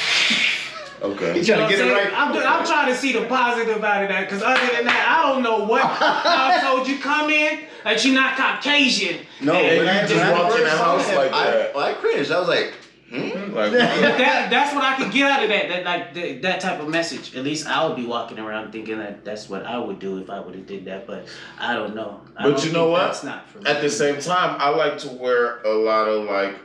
Okay. 1.02 1.40
He 1.40 1.46
trying 1.46 1.46
You 1.46 1.46
to 1.46 1.56
know 1.56 1.70
get 1.70 1.80
it 1.80 1.84
what 1.86 1.92
I'm 1.92 2.30
right. 2.32 2.34
saying? 2.36 2.48
I'm, 2.48 2.60
I'm 2.62 2.66
trying 2.66 2.88
to 2.88 2.96
see 2.96 3.14
the 3.14 3.26
positive 3.28 3.84
out 3.84 4.04
of 4.04 4.10
that, 4.10 4.22
because 4.28 4.42
other 4.44 4.60
than 4.76 4.86
that, 4.86 5.06
I 5.20 5.32
don't 5.32 5.44
know 5.44 5.66
what 5.66 5.82
household 5.84 6.88
you 6.90 7.00
come 7.00 7.30
in 7.30 7.66
that 7.84 8.04
you're 8.04 8.14
not 8.16 8.36
Caucasian. 8.36 9.26
No, 9.42 9.54
And 9.54 9.86
when 9.86 9.88
I, 9.88 10.02
you 10.02 10.08
just 10.08 10.16
when 10.16 10.24
I 10.26 10.32
walk 10.32 10.52
in 10.52 10.58
first 10.58 10.72
the 10.72 10.78
house 10.78 11.08
him, 11.10 11.16
like 11.18 11.32
I, 11.34 11.52
that. 11.52 11.76
I 11.78 11.94
cringed. 11.94 12.32
I 12.32 12.40
was 12.40 12.48
like, 12.50 12.74
hmm? 13.10 13.54
Like, 13.54 13.72
that 13.72 14.50
that's 14.50 14.74
what 14.76 14.84
I 14.84 14.98
could 14.98 15.12
get 15.12 15.30
out 15.32 15.44
of 15.44 15.50
that. 15.50 15.70
That 15.70 15.86
like 15.86 16.14
that, 16.16 16.42
that 16.42 16.60
type 16.62 16.80
of 16.82 16.88
message. 16.90 17.36
At 17.36 17.44
least 17.44 17.68
I 17.68 17.86
would 17.88 17.96
be 17.96 18.06
walking 18.06 18.40
around 18.40 18.72
thinking 18.72 18.98
that 18.98 19.24
that's 19.24 19.48
what 19.50 19.66
I 19.66 19.78
would 19.78 20.00
do 20.00 20.18
if 20.18 20.30
I 20.30 20.40
would 20.40 20.56
have 20.56 20.66
did 20.66 20.86
that. 20.86 21.06
But 21.08 21.28
I 21.60 21.74
don't 21.76 21.96
know. 21.96 22.22
I 22.36 22.44
But 22.44 22.50
don't 22.58 22.66
you 22.66 22.72
know 22.74 22.90
what? 22.90 23.06
That's 23.06 23.24
not 23.24 23.48
for 23.50 23.60
me. 23.60 23.70
At 23.70 23.82
the 23.82 23.90
same 23.90 24.20
time, 24.20 24.58
I 24.60 24.70
like 24.70 24.98
to 25.00 25.10
wear 25.10 25.60
a 25.62 25.70
lot 25.74 26.08
of 26.08 26.26
like 26.26 26.56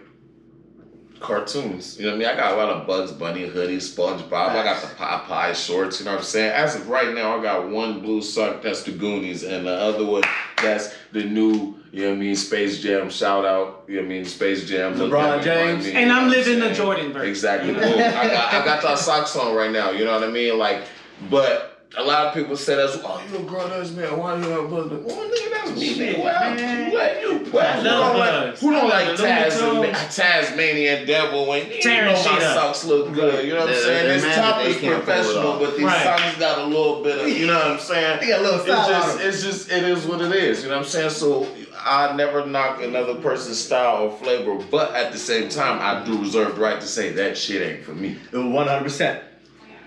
cartoons. 1.22 1.96
You 1.98 2.04
know 2.06 2.10
what 2.10 2.16
I 2.16 2.18
mean? 2.18 2.28
I 2.28 2.36
got 2.36 2.52
a 2.54 2.56
lot 2.56 2.68
of 2.68 2.86
Bugs 2.86 3.12
Bunny 3.12 3.48
hoodies, 3.48 3.94
SpongeBob. 3.94 4.32
I 4.50 4.62
got 4.64 4.82
the 4.82 4.88
Popeye 4.88 5.54
shorts. 5.54 5.98
You 6.00 6.04
know 6.06 6.12
what 6.12 6.18
I'm 6.18 6.24
saying? 6.24 6.52
As 6.52 6.74
of 6.74 6.88
right 6.88 7.14
now, 7.14 7.38
I 7.38 7.42
got 7.42 7.68
one 7.70 8.00
blue 8.00 8.20
sock 8.20 8.62
that's 8.62 8.82
the 8.82 8.92
Goonies, 8.92 9.44
and 9.44 9.66
the 9.66 9.72
other 9.74 10.04
one 10.04 10.22
that's 10.62 10.94
the 11.12 11.24
new. 11.24 11.76
You 11.92 12.04
know 12.04 12.08
what 12.10 12.16
I 12.16 12.20
mean? 12.20 12.36
Space 12.36 12.80
Jam. 12.82 13.10
Shout 13.10 13.44
out. 13.44 13.84
You 13.86 13.96
know 13.96 14.00
what 14.02 14.06
I 14.06 14.08
mean? 14.08 14.24
Space 14.24 14.66
Jam. 14.68 14.94
look 14.94 15.10
LeBron 15.12 15.22
at 15.24 15.38
me, 15.38 15.44
find 15.44 15.44
James. 15.82 15.84
me, 15.86 15.92
And 16.02 16.10
I'm 16.12 16.28
what 16.28 16.36
living 16.38 16.60
the? 16.60 16.72
Jordan 16.74 17.12
version. 17.12 17.28
Exactly. 17.28 17.72
Boom. 17.74 17.82
I 17.82 18.28
got 18.28 18.54
I 18.54 18.64
got 18.64 18.82
that 18.82 18.98
socks 18.98 19.36
on 19.36 19.54
right 19.54 19.70
now. 19.70 19.90
You 19.90 20.04
know 20.04 20.12
what 20.12 20.24
I 20.24 20.30
mean? 20.30 20.58
Like, 20.58 20.82
but 21.30 21.71
a 21.98 22.02
lot 22.02 22.26
of 22.26 22.34
people 22.34 22.56
say 22.56 22.74
that's 22.76 22.96
oh 23.04 23.22
you 23.30 23.38
a 23.38 23.42
grown 23.42 23.70
ass 23.72 23.90
man 23.90 24.16
why 24.16 24.36
you 24.36 24.58
a 24.58 24.66
brother 24.68 24.96
well 24.98 25.28
nigga 25.28 25.52
that's 25.52 25.78
me 25.78 25.94
nigga 25.94 26.22
well, 26.24 26.54
man. 26.54 26.90
what 26.92 27.20
you 27.22 27.38
what, 27.52 27.66
I 27.66 27.76
who 27.76 27.82
don't 27.84 28.18
like 28.18 28.58
who 28.58 28.70
don't 28.72 28.88
like 28.88 29.06
love 29.08 29.18
Taz, 29.18 29.58
Tunes. 29.58 30.16
Tasmanian 30.16 31.06
devil 31.06 31.48
when 31.48 31.68
you 31.70 31.84
know 31.84 32.12
my 32.12 32.36
up. 32.44 32.54
socks 32.54 32.84
look 32.84 33.12
good 33.12 33.46
you 33.46 33.52
know 33.54 33.60
what 33.60 33.68
I'm 33.70 33.74
saying 33.82 34.08
this 34.08 34.22
mad 34.22 34.34
top 34.36 34.62
is 34.64 34.76
can't 34.78 34.80
pull 34.80 34.92
it 34.92 35.04
professional 35.04 35.58
but 35.58 35.76
these 35.76 35.84
Right. 35.84 36.02
socks 36.02 36.38
got 36.38 36.58
a 36.60 36.64
little 36.64 37.02
bit 37.02 37.18
of 37.20 37.28
you 37.28 37.46
know 37.46 37.54
what 37.54 37.66
I'm 37.72 37.78
saying 37.80 38.20
They 38.20 38.28
got 38.28 38.40
a 38.40 38.42
little 38.42 38.60
it's 38.60 38.64
style 38.68 38.88
just 38.88 39.20
it's 39.20 39.42
just 39.42 39.70
it 39.72 39.84
is 39.84 40.06
what 40.06 40.20
it 40.22 40.32
is 40.32 40.62
you 40.62 40.68
know 40.70 40.76
what 40.76 40.84
I'm 40.84 40.88
saying 40.90 41.10
so 41.10 41.46
I 41.84 42.14
never 42.16 42.46
knock 42.46 42.80
another 42.82 43.16
person's 43.16 43.58
style 43.58 44.04
or 44.04 44.16
flavor 44.18 44.54
but 44.70 44.94
at 44.94 45.12
the 45.12 45.18
same 45.18 45.48
time 45.50 45.78
I 45.80 46.04
do 46.06 46.18
reserve 46.18 46.54
the 46.54 46.60
right 46.62 46.80
to 46.80 46.86
say 46.86 47.12
that 47.12 47.36
shit 47.36 47.60
ain't 47.60 47.84
for 47.84 47.92
me 47.94 48.16
One 48.32 48.66
hundred 48.68 48.84
percent. 48.84 49.22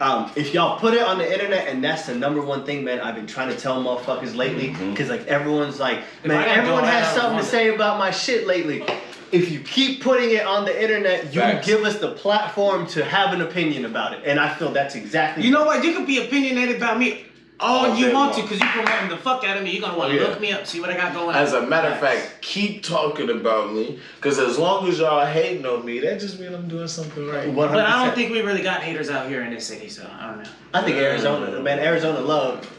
Um, 0.01 0.29
if 0.35 0.53
y'all 0.53 0.77
put 0.79 0.93
it 0.93 1.01
on 1.01 1.17
the 1.17 1.31
internet, 1.31 1.67
and 1.67 1.83
that's 1.83 2.05
the 2.07 2.15
number 2.15 2.41
one 2.41 2.65
thing, 2.65 2.83
man, 2.83 2.99
I've 2.99 3.15
been 3.15 3.27
trying 3.27 3.49
to 3.49 3.55
tell 3.57 3.81
motherfuckers 3.81 4.35
lately, 4.35 4.69
Mm-hmm. 4.69 4.91
because 4.91 5.09
like 5.09 5.25
everyone's 5.27 5.79
like, 5.79 5.99
man, 6.25 6.47
everyone 6.49 6.83
has 6.83 7.15
something 7.15 7.39
to 7.39 7.45
say 7.45 7.73
about 7.73 7.97
my 7.97 8.11
shit 8.11 8.45
lately. 8.45 8.83
If 9.31 9.51
you 9.51 9.59
keep 9.61 10.01
putting 10.01 10.31
it 10.31 10.45
on 10.45 10.65
the 10.65 10.81
internet, 10.83 11.33
you 11.33 11.41
Facts. 11.41 11.65
give 11.65 11.83
us 11.83 11.97
the 11.99 12.11
platform 12.11 12.87
to 12.87 13.03
have 13.03 13.33
an 13.33 13.41
opinion 13.41 13.85
about 13.85 14.13
it, 14.13 14.21
and 14.25 14.39
I 14.39 14.53
feel 14.53 14.71
that's 14.71 14.95
exactly. 14.95 15.43
You 15.45 15.51
know 15.51 15.65
what? 15.65 15.83
You 15.83 15.93
can 15.93 16.05
be 16.05 16.25
opinionated 16.25 16.75
about 16.77 16.99
me 16.99 17.25
all 17.59 17.85
All 17.87 17.95
you 17.95 18.07
day 18.07 18.13
want 18.13 18.33
to 18.35 18.41
because 18.41 18.59
you're 18.59 18.69
promoting 18.69 19.09
the 19.09 19.17
fuck 19.17 19.43
out 19.43 19.57
of 19.57 19.63
me. 19.63 19.71
You're 19.71 19.81
gonna 19.81 19.97
want 19.97 20.11
to 20.11 20.17
Oh, 20.19 20.21
yeah. 20.21 20.27
look 20.29 20.41
me 20.41 20.51
up, 20.51 20.65
see 20.67 20.81
what 20.81 20.89
I 20.89 20.95
got 20.97 21.13
going 21.13 21.29
on. 21.29 21.35
As 21.35 21.53
a 21.53 21.61
matter 21.65 21.87
of 21.89 21.99
fact, 21.99 22.41
keep 22.41 22.83
talking 22.83 23.29
about 23.29 23.73
me, 23.73 23.99
cause 24.21 24.39
as 24.39 24.57
long 24.57 24.87
as 24.87 24.99
y'all 24.99 25.25
hating 25.25 25.65
on 25.65 25.85
me, 25.85 25.99
that 25.99 26.19
just 26.19 26.39
means 26.39 26.53
I'm 26.53 26.67
doing 26.67 26.87
something 26.87 27.27
right. 27.27 27.47
One 27.49 27.71
But 27.71 27.85
I 27.85 28.05
don't 28.05 28.13
think 28.15 28.31
we 28.31 28.41
really 28.41 28.61
got 28.63 28.81
haters 28.81 29.09
out 29.09 29.27
here 29.29 29.41
in 29.43 29.51
this 29.53 29.65
city, 29.65 29.89
so 29.89 30.05
I 30.19 30.27
don't 30.27 30.43
know. 30.43 30.49
I 30.73 30.81
think 30.81 30.97
Arizona, 30.97 31.59
man, 31.61 31.79
Arizona 31.79 32.19
love. 32.19 32.69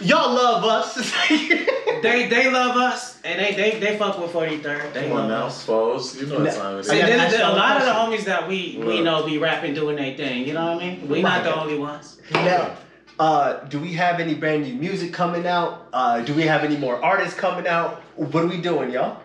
Y'all 0.00 0.32
love 0.34 0.64
us. 0.64 1.12
They 2.02 2.26
they 2.28 2.50
love 2.50 2.76
us 2.76 3.20
and 3.22 3.38
they 3.38 3.54
they, 3.54 3.78
they 3.78 3.96
fuck 3.96 4.18
with 4.18 4.32
43rd. 4.32 4.92
They 4.92 5.08
Come 5.08 5.18
on 5.18 5.28
now, 5.28 5.46
us. 5.46 5.64
foes. 5.64 6.20
You 6.20 6.26
know 6.26 6.40
what 6.40 6.52
time 6.52 6.78
it 6.78 6.84
See, 6.84 6.94
I 6.94 6.94
is. 6.96 7.00
gotta 7.02 7.12
then 7.12 7.20
ask 7.20 7.30
the- 7.36 7.36
a 7.36 7.46
y'all 7.46 7.56
lot 7.56 7.76
of 7.76 7.84
the 7.86 7.92
homies 7.92 8.24
that 8.24 8.48
we 8.48 8.82
we 8.84 9.00
know 9.02 9.24
be 9.24 9.38
rapping 9.38 9.72
doing 9.72 9.94
their 9.94 10.16
thing. 10.16 10.44
You 10.48 10.54
know 10.54 10.72
what 10.74 10.82
I 10.82 10.86
mean? 10.86 11.08
We 11.08 11.22
not 11.22 11.44
the 11.44 11.54
only 11.54 11.78
ones. 11.78 12.16
Now, 12.32 12.72
uh, 13.18 13.64
do 13.64 13.78
we 13.80 13.92
have 13.94 14.20
any 14.20 14.34
brand 14.34 14.64
new 14.64 14.74
music 14.74 15.12
coming 15.12 15.46
out? 15.46 15.88
Uh, 15.92 16.20
do 16.22 16.34
we 16.34 16.42
have 16.42 16.64
any 16.64 16.76
more 16.76 17.02
artists 17.02 17.38
coming 17.38 17.66
out? 17.66 18.02
What 18.16 18.44
are 18.44 18.46
we 18.48 18.60
doing, 18.60 18.90
y'all? 18.90 19.20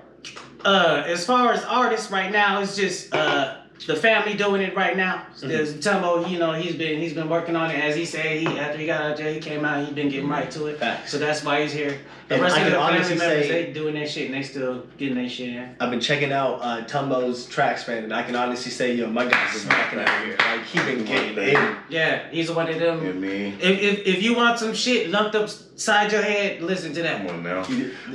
Uh, 0.65 1.03
as 1.05 1.25
far 1.25 1.51
as 1.53 1.63
artists 1.65 2.11
right 2.11 2.31
now, 2.31 2.61
it's 2.61 2.75
just 2.75 3.13
uh 3.13 3.56
the 3.85 3.95
family 3.95 4.33
doing 4.35 4.61
it 4.61 4.75
right 4.75 4.97
now. 4.97 5.17
Mm-hmm. 5.35 5.47
There's 5.49 5.75
Tumbo, 5.75 6.27
you 6.29 6.39
know, 6.39 6.53
he's 6.53 6.75
been 6.75 6.99
he's 6.99 7.13
been 7.13 7.29
working 7.29 7.55
on 7.55 7.69
it. 7.69 7.75
As 7.83 7.95
he 7.95 8.05
said, 8.05 8.39
he 8.39 8.47
after 8.47 8.77
he 8.77 8.85
got 8.87 9.01
out 9.01 9.11
of 9.11 9.17
jail, 9.17 9.33
he 9.33 9.39
came 9.39 9.63
out. 9.63 9.85
He's 9.85 9.93
been 9.93 10.09
getting 10.09 10.29
right 10.29 10.49
to 10.51 10.65
it. 10.67 10.79
Facts. 10.79 11.11
So 11.11 11.17
that's 11.19 11.43
why 11.43 11.61
he's 11.61 11.71
here. 11.73 11.99
The 12.27 12.33
And 12.35 12.43
rest 12.43 12.57
I 12.57 12.59
of 12.61 12.65
the 12.65 12.71
family 12.71 12.93
honestly 12.95 13.17
members, 13.17 13.45
say- 13.47 13.65
they 13.67 13.73
doing 13.73 13.93
their 13.93 14.07
shit 14.07 14.25
and 14.25 14.33
they 14.33 14.41
still 14.43 14.83
getting 14.97 15.15
their 15.15 15.29
shit 15.29 15.49
in. 15.49 15.75
I've 15.79 15.89
been 15.91 16.01
checking 16.01 16.33
out 16.33 16.55
uh, 16.61 16.83
Tumbo's 16.85 17.45
tracks, 17.45 17.87
man, 17.87 18.03
and 18.03 18.13
I 18.13 18.23
can 18.23 18.35
honestly 18.35 18.71
say, 18.71 18.93
yo, 18.95 19.07
my 19.07 19.25
guy's 19.25 19.63
been 19.63 19.69
rocking 19.69 19.99
out 19.99 20.25
here. 20.25 20.35
Like 20.39 20.63
he 20.65 20.79
been 20.79 21.05
getting 21.05 21.37
in. 21.37 21.75
Yeah, 21.89 22.29
he's 22.29 22.51
one 22.51 22.67
of 22.69 22.79
them. 22.79 22.97
You 23.05 23.13
know 23.13 23.19
what 23.19 23.29
I 23.29 23.31
mean? 23.33 23.53
If, 23.61 23.79
if 23.79 24.07
if 24.17 24.23
you 24.23 24.35
want 24.35 24.59
some 24.59 24.73
shit 24.73 25.09
lumped 25.09 25.35
upside 25.35 26.11
your 26.11 26.21
head, 26.23 26.61
listen 26.61 26.93
to 26.95 27.01
that. 27.03 27.25
Come 27.27 27.37
on 27.37 27.43
now. 27.43 27.65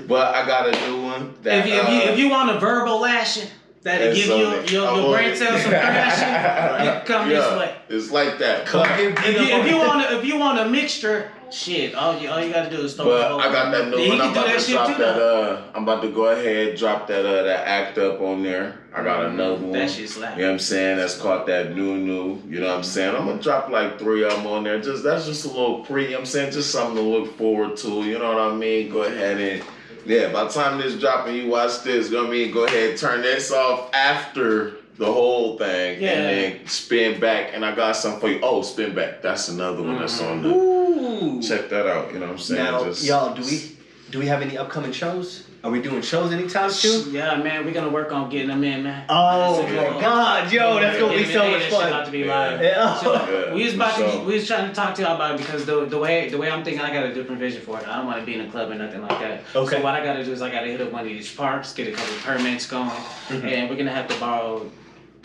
But 0.07 0.35
I 0.35 0.45
got 0.47 0.69
a 0.75 0.91
new 0.91 1.03
one. 1.03 1.35
That, 1.43 1.61
If 1.61 1.67
you, 1.69 1.75
if 1.81 1.89
you 1.89 1.95
uh, 2.11 2.13
if 2.13 2.19
you 2.19 2.29
want 2.29 2.51
a 2.51 2.59
verbal 2.59 3.01
lashing 3.01 3.49
that'll 3.83 4.07
That's 4.09 4.19
give 4.19 4.27
you 4.29 4.37
your, 4.37 4.49
I 4.89 4.95
your 4.95 5.03
want 5.05 5.17
brain 5.17 5.31
it. 5.31 5.37
cells 5.37 5.61
some 5.63 5.71
thrashing, 6.17 6.85
you 6.87 7.01
come 7.05 7.31
yeah, 7.31 7.37
this 7.37 7.59
way. 7.59 7.77
It's 7.89 8.11
like 8.11 8.39
that. 8.39 8.67
Come 8.67 8.87
But, 8.89 9.01
If 9.01 9.25
you, 9.25 9.57
if 9.57 9.67
you 9.69 9.77
want 9.79 10.03
a, 10.03 10.19
if 10.19 10.25
you 10.25 10.39
want 10.39 10.59
a 10.61 10.69
mixture, 10.69 11.31
shit, 11.51 11.95
all 11.95 12.19
you 12.19 12.31
all 12.31 12.43
you 12.43 12.53
gotta 12.53 12.71
do 12.71 12.81
is 12.83 12.95
throw 12.95 13.05
but 13.07 13.21
it 13.21 13.31
over. 13.33 13.43
I 13.43 13.53
got 13.53 13.71
that 13.73 13.89
new 13.89 13.99
Yeah, 13.99 14.09
one. 14.09 14.19
can 14.19 14.27
I'm 14.29 14.33
do 14.35 14.41
about 14.41 14.47
that 14.47 14.59
to 14.61 14.65
shit 14.65 14.75
drop 14.75 14.99
that. 14.99 15.23
Uh, 15.23 15.63
I'm 15.75 15.83
about 15.83 16.03
to 16.03 16.11
go 16.11 16.25
ahead 16.27 16.77
drop 16.79 17.07
that. 17.09 17.27
Uh, 17.27 17.43
that 17.43 17.67
act 17.69 17.99
up 17.99 18.21
on 18.21 18.43
there. 18.43 18.79
I 18.95 19.03
got 19.03 19.27
another 19.27 19.55
one. 19.57 19.73
That 19.73 19.91
shit 19.91 20.09
slap. 20.09 20.37
You 20.37 20.43
know 20.43 20.49
what 20.49 20.53
I'm 20.55 20.59
saying? 20.61 20.97
That's 20.99 21.19
called 21.19 21.47
that 21.49 21.75
new 21.75 21.97
new. 21.99 22.41
You 22.49 22.61
know 22.61 22.69
what 22.69 22.77
I'm 22.79 22.83
saying? 22.85 23.15
I'm 23.15 23.27
gonna 23.27 23.43
drop 23.43 23.69
like 23.69 23.99
three 23.99 24.25
of 24.25 24.33
them 24.33 24.47
on 24.47 24.65
there. 24.65 24.81
Just 24.81 25.03
that's 25.03 25.27
just 25.27 25.45
a 25.45 25.49
little 25.49 25.85
pre. 25.85 26.05
You 26.05 26.09
know 26.11 26.15
what 26.17 26.21
I'm 26.21 26.27
saying 26.27 26.53
just 26.53 26.71
something 26.71 26.97
to 26.97 27.03
look 27.03 27.37
forward 27.37 27.77
to. 27.79 27.89
You 28.05 28.19
know 28.19 28.29
what 28.33 28.39
I 28.53 28.55
mean? 28.55 28.91
Go 28.91 29.03
ahead 29.03 29.39
and 29.39 29.63
yeah. 30.07 30.33
By 30.33 30.45
the 30.45 30.51
time 30.51 30.81
this 30.81 30.99
dropping, 30.99 31.35
you 31.37 31.49
watch 31.49 31.83
this. 31.83 32.09
You 32.11 32.17
know 32.17 32.23
what 32.25 32.29
I 32.29 32.33
mean? 32.33 32.53
Go 32.53 32.65
ahead 32.65 32.97
turn 32.97 33.23
this 33.23 33.53
off 33.53 33.91
after 33.95 34.75
the 34.99 35.07
whole 35.11 35.57
thing, 35.59 36.01
Yeah. 36.03 36.11
and 36.11 36.55
then 36.59 36.67
spin 36.67 37.19
back. 37.21 37.51
And 37.55 37.65
I 37.65 37.75
got 37.75 37.97
something 37.97 38.21
for 38.21 38.29
you. 38.29 38.41
Oh, 38.43 38.63
spin 38.63 38.95
back. 38.95 39.23
That's 39.23 39.49
another 39.49 39.83
one 39.83 39.99
that's 39.99 40.21
on 40.21 40.43
there. 40.43 40.53
Ooh. 40.53 41.41
Check 41.43 41.69
that 41.71 41.87
out. 41.87 42.13
You 42.13 42.19
know 42.21 42.27
what 42.27 42.33
I'm 42.33 42.39
saying? 42.39 42.63
Now, 42.65 42.85
Just- 42.85 43.05
y'all, 43.05 43.35
do 43.35 43.43
we 43.43 43.77
do 44.13 44.19
we 44.19 44.27
have 44.27 44.43
any 44.43 44.59
upcoming 44.59 44.93
shows? 44.93 45.45
Are 45.65 45.71
we 45.71 45.81
doing 45.81 46.03
shows 46.03 46.33
anytime 46.33 46.71
soon? 46.71 47.15
Yeah, 47.15 47.37
man, 47.37 47.65
we're 47.65 47.73
gonna 47.73 47.89
work 47.89 48.13
on 48.13 48.29
getting 48.29 48.49
them 48.49 48.63
in, 48.63 48.83
man. 48.83 49.07
Oh 49.09 49.63
That's 49.63 49.73
my 49.75 49.97
it. 49.97 50.01
God, 50.01 50.53
yo, 50.53 50.79
that's 50.79 50.99
gonna 50.99 51.17
be 51.17 51.25
so 51.25 51.51
much 51.51 51.63
that 51.63 51.69
about 51.69 51.91
fun. 51.93 52.05
to 52.07 52.11
be 52.11 52.19
Yeah. 52.19 52.39
live. 52.39 52.63
Yeah. 52.63 52.95
So, 52.97 53.13
Yeah, 53.15 53.55
we 53.55 53.65
was 53.65 53.75
about 53.75 53.97
to, 53.97 54.19
we 54.27 54.35
was 54.35 54.47
trying 54.47 54.69
to 54.69 54.75
talk 54.75 54.95
to 54.97 55.03
y'all 55.03 55.15
about 55.15 55.37
it 55.37 55.39
because 55.39 55.65
the 55.65 55.87
the 55.87 55.99
way 55.99 56.29
the 56.29 56.37
way 56.37 56.51
I'm 56.51 56.63
thinking, 56.63 56.83
I 56.83 56.93
got 56.93 57.05
a 57.05 57.15
different 57.15 57.41
vision 57.41 57.63
for 57.63 57.79
it. 57.79 57.89
I 57.89 57.97
don't 57.97 58.07
want 58.07 58.21
to 58.21 58.27
be 58.27 58.35
in 58.35 58.43
a 58.43 58.51
club 58.51 58.71
or 58.71 58.75
nothing 58.75 59.01
like 59.01 59.19
that. 59.21 59.45
Okay. 59.57 59.77
So 59.77 59.83
what 59.83 59.95
I 59.95 60.05
gotta 60.05 60.25
do 60.25 60.33
is 60.33 60.43
I 60.43 60.51
gotta 60.51 60.67
hit 60.67 60.83
up 60.83 60.93
one 60.93 61.03
of 61.03 61.09
these 61.09 61.33
parks, 61.35 61.73
get 61.73 61.89
a 61.89 61.93
couple 61.93 62.15
permits 62.17 62.67
going, 62.67 62.91
mm-hmm. 62.91 63.47
and 63.47 63.71
we're 63.71 63.77
gonna 63.77 63.93
have 63.93 64.09
to 64.09 64.21
borrow 64.21 64.71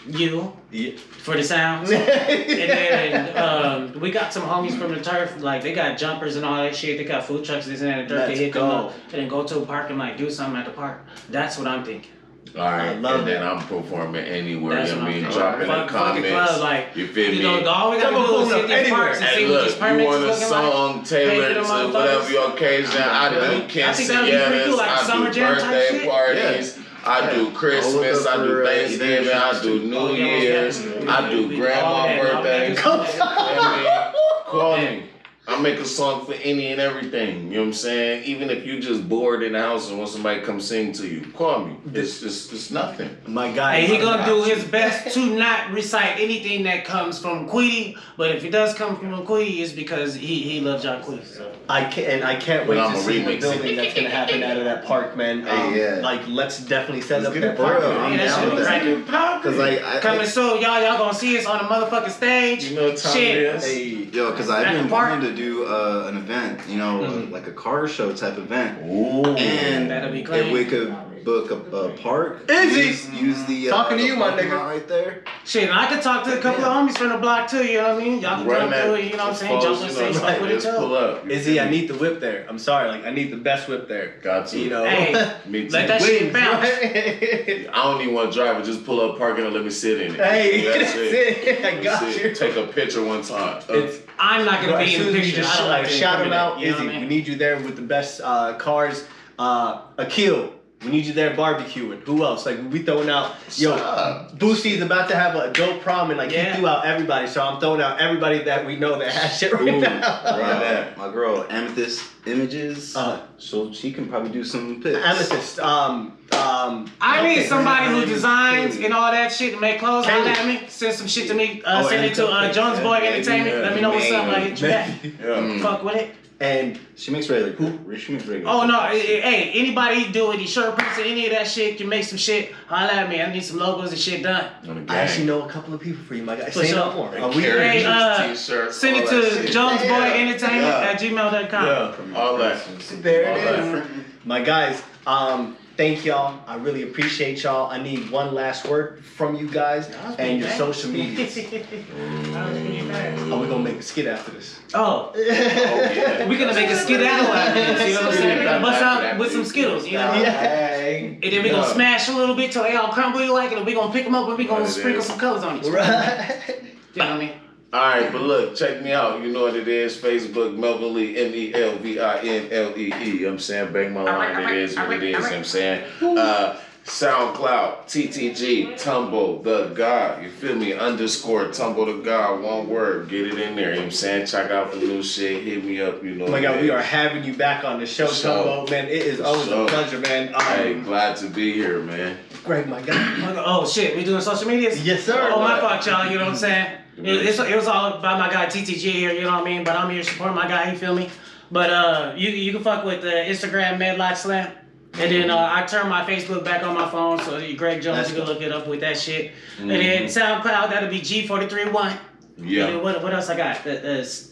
you 0.07 0.53
Yeah. 0.71 0.91
for 0.97 1.35
the 1.35 1.43
sounds. 1.43 1.91
and 1.91 2.07
then 2.07 3.37
um, 3.37 3.99
we 3.99 4.11
got 4.11 4.33
some 4.33 4.43
homies 4.43 4.77
from 4.77 4.93
the 4.93 5.01
turf, 5.01 5.35
like 5.41 5.61
they 5.63 5.73
got 5.73 5.97
jumpers 5.97 6.35
and 6.35 6.45
all 6.45 6.57
that 6.63 6.75
shit. 6.75 6.97
They 6.97 7.03
got 7.03 7.25
food 7.25 7.43
trucks, 7.45 7.65
this 7.65 7.81
and 7.81 7.89
that. 7.89 7.99
And 7.99 8.09
turf. 8.09 8.19
Let's 8.19 8.37
They 8.37 8.45
hit 8.45 8.53
them 8.53 8.69
go. 8.69 8.75
up 8.87 8.93
and 9.11 9.21
then 9.21 9.27
go 9.27 9.43
to 9.43 9.59
a 9.59 9.65
park 9.65 9.89
and 9.89 9.99
like 9.99 10.17
do 10.17 10.29
something 10.29 10.57
at 10.59 10.65
the 10.65 10.71
park. 10.71 11.05
That's 11.29 11.57
what 11.57 11.67
I'm 11.67 11.83
thinking. 11.83 12.11
All 12.55 12.63
right, 12.63 12.87
I 12.89 12.93
love 12.95 13.19
and 13.19 13.27
then. 13.27 13.43
I'm 13.43 13.59
performing 13.67 14.23
anywhere. 14.25 14.77
That's 14.77 14.89
you 14.89 14.95
know 14.95 15.03
what 15.03 15.11
what 15.11 15.17
I 15.17 15.21
mean? 15.21 15.31
Dropping 15.31 15.65
Drop 15.67 15.85
in 15.85 15.87
the 15.87 15.93
comments. 15.93 16.29
club, 16.29 16.61
like, 16.61 16.95
you 16.95 17.07
feel 17.07 17.31
You 17.33 17.37
me? 17.39 17.61
know, 17.61 17.69
all 17.69 17.91
we 17.91 17.97
gotta 17.97 18.15
Come 18.15 18.25
do 18.25 18.33
on, 18.35 18.41
is 18.43 18.47
pull 18.47 18.47
hit 18.47 18.55
up 18.55 18.61
these 18.67 18.71
anywhere. 18.79 18.99
parks 18.99 19.17
and 19.19 19.29
see 19.29 19.35
Hey, 19.35 19.43
what 19.43 19.51
look, 19.51 19.65
these 19.67 19.75
you 19.75 19.81
want 19.81 19.99
a 19.99 19.99
is 19.99 20.39
looking 20.39 20.41
like. 20.41 20.73
song 20.73 21.03
tailored 21.03 21.55
them 21.57 21.65
to 21.65 21.93
whatever 21.97 22.31
your 22.31 22.49
occasion? 22.53 23.01
I 23.03 23.29
do 23.29 23.35
I 23.41 23.47
think 23.51 23.73
that'd 24.09 24.25
be 24.25 24.31
pretty 24.47 24.65
cool, 24.69 24.77
like 24.77 24.89
I 24.89 25.03
summer 25.03 25.25
do 25.27 25.33
jam 25.33 25.55
type 25.55 25.61
birthday 25.69 25.99
shit. 25.99 26.09
parties, 26.09 26.79
I 27.07 27.33
do 27.33 27.51
Christmas, 27.51 28.25
I 28.27 28.37
do 28.45 28.65
Thanksgiving, 28.65 29.33
I 29.33 29.61
do. 29.61 29.79
New 29.83 29.97
Oh, 29.97 30.11
Year's. 30.13 30.85
I 31.07 31.29
do 31.29 31.47
We- 31.47 31.55
grandma 31.55 31.87
all 31.87 32.17
birthday. 32.17 32.73
that. 32.73 32.77
Come 32.83 32.99
I 33.21 34.13
mean, 34.13 34.51
Call 34.51 34.77
me. 34.77 35.03
I 35.49 35.61
make 35.61 35.79
a 35.79 35.85
song 35.85 36.25
for 36.25 36.33
any 36.33 36.73
and 36.73 36.81
everything. 36.81 37.47
You 37.47 37.53
know 37.53 37.59
what 37.61 37.67
I'm 37.67 37.73
saying? 37.73 38.25
Even 38.25 38.49
if 38.49 38.65
you 38.65 38.81
just 38.81 39.07
bored 39.07 39.43
in 39.43 39.53
the 39.53 39.59
house 39.61 39.87
and 39.89 39.97
want 39.97 40.09
somebody 40.09 40.41
to 40.41 40.45
come 40.45 40.59
sing 40.59 40.91
to 40.93 41.07
you, 41.07 41.21
call 41.31 41.63
me. 41.65 41.77
It's 41.93 42.19
just 42.19 42.51
it's 42.51 42.69
nothing. 42.69 43.09
My 43.25 43.51
guy. 43.53 43.79
Hey, 43.79 43.87
he 43.95 43.97
gonna 43.97 44.25
do 44.25 44.43
his 44.43 44.65
best 44.65 45.13
to 45.13 45.25
not 45.37 45.71
recite 45.71 46.19
anything 46.19 46.63
that 46.63 46.83
comes 46.83 47.17
from 47.17 47.47
Queedy, 47.47 47.97
but 48.17 48.35
if 48.35 48.43
it 48.43 48.49
does 48.51 48.73
come 48.73 48.97
from 48.97 49.25
Queedy, 49.25 49.59
it's 49.61 49.71
because 49.71 50.15
he 50.15 50.41
he 50.41 50.59
loves 50.59 50.83
John 50.83 51.01
Queedy. 51.01 51.25
So. 51.25 51.49
I 51.69 51.85
can't, 51.85 52.07
and 52.07 52.23
I 52.25 52.35
can't 52.35 52.67
wait 52.67 52.77
I'm 52.79 52.91
to 52.91 52.97
a 52.97 53.01
see 53.01 53.23
the 53.23 53.31
remix. 53.31 53.39
building 53.39 53.75
that's 53.77 53.93
gonna 53.93 54.09
happen 54.09 54.43
out 54.43 54.57
of 54.57 54.65
that 54.65 54.83
park, 54.83 55.15
man. 55.15 55.43
Hey, 55.43 55.49
Um, 55.49 55.75
yeah. 55.75 55.99
Like, 56.03 56.27
let's 56.27 56.59
definitely 56.59 57.01
set 57.03 57.21
Let's 57.23 57.27
up 57.29 57.33
get 57.35 57.41
that 57.41 57.57
park. 57.57 57.79
real. 57.79 57.89
man. 57.93 57.99
I'm 58.01 58.11
Yeah, 58.11 58.17
that 58.17 58.25
down 58.27 58.39
shit 58.39 58.53
with 58.53 59.05
be 59.05 59.11
that. 59.11 59.43
Cause 59.43 59.55
like 59.57 59.81
I, 59.83 59.99
Coming 60.01 60.21
I, 60.21 60.25
soon, 60.25 60.61
y'all 60.61 60.81
y'all 60.81 60.97
gonna 60.97 61.13
see 61.13 61.37
us 61.37 61.45
on 61.45 61.59
the 61.59 61.63
motherfucking 61.73 62.09
stage. 62.11 62.65
You 62.65 62.75
know 62.75 62.89
what 62.89 62.97
time 62.97 63.13
Shit. 63.13 63.37
it 63.37 63.55
is? 63.55 63.63
Hey, 63.65 63.83
yo, 64.11 64.33
cause 64.33 64.49
I've 64.49 64.65
been 64.73 64.89
park. 64.89 65.11
wanting 65.11 65.29
to 65.29 65.36
do 65.37 65.65
uh, 65.65 66.05
an 66.07 66.17
event, 66.17 66.59
you 66.67 66.77
know, 66.77 66.99
Mhm. 66.99 67.31
like 67.31 67.47
a 67.47 67.51
car 67.51 67.87
show 67.87 68.11
type 68.13 68.37
event, 68.37 68.79
Ooh. 68.85 69.23
and 69.35 69.89
That'll 69.91 70.11
be 70.11 70.21
if 70.21 70.51
we 70.51 70.65
could 70.65 70.93
book 71.23 71.51
a, 71.51 71.55
a 71.75 71.89
park, 71.97 72.49
Izzy! 72.49 72.79
use, 72.87 73.09
use 73.11 73.43
the 73.45 73.69
uh, 73.69 73.75
Talking 73.75 73.97
to 73.97 74.03
the 74.03 74.09
you, 74.09 74.15
my 74.15 74.31
nigga. 74.31 74.57
right 74.65 74.87
there. 74.87 75.23
Shit, 75.45 75.69
and 75.69 75.77
I 75.77 75.87
could 75.87 76.01
talk 76.01 76.23
to 76.25 76.37
a 76.37 76.41
couple 76.41 76.63
of 76.63 76.71
homies 76.71 76.97
from 76.97 77.09
the 77.09 77.17
block 77.17 77.49
too. 77.49 77.65
You 77.65 77.79
know 77.79 77.93
what 77.95 78.01
I 78.01 78.05
mean? 78.05 78.19
Y'all 78.21 78.37
can 78.37 78.47
Run 78.47 78.59
come 78.61 78.69
that 78.71 78.85
through 78.85 78.93
it. 78.95 79.03
You 79.11 79.17
know 79.17 79.23
what 79.25 79.29
I'm 79.31 79.35
saying? 79.35 79.61
suppose, 79.61 79.79
Jump 79.79 79.81
on 79.81 79.87
you 79.87 79.93
stage, 79.93 80.13
know, 80.15 80.19
fuck 80.29 80.41
with 80.41 80.51
it 80.51 80.61
just 80.61 80.77
pull 80.77 80.87
too. 80.89 80.95
up. 80.95 81.25
You 81.25 81.31
Izzy, 81.31 81.59
I 81.59 81.69
need 81.69 81.87
the 81.89 81.95
whip 81.95 82.19
there. 82.21 82.45
I'm 82.49 82.59
sorry, 82.59 82.87
like 82.89 83.03
I 83.05 83.11
need 83.11 83.31
the 83.31 83.37
best 83.37 83.67
whip 83.67 83.87
there. 83.89 84.13
Got 84.23 84.47
to. 84.47 84.59
You 84.59 84.69
know. 84.69 84.85
Hey, 84.85 85.35
Me 85.45 85.65
too. 85.65 85.69
let 85.71 85.87
that 85.89 86.01
shit 86.01 86.31
bounce. 86.31 86.63
right? 86.63 87.67
I 87.73 87.83
don't 87.83 88.01
even 88.01 88.13
want 88.13 88.31
to 88.31 88.37
drive 88.39 88.59
it. 88.61 88.65
Just 88.65 88.85
pull 88.85 89.01
up, 89.01 89.17
park 89.17 89.37
it, 89.37 89.43
and 89.45 89.53
let 89.53 89.63
me 89.65 89.69
sit 89.69 89.99
in 90.01 90.15
it. 90.15 90.19
hey, 90.21 90.63
that's, 90.65 90.77
that's 90.93 90.95
it. 90.95 91.47
it. 91.47 91.65
I 91.65 91.83
got 91.83 92.23
you. 92.23 92.33
Take 92.33 92.55
a 92.55 92.67
picture 92.67 93.03
one 93.03 93.21
time. 93.21 93.61
Uh, 93.69 93.73
It's 93.73 93.97
I'm 94.19 94.45
not 94.45 94.61
gonna 94.61 94.73
Bro, 94.73 94.85
be 94.85 94.95
in 94.95 95.01
soon 95.01 95.13
the 95.13 95.19
picture. 95.21 95.37
just 95.37 95.53
I 95.55 95.57
don't 95.59 95.69
like, 95.69 95.81
like 95.83 95.91
to 95.91 95.97
shout 95.97 96.15
him 96.25 96.31
incriminate, 96.33 96.39
out, 96.39 96.59
you 96.59 96.71
know 96.71 96.75
Izzy. 96.77 96.85
what 96.87 96.95
I 96.95 96.99
We 96.99 97.05
need 97.07 97.27
you 97.27 97.35
there 97.35 97.55
with 97.59 97.75
the 97.75 97.81
best 97.81 98.21
uh, 98.23 98.53
cars. 98.57 99.05
Uh, 99.39 99.81
Akil, 99.97 100.53
we 100.83 100.89
need 100.89 101.05
you 101.05 101.13
there 101.13 101.35
barbecuing. 101.35 102.01
Who 102.01 102.23
else? 102.23 102.45
Like 102.45 102.59
we 102.71 102.81
throwing 102.83 103.09
out. 103.09 103.35
Yo, 103.55 103.75
Stop. 103.77 104.31
Boosie's 104.37 104.81
about 104.81 105.09
to 105.09 105.15
have 105.15 105.35
a 105.35 105.51
dope 105.53 105.81
prom 105.81 106.09
and 106.09 106.17
like 106.17 106.31
Yeah. 106.31 106.53
he 106.53 106.57
threw 106.59 106.67
out 106.67 106.85
everybody. 106.85 107.27
So 107.27 107.43
I'm 107.43 107.59
throwing 107.59 107.81
out 107.81 107.99
everybody 107.99 108.43
that 108.43 108.65
we 108.65 108.75
know 108.75 108.97
that 108.99 109.11
has 109.11 109.37
shit 109.37 109.53
right 109.53 109.61
Ooh, 109.61 109.79
now. 109.79 110.01
Run 110.23 110.59
that. 110.59 110.97
My 110.97 111.11
girl 111.11 111.45
Amethyst 111.49 112.03
Images, 112.25 112.95
Uh, 112.95 113.21
so 113.37 113.71
she 113.71 113.91
can 113.91 114.07
probably 114.07 114.29
do 114.31 114.43
some 114.43 114.81
pics. 114.81 114.97
Amethyst. 115.03 115.59
Um, 115.59 116.17
Um, 116.37 116.91
I 117.01 117.27
need 117.27 117.45
somebody 117.47 117.87
who 117.93 118.05
designs 118.05 118.77
and 118.77 118.93
all 118.93 119.11
that 119.11 119.31
shit 119.31 119.53
to 119.53 119.59
make 119.59 119.79
clothes. 119.79 120.05
Holla 120.05 120.29
at 120.29 120.45
me. 120.45 120.67
Send 120.67 120.93
some 120.95 121.07
shit 121.07 121.27
to 121.29 121.33
me. 121.33 121.61
Uh, 121.63 121.83
Oh, 121.85 121.89
send 121.89 122.05
it 122.05 122.15
to 122.15 122.27
uh, 122.27 122.51
Jones 122.53 122.79
Boy 122.79 122.99
yeah, 122.99 123.09
Entertainment. 123.09 123.55
yeah, 123.55 123.61
Let 123.61 123.75
me 123.75 123.81
know 123.81 123.89
what's 123.91 124.11
up. 124.11 124.25
man. 124.27 124.35
I 124.35 124.39
hit 124.41 124.61
you 124.61 124.67
back. 124.67 124.89
Yeah. 125.03 125.59
Fuck 125.61 125.83
with 125.83 125.95
it. 125.95 126.11
And 126.39 126.79
She 126.95 127.09
makes 127.09 127.27
regular. 127.29 127.97
She 127.97 128.11
makes 128.11 128.27
regular. 128.27 128.51
Oh 128.51 128.67
no, 128.67 128.79
eh, 128.81 128.91
eh, 128.93 129.21
hey, 129.21 129.51
anybody 129.55 130.11
do 130.11 130.31
any 130.31 130.45
shirt 130.45 130.77
prints 130.77 130.99
or 130.99 131.01
any 131.01 131.25
of 131.25 131.31
that 131.31 131.47
shit 131.47 131.79
can 131.79 131.89
make 131.89 132.03
some 132.03 132.19
shit. 132.19 132.51
Holla 132.67 132.91
at 132.93 133.09
me. 133.09 133.19
I 133.19 133.33
need 133.33 133.43
some 133.43 133.57
logos 133.57 133.89
and 133.91 133.99
shit 133.99 134.21
done. 134.21 134.45
I 134.87 134.97
actually 134.97 135.25
know 135.25 135.41
a 135.41 135.49
couple 135.49 135.73
of 135.73 135.81
people 135.81 136.03
for 136.03 136.13
you, 136.13 136.21
my 136.21 136.35
guy. 136.35 136.45
For 136.45 136.59
Say 136.59 136.67
sure. 136.67 136.77
no 136.77 136.93
more. 136.93 137.15
And 137.15 137.23
Are 137.23 137.29
we- 137.31 137.41
carry 137.41 137.59
Hey, 137.81 137.85
uh, 137.85 138.35
Send 138.35 138.97
it 138.97 139.09
to 139.09 139.21
shit. 139.23 139.51
Jones 139.51 139.81
Boy 139.81 139.87
Yeah. 139.87 140.13
Entertainment 140.13 140.63
Yeah. 140.63 140.89
at 140.91 140.99
gmail.com. 140.99 141.65
Yeah, 141.65 142.19
all 142.19 142.37
that. 142.37 142.63
There 143.01 143.29
All 143.31 143.37
it 143.37 143.43
that. 143.43 143.77
is. 143.87 143.87
My 144.23 144.39
guys, 144.41 144.83
um, 145.07 145.57
thank 145.77 146.03
y'all. 146.03 146.39
I 146.47 146.55
really 146.55 146.83
appreciate 146.83 147.43
y'all. 147.43 147.69
I 147.71 147.81
need 147.81 148.09
one 148.09 148.33
last 148.33 148.67
word 148.67 149.05
from 149.05 149.35
you 149.35 149.49
guys 149.49 149.87
and 150.17 150.39
your 150.39 150.49
social 150.49 150.89
media. 150.89 151.25
Are 151.25 151.29
oh, 153.31 153.39
we 153.39 153.47
gonna 153.47 153.59
make 153.59 153.77
a 153.77 153.83
skit 153.83 154.07
after 154.07 154.31
this? 154.31 154.59
oh, 154.73 155.11
Oh, 155.13 155.15
yeah. 155.19 156.27
we're 156.27 156.39
gonna 156.39 156.53
make 156.53 156.69
a 156.69 156.75
skedaddle 156.75 157.31
out 157.31 157.49
of 157.49 157.53
this. 157.53 157.87
You 157.89 157.93
know 157.93 158.01
what 158.01 158.11
I'm 158.11 158.17
saying? 158.17 158.37
We're 158.39 158.43
gonna 158.45 158.63
bust 158.63 158.81
out 158.81 159.19
with 159.19 159.31
some 159.31 159.45
Skittles. 159.45 159.85
You 159.85 159.93
know. 159.93 160.13
Yeah. 160.13 160.77
And 160.87 161.23
then 161.23 161.43
we 161.43 161.49
gonna 161.49 161.67
smash 161.67 162.09
a 162.09 162.13
little 162.13 162.35
bit 162.35 162.51
till 162.51 162.63
they 162.63 162.75
all 162.75 162.91
crumble 162.91 163.21
you 163.21 163.33
like 163.33 163.51
it, 163.51 163.57
and 163.57 163.65
we 163.65 163.73
gonna 163.73 163.93
pick 163.93 164.05
them 164.05 164.15
up 164.15 164.27
and 164.27 164.37
we 164.37 164.45
gonna 164.45 164.67
sprinkle 164.67 165.03
some 165.03 165.19
colors 165.19 165.43
on 165.43 165.59
it. 165.59 165.71
Right. 165.71 166.61
You 166.93 167.03
know 167.03 167.09
what 167.11 167.15
I 167.15 167.19
mean? 167.19 167.31
All 167.73 167.81
right, 167.81 168.09
but 168.11 168.21
look, 168.21 168.55
check 168.55 168.81
me 168.81 168.93
out. 168.93 169.21
You 169.21 169.31
know 169.31 169.41
what 169.41 169.55
it 169.55 169.67
is. 169.67 169.97
Facebook, 169.97 170.57
Melvin 170.57 170.93
Lee, 170.93 171.17
M 171.17 171.33
E 171.35 171.53
L 171.53 171.75
V 171.77 171.99
I 171.99 172.19
N 172.19 172.47
L 172.51 172.77
E 172.77 172.93
E. 172.93 173.05
You 173.05 173.19
know 173.19 173.25
what 173.27 173.33
I'm 173.33 173.39
saying? 173.39 173.73
Bang 173.73 173.93
my 173.93 174.03
line. 174.03 174.49
It 174.49 174.57
is 174.57 174.75
what 174.77 174.91
it 174.93 175.03
is. 175.03 175.09
You 175.09 175.11
know 175.13 175.19
what 175.21 175.33
I'm 175.33 175.43
saying? 175.43 175.83
Uh, 176.01 176.59
SoundCloud, 176.85 177.83
TTG, 177.87 178.81
Tumble 178.81 179.41
the 179.41 179.65
God. 179.75 180.23
You 180.23 180.29
feel 180.31 180.55
me? 180.55 180.71
Underscore 180.71 181.49
Tumble 181.51 181.85
the 181.87 182.01
God. 182.01 182.41
One 182.41 182.69
word. 182.69 183.09
Get 183.09 183.27
it 183.27 183.33
in 183.37 183.57
there. 183.57 183.71
You 183.71 183.75
know 183.75 183.77
what 183.81 183.85
I'm 183.87 183.91
saying? 183.91 184.27
Check 184.27 184.49
out 184.51 184.71
the 184.71 184.77
new 184.77 185.03
shit. 185.03 185.43
Hit 185.43 185.65
me 185.65 185.81
up. 185.81 186.01
You 186.01 186.15
know. 186.15 186.25
Oh 186.25 186.27
my 186.27 186.33
what 186.39 186.43
God, 186.43 186.55
it 186.57 186.61
we 186.61 186.69
are 186.69 186.81
having 186.81 187.25
you 187.25 187.33
back 187.33 187.65
on 187.65 187.81
the 187.81 187.85
show, 187.85 188.07
Sure. 188.07 188.31
Tumbo. 188.65 188.69
Man, 188.71 188.85
it 188.85 188.91
is 188.93 189.19
always 189.19 189.45
Sure. 189.47 189.65
a 189.65 189.67
pleasure, 189.67 189.99
man. 189.99 190.29
Hey, 190.33 190.73
Um, 190.75 190.83
glad 190.83 191.17
to 191.17 191.29
be 191.29 191.51
here, 191.51 191.79
man. 191.81 192.17
Greg, 192.45 192.67
my 192.69 192.81
God. 192.81 193.35
Oh 193.45 193.67
shit, 193.67 193.97
we 193.97 194.05
doing 194.05 194.21
social 194.21 194.47
medias? 194.47 194.81
Yes, 194.85 195.03
sir. 195.03 195.29
Oh 195.33 195.39
my 195.41 195.59
fault, 195.59 195.85
y'all. 195.85 196.09
You 196.09 196.17
know 196.17 196.23
what 196.23 196.31
I'm 196.31 196.37
saying? 196.37 196.77
It, 196.97 197.39
it 197.39 197.55
was 197.55 197.67
all 197.67 197.93
about 197.93 198.19
my 198.19 198.29
guy 198.31 198.47
TTG 198.47 198.91
here. 198.91 199.11
You 199.11 199.21
know 199.21 199.31
what 199.31 199.41
I 199.41 199.45
mean? 199.45 199.63
But 199.63 199.75
I'm 199.75 199.89
here 199.89 200.03
supporting 200.03 200.35
my 200.35 200.47
guy. 200.47 200.71
You 200.71 200.77
feel 200.77 200.95
me? 200.95 201.09
But 201.51 201.69
uh, 201.69 202.13
you 202.17 202.29
you 202.29 202.51
can 202.51 202.63
fuck 202.63 202.83
with 202.85 203.03
uh, 203.03 203.07
Instagram 203.07 203.77
Medlock 203.77 204.17
Slam. 204.17 204.51
And 204.93 205.11
then 205.11 205.29
uh, 205.29 205.51
I 205.53 205.63
turned 205.63 205.89
my 205.89 206.03
Facebook 206.03 206.43
back 206.43 206.63
on 206.63 206.73
my 206.73 206.89
phone, 206.89 207.19
so 207.19 207.39
Greg 207.55 207.83
Jones, 207.83 207.97
Let's 207.97 208.09
you 208.09 208.15
can 208.15 208.25
go. 208.25 208.31
look 208.31 208.41
it 208.41 208.51
up 208.51 208.67
with 208.67 208.79
that 208.79 208.97
shit. 208.97 209.31
And 209.59 209.69
then 209.69 210.05
SoundCloud, 210.05 210.71
that'll 210.71 210.89
be 210.89 211.01
G431. 211.01 211.97
And 212.37 212.45
then 212.45 212.51
Yeah. 212.53 212.75
what, 212.77 213.01
what 213.01 213.13
else 213.13 213.29
I 213.29 213.35
got? 213.37 213.63
The, 213.63 213.71
the, 213.71 213.79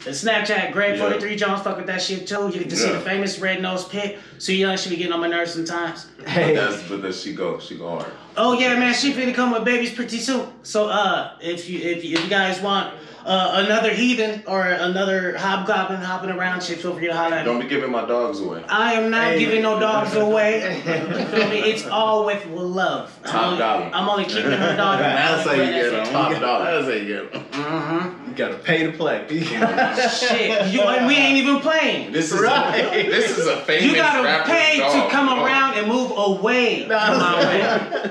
the 0.06 0.12
Snapchat, 0.12 0.72
Greg43 0.74 1.38
Jones, 1.38 1.62
fuck 1.62 1.78
with 1.78 1.88
that 1.88 2.02
shit 2.02 2.28
too. 2.28 2.48
You 2.54 2.60
get 2.60 2.70
to 2.70 2.76
see 2.76 2.92
the 2.92 3.00
famous 3.00 3.40
red 3.40 3.62
nose 3.62 3.86
pit. 3.86 4.20
So 4.38 4.52
you 4.52 4.68
know 4.68 4.76
she 4.76 4.92
be 4.92 4.96
getting 4.98 5.14
on 5.14 5.20
my 5.22 5.28
nerves 5.28 5.54
sometimes. 5.54 6.08
Hey. 6.26 6.54
But 6.54 6.70
That's 6.70 6.90
but 6.90 7.02
that 7.02 7.16
she 7.16 7.34
go. 7.34 7.60
She 7.60 7.78
go 7.78 7.90
hard. 8.00 8.12
Oh 8.38 8.54
yeah, 8.54 8.78
man, 8.78 8.94
she 8.94 9.12
finna 9.14 9.34
come 9.34 9.52
with 9.52 9.66
babies 9.66 9.92
pretty 9.94 10.20
soon. 10.20 10.48
So 10.64 10.88
uh, 10.90 11.38
if 11.42 11.68
you 11.70 11.80
if 11.80 12.04
you, 12.04 12.18
if 12.18 12.24
you 12.24 12.30
guys 12.30 12.62
want 12.62 12.94
uh, 13.26 13.64
another 13.66 13.92
heathen 13.94 14.44
or 14.46 14.62
another 14.64 15.36
hobgoblin 15.38 16.00
hopping 16.02 16.30
around, 16.30 16.62
shit, 16.64 16.80
feel 16.80 16.94
free 16.96 17.08
to 17.08 17.14
holler. 17.16 17.44
Don't 17.44 17.60
be 17.60 17.68
giving 17.68 17.92
my 17.92 18.06
dogs 18.06 18.40
away. 18.40 18.64
I 18.70 18.94
am 18.94 19.10
not 19.10 19.32
Hey. 19.34 19.40
giving 19.40 19.62
no 19.64 19.80
dogs 19.80 20.16
away. 20.16 20.82
You 20.86 21.26
feel 21.26 21.50
me? 21.50 21.58
It's 21.60 21.86
all 21.88 22.26
with 22.26 22.46
love. 22.48 23.18
I'm 23.26 23.32
Top 23.32 23.46
only, 23.46 23.58
dollar. 23.58 23.90
I'm 23.94 24.10
only 24.10 24.26
keeping 24.26 24.52
her 24.52 24.76
dog. 24.78 25.00
That's 25.00 25.44
how 25.48 25.54
you 25.54 25.66
get 25.66 25.92
them. 25.92 26.06
Top 26.14 26.32
dog. 26.40 26.66
That's 26.66 26.86
how 26.86 26.92
you 26.94 27.08
get 27.08 27.32
them. 27.34 27.44
Mm-hmm. 27.52 28.25
You 28.36 28.44
gotta 28.46 28.58
pay 28.58 28.84
to 28.86 28.92
play. 28.92 29.26
Shit, 29.30 30.74
you, 30.74 30.82
and 30.82 31.08
we 31.08 31.16
ain't 31.16 31.38
even 31.38 31.62
playing. 31.62 32.12
This 32.12 32.34
is 32.34 32.42
Right. 32.42 32.84
a, 32.94 33.10
this 33.10 33.38
is 33.38 33.48
a 33.48 33.62
famous 33.62 33.84
You 33.86 33.96
gotta 33.96 34.44
pay 34.44 34.78
dog. 34.80 34.92
to 34.92 35.10
come 35.10 35.30
Oh. 35.30 35.46
around 35.46 35.76
and 35.78 35.88
move 35.88 36.12
away 36.18 36.82
from 36.82 36.90
my 37.18 37.40
way. 37.40 37.62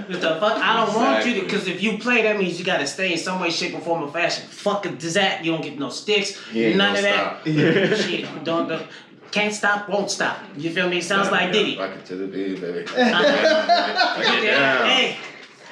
What 0.09 0.21
the 0.23 0.37
fuck? 0.41 0.57
I 0.63 0.77
don't 0.87 0.95
want 0.95 1.27
you 1.27 1.35
to, 1.35 1.41
because 1.43 1.69
if 1.69 1.83
you 1.83 1.99
play, 1.99 2.23
that 2.23 2.39
means 2.39 2.59
you 2.59 2.65
gotta 2.65 2.87
stay 2.87 3.13
in 3.13 3.19
some 3.19 3.39
way, 3.39 3.51
shape, 3.51 3.75
or 3.75 3.81
form 3.81 4.03
or 4.03 4.09
fashion. 4.11 4.47
Fuck 4.49 4.87
that? 5.15 5.45
You 5.45 5.53
don't 5.53 5.61
get 5.63 5.79
no 5.79 5.91
sticks, 5.91 6.41
ain't 6.55 6.79
none 6.79 6.97
of 6.97 7.03
that. 7.03 7.43
Shit, 8.07 8.27
don't, 8.45 8.67
don't, 8.67 8.87
can't 9.31 9.53
stop, 9.53 9.91
won't 9.91 10.11
stop. 10.11 10.39
You 10.57 10.71
feel 10.73 10.89
me? 10.89 11.03
Sounds 11.03 11.31
like 11.31 11.53
Diddy. 11.53 11.77
Rock 11.77 11.91
it 11.91 12.07
to 12.07 12.17
the 12.17 12.27
beat, 12.29 12.63
baby. 12.63 12.87
Hey, 12.91 15.19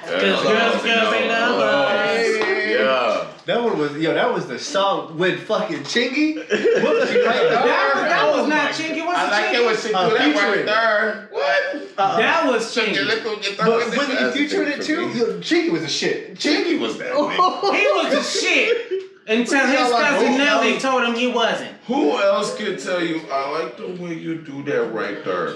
because 0.05 0.43
girls, 0.43 0.83
girls, 0.83 1.11
they 1.11 1.27
love 1.29 1.59
us. 1.59 2.37
Yeah. 2.69 3.29
That 3.47 3.61
one 3.61 3.77
was 3.77 3.97
yo. 3.97 4.15
That 4.15 4.33
was 4.33 4.47
the 4.47 4.57
song 4.59 5.19
with 5.19 5.41
fucking 5.49 5.79
Chingy. 5.81 6.47
Whoopsie 6.47 6.47
right 6.47 7.25
That, 7.25 7.65
there. 7.65 8.09
that 8.09 8.33
was 8.33 8.45
Oh 8.45 8.47
not 8.47 8.71
Chingy. 8.71 9.05
What's 9.05 9.19
I 9.19 9.31
like 9.31 9.45
Chingy? 9.47 9.55
it 9.55 9.67
when 9.67 9.77
she 9.77 9.89
do 9.89 9.95
Uh, 9.97 10.09
that 10.11 10.15
right 10.15 10.35
featuring. 10.35 10.67
there. 10.67 11.29
What? 11.33 11.77
Uh, 11.99 12.17
That 12.19 12.47
was 12.47 12.75
Chingy. 12.77 13.05
look 13.05 13.25
what 13.25 13.45
you 13.51 13.57
But 13.57 13.65
talking 13.65 13.99
was 13.99 14.09
about. 14.09 14.35
he 14.35 14.39
featuring 14.47 14.69
it 14.69 14.83
too? 14.83 15.09
Yo, 15.09 15.39
Chingy 15.41 15.73
was 15.73 15.83
a 15.83 15.89
shit. 15.89 16.37
Chingy 16.37 16.79
was 16.79 16.99
that 16.99 17.13
nigga. 17.15 17.75
He 17.75 17.87
was 17.89 18.15
a 18.15 18.23
shit 18.41 19.03
until 19.27 19.67
his 19.67 19.91
cousin 19.91 20.39
Nelly 20.39 20.79
told 20.79 21.03
him 21.05 21.15
he 21.15 21.27
wasn't. 21.27 21.73
Who 21.89 22.13
else 22.21 22.55
can 22.57 22.77
tell 22.79 23.03
you 23.03 23.23
I 23.33 23.51
like 23.51 23.77
the 23.77 23.89
way 24.01 24.15
you 24.15 24.37
do 24.43 24.63
that 24.65 24.93
right 24.93 25.25
there? 25.25 25.55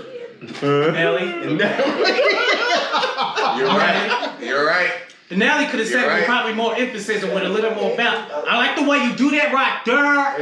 Nelly. 0.93 1.55
Nelly. 1.55 1.57
You're 3.57 3.69
right. 3.69 4.37
You're 4.41 4.67
right. 4.67 4.93
Nelly 5.31 5.67
could 5.67 5.81
have 5.81 5.89
said 5.89 6.05
it 6.05 6.07
with 6.07 6.15
right. 6.15 6.25
probably 6.25 6.55
more 6.55 6.77
emphasis 6.77 7.23
and 7.25 7.35
with 7.35 7.43
a 7.43 7.49
little 7.49 7.75
more 7.75 7.97
bounce. 7.97 8.31
I 8.33 8.57
like 8.57 8.77
the 8.77 8.89
way 8.89 8.99
you 9.05 9.17
do 9.17 9.31
that 9.33 9.53
right 9.53 9.83
there. 9.85 10.39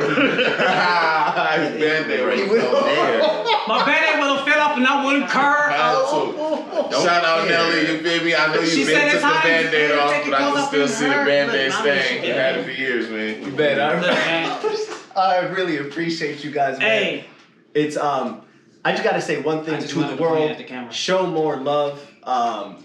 His 1.70 1.80
band-aid 1.80 2.20
right 2.20 2.50
there. 2.50 3.44
My 3.66 3.84
band-aid 3.86 4.20
would 4.20 4.36
have 4.36 4.46
fell 4.46 4.60
off 4.60 4.76
and 4.76 4.86
I 4.86 5.04
wouldn't 5.04 5.30
curve. 5.30 5.70
Had 5.72 5.94
to. 5.94 7.02
Shout 7.02 7.24
out 7.24 7.48
Nelly, 7.48 7.92
you 7.92 7.98
feel 8.02 8.24
me? 8.24 8.34
I 8.34 8.54
know 8.54 8.60
you 8.60 8.66
said 8.66 8.86
been 8.86 9.04
it's 9.06 9.12
took 9.12 9.20
the 9.22 9.26
hot 9.26 9.46
and 9.46 9.70
band-aid 9.70 9.98
off, 9.98 10.24
but 10.24 10.34
I 10.34 10.38
can 10.52 10.66
still 10.68 10.88
see 10.88 11.04
the 11.06 11.12
hurt. 11.12 11.26
band-aid 11.26 11.70
Look, 11.70 11.80
stain. 11.80 12.24
You 12.24 12.32
had 12.34 12.56
it 12.56 12.64
for 12.64 12.70
years, 12.70 13.08
man. 13.08 13.42
You 13.42 13.52
bet. 13.52 13.80
I. 13.80 15.00
I 15.16 15.38
really 15.46 15.78
appreciate 15.78 16.44
you 16.44 16.50
guys, 16.50 16.78
man. 16.78 16.88
Hey, 16.88 17.26
It's 17.72 17.96
um, 17.96 18.42
I 18.84 18.92
just 18.92 19.04
gotta 19.04 19.20
say 19.20 19.40
one 19.40 19.64
thing 19.64 19.80
to 19.80 19.98
the 20.04 20.16
world: 20.16 20.58
the 20.58 20.90
show 20.90 21.26
more 21.26 21.56
love. 21.56 22.04
Um, 22.24 22.84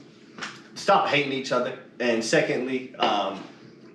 stop 0.76 1.08
hating 1.08 1.34
each 1.34 1.52
other, 1.52 1.78
and 2.00 2.24
secondly, 2.24 2.96
um, 2.96 3.44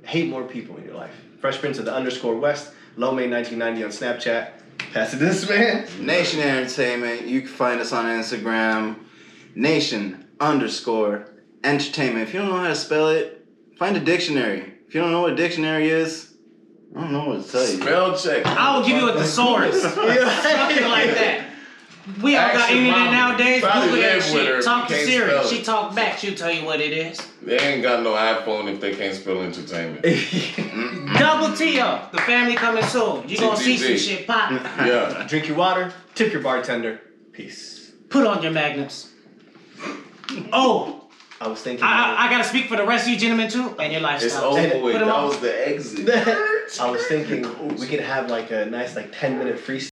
hate 0.04 0.28
more 0.28 0.44
people 0.44 0.76
in 0.76 0.84
your 0.84 0.94
life. 0.94 1.14
Fresh 1.40 1.58
Prince 1.58 1.78
of 1.78 1.84
the 1.84 1.94
underscore 1.94 2.36
West, 2.36 2.72
Low 2.96 3.12
May 3.12 3.28
1990 3.28 3.84
on 3.84 3.90
Snapchat. 3.90 4.50
Pass 4.92 5.14
it 5.14 5.16
this 5.16 5.48
man. 5.48 5.86
Nation 6.00 6.40
Entertainment. 6.40 7.26
You 7.26 7.40
can 7.40 7.50
find 7.50 7.80
us 7.80 7.92
on 7.92 8.04
Instagram. 8.06 8.96
Nation 9.54 10.28
underscore 10.40 11.30
entertainment. 11.64 12.28
If 12.28 12.34
you 12.34 12.40
don't 12.40 12.50
know 12.50 12.58
how 12.58 12.68
to 12.68 12.76
spell 12.76 13.08
it, 13.08 13.46
find 13.76 13.96
a 13.96 14.00
dictionary. 14.00 14.74
If 14.86 14.94
you 14.94 15.00
don't 15.00 15.10
know 15.10 15.22
what 15.22 15.32
a 15.32 15.36
dictionary 15.36 15.88
is, 15.88 16.34
I 16.94 17.00
don't 17.00 17.12
know 17.12 17.24
what 17.26 17.44
to 17.44 17.50
tell 17.50 17.68
you. 17.68 17.80
Spell 17.80 18.16
check. 18.16 18.46
I 18.46 18.76
will 18.76 18.86
give 18.86 18.96
you 18.96 19.08
a 19.08 19.14
thesaurus. 19.14 19.82
Something 19.82 20.04
like 20.04 21.14
that. 21.14 21.53
We 22.22 22.36
all 22.36 22.48
got 22.48 22.56
Ask 22.56 22.70
your 22.70 22.78
internet 22.80 22.98
mama. 22.98 23.10
nowadays. 23.12 23.62
Probably 23.62 23.88
Google 23.88 24.02
that 24.02 24.16
live 24.16 24.34
with 24.34 24.46
her 24.46 24.56
shit. 24.56 24.64
Talk 24.64 24.88
to 24.88 24.94
can't 24.94 25.06
Siri. 25.08 25.30
it. 25.32 25.46
She 25.46 25.62
talk 25.62 25.94
back. 25.94 26.18
She'll 26.18 26.34
tell 26.34 26.52
you 26.52 26.64
what 26.66 26.80
it 26.80 26.92
is. 26.92 27.18
They 27.42 27.58
ain't 27.58 27.82
got 27.82 28.02
no 28.02 28.12
iPhone 28.12 28.72
if 28.72 28.80
they 28.80 28.94
can't 28.94 29.14
spell 29.14 29.40
entertainment. 29.40 30.02
Double 31.18 31.56
T 31.56 31.80
up. 31.80 32.12
The 32.12 32.18
family 32.18 32.54
coming 32.56 32.84
soon. 32.84 33.26
You 33.28 33.38
gonna 33.38 33.56
see 33.56 33.76
some 33.78 33.92
TTG. 33.92 33.98
shit 33.98 34.26
pop. 34.26 34.50
Yeah. 34.86 35.24
Drink 35.28 35.48
your 35.48 35.56
water. 35.56 35.92
Tip 36.14 36.32
your 36.32 36.42
bartender. 36.42 37.00
Peace. 37.32 37.92
Put 38.10 38.26
on 38.26 38.42
your 38.42 38.52
magnums. 38.52 39.10
Oh, 40.52 41.04
I 41.40 41.48
was 41.48 41.60
thinking. 41.60 41.84
I, 41.84 42.14
I, 42.16 42.26
I 42.26 42.30
gotta 42.30 42.44
speak 42.44 42.66
for 42.68 42.76
the 42.76 42.84
rest 42.86 43.04
of 43.06 43.12
you 43.12 43.18
gentlemen 43.18 43.48
too, 43.50 43.76
and 43.78 43.92
your 43.92 44.00
It's 44.10 44.22
lifestyle. 44.24 44.44
over 44.56 44.78
with. 44.82 44.94
them 44.94 45.06
That 45.08 45.14
on. 45.14 45.28
was 45.28 45.38
the 45.40 45.68
exit. 45.68 46.08
I 46.80 46.90
was 46.90 47.04
thinking 47.06 47.76
we 47.76 47.86
could 47.86 48.00
have 48.00 48.30
like 48.30 48.50
a 48.50 48.64
nice 48.66 48.96
like 48.96 49.12
ten 49.18 49.38
minute 49.38 49.56
freestyle. 49.58 49.90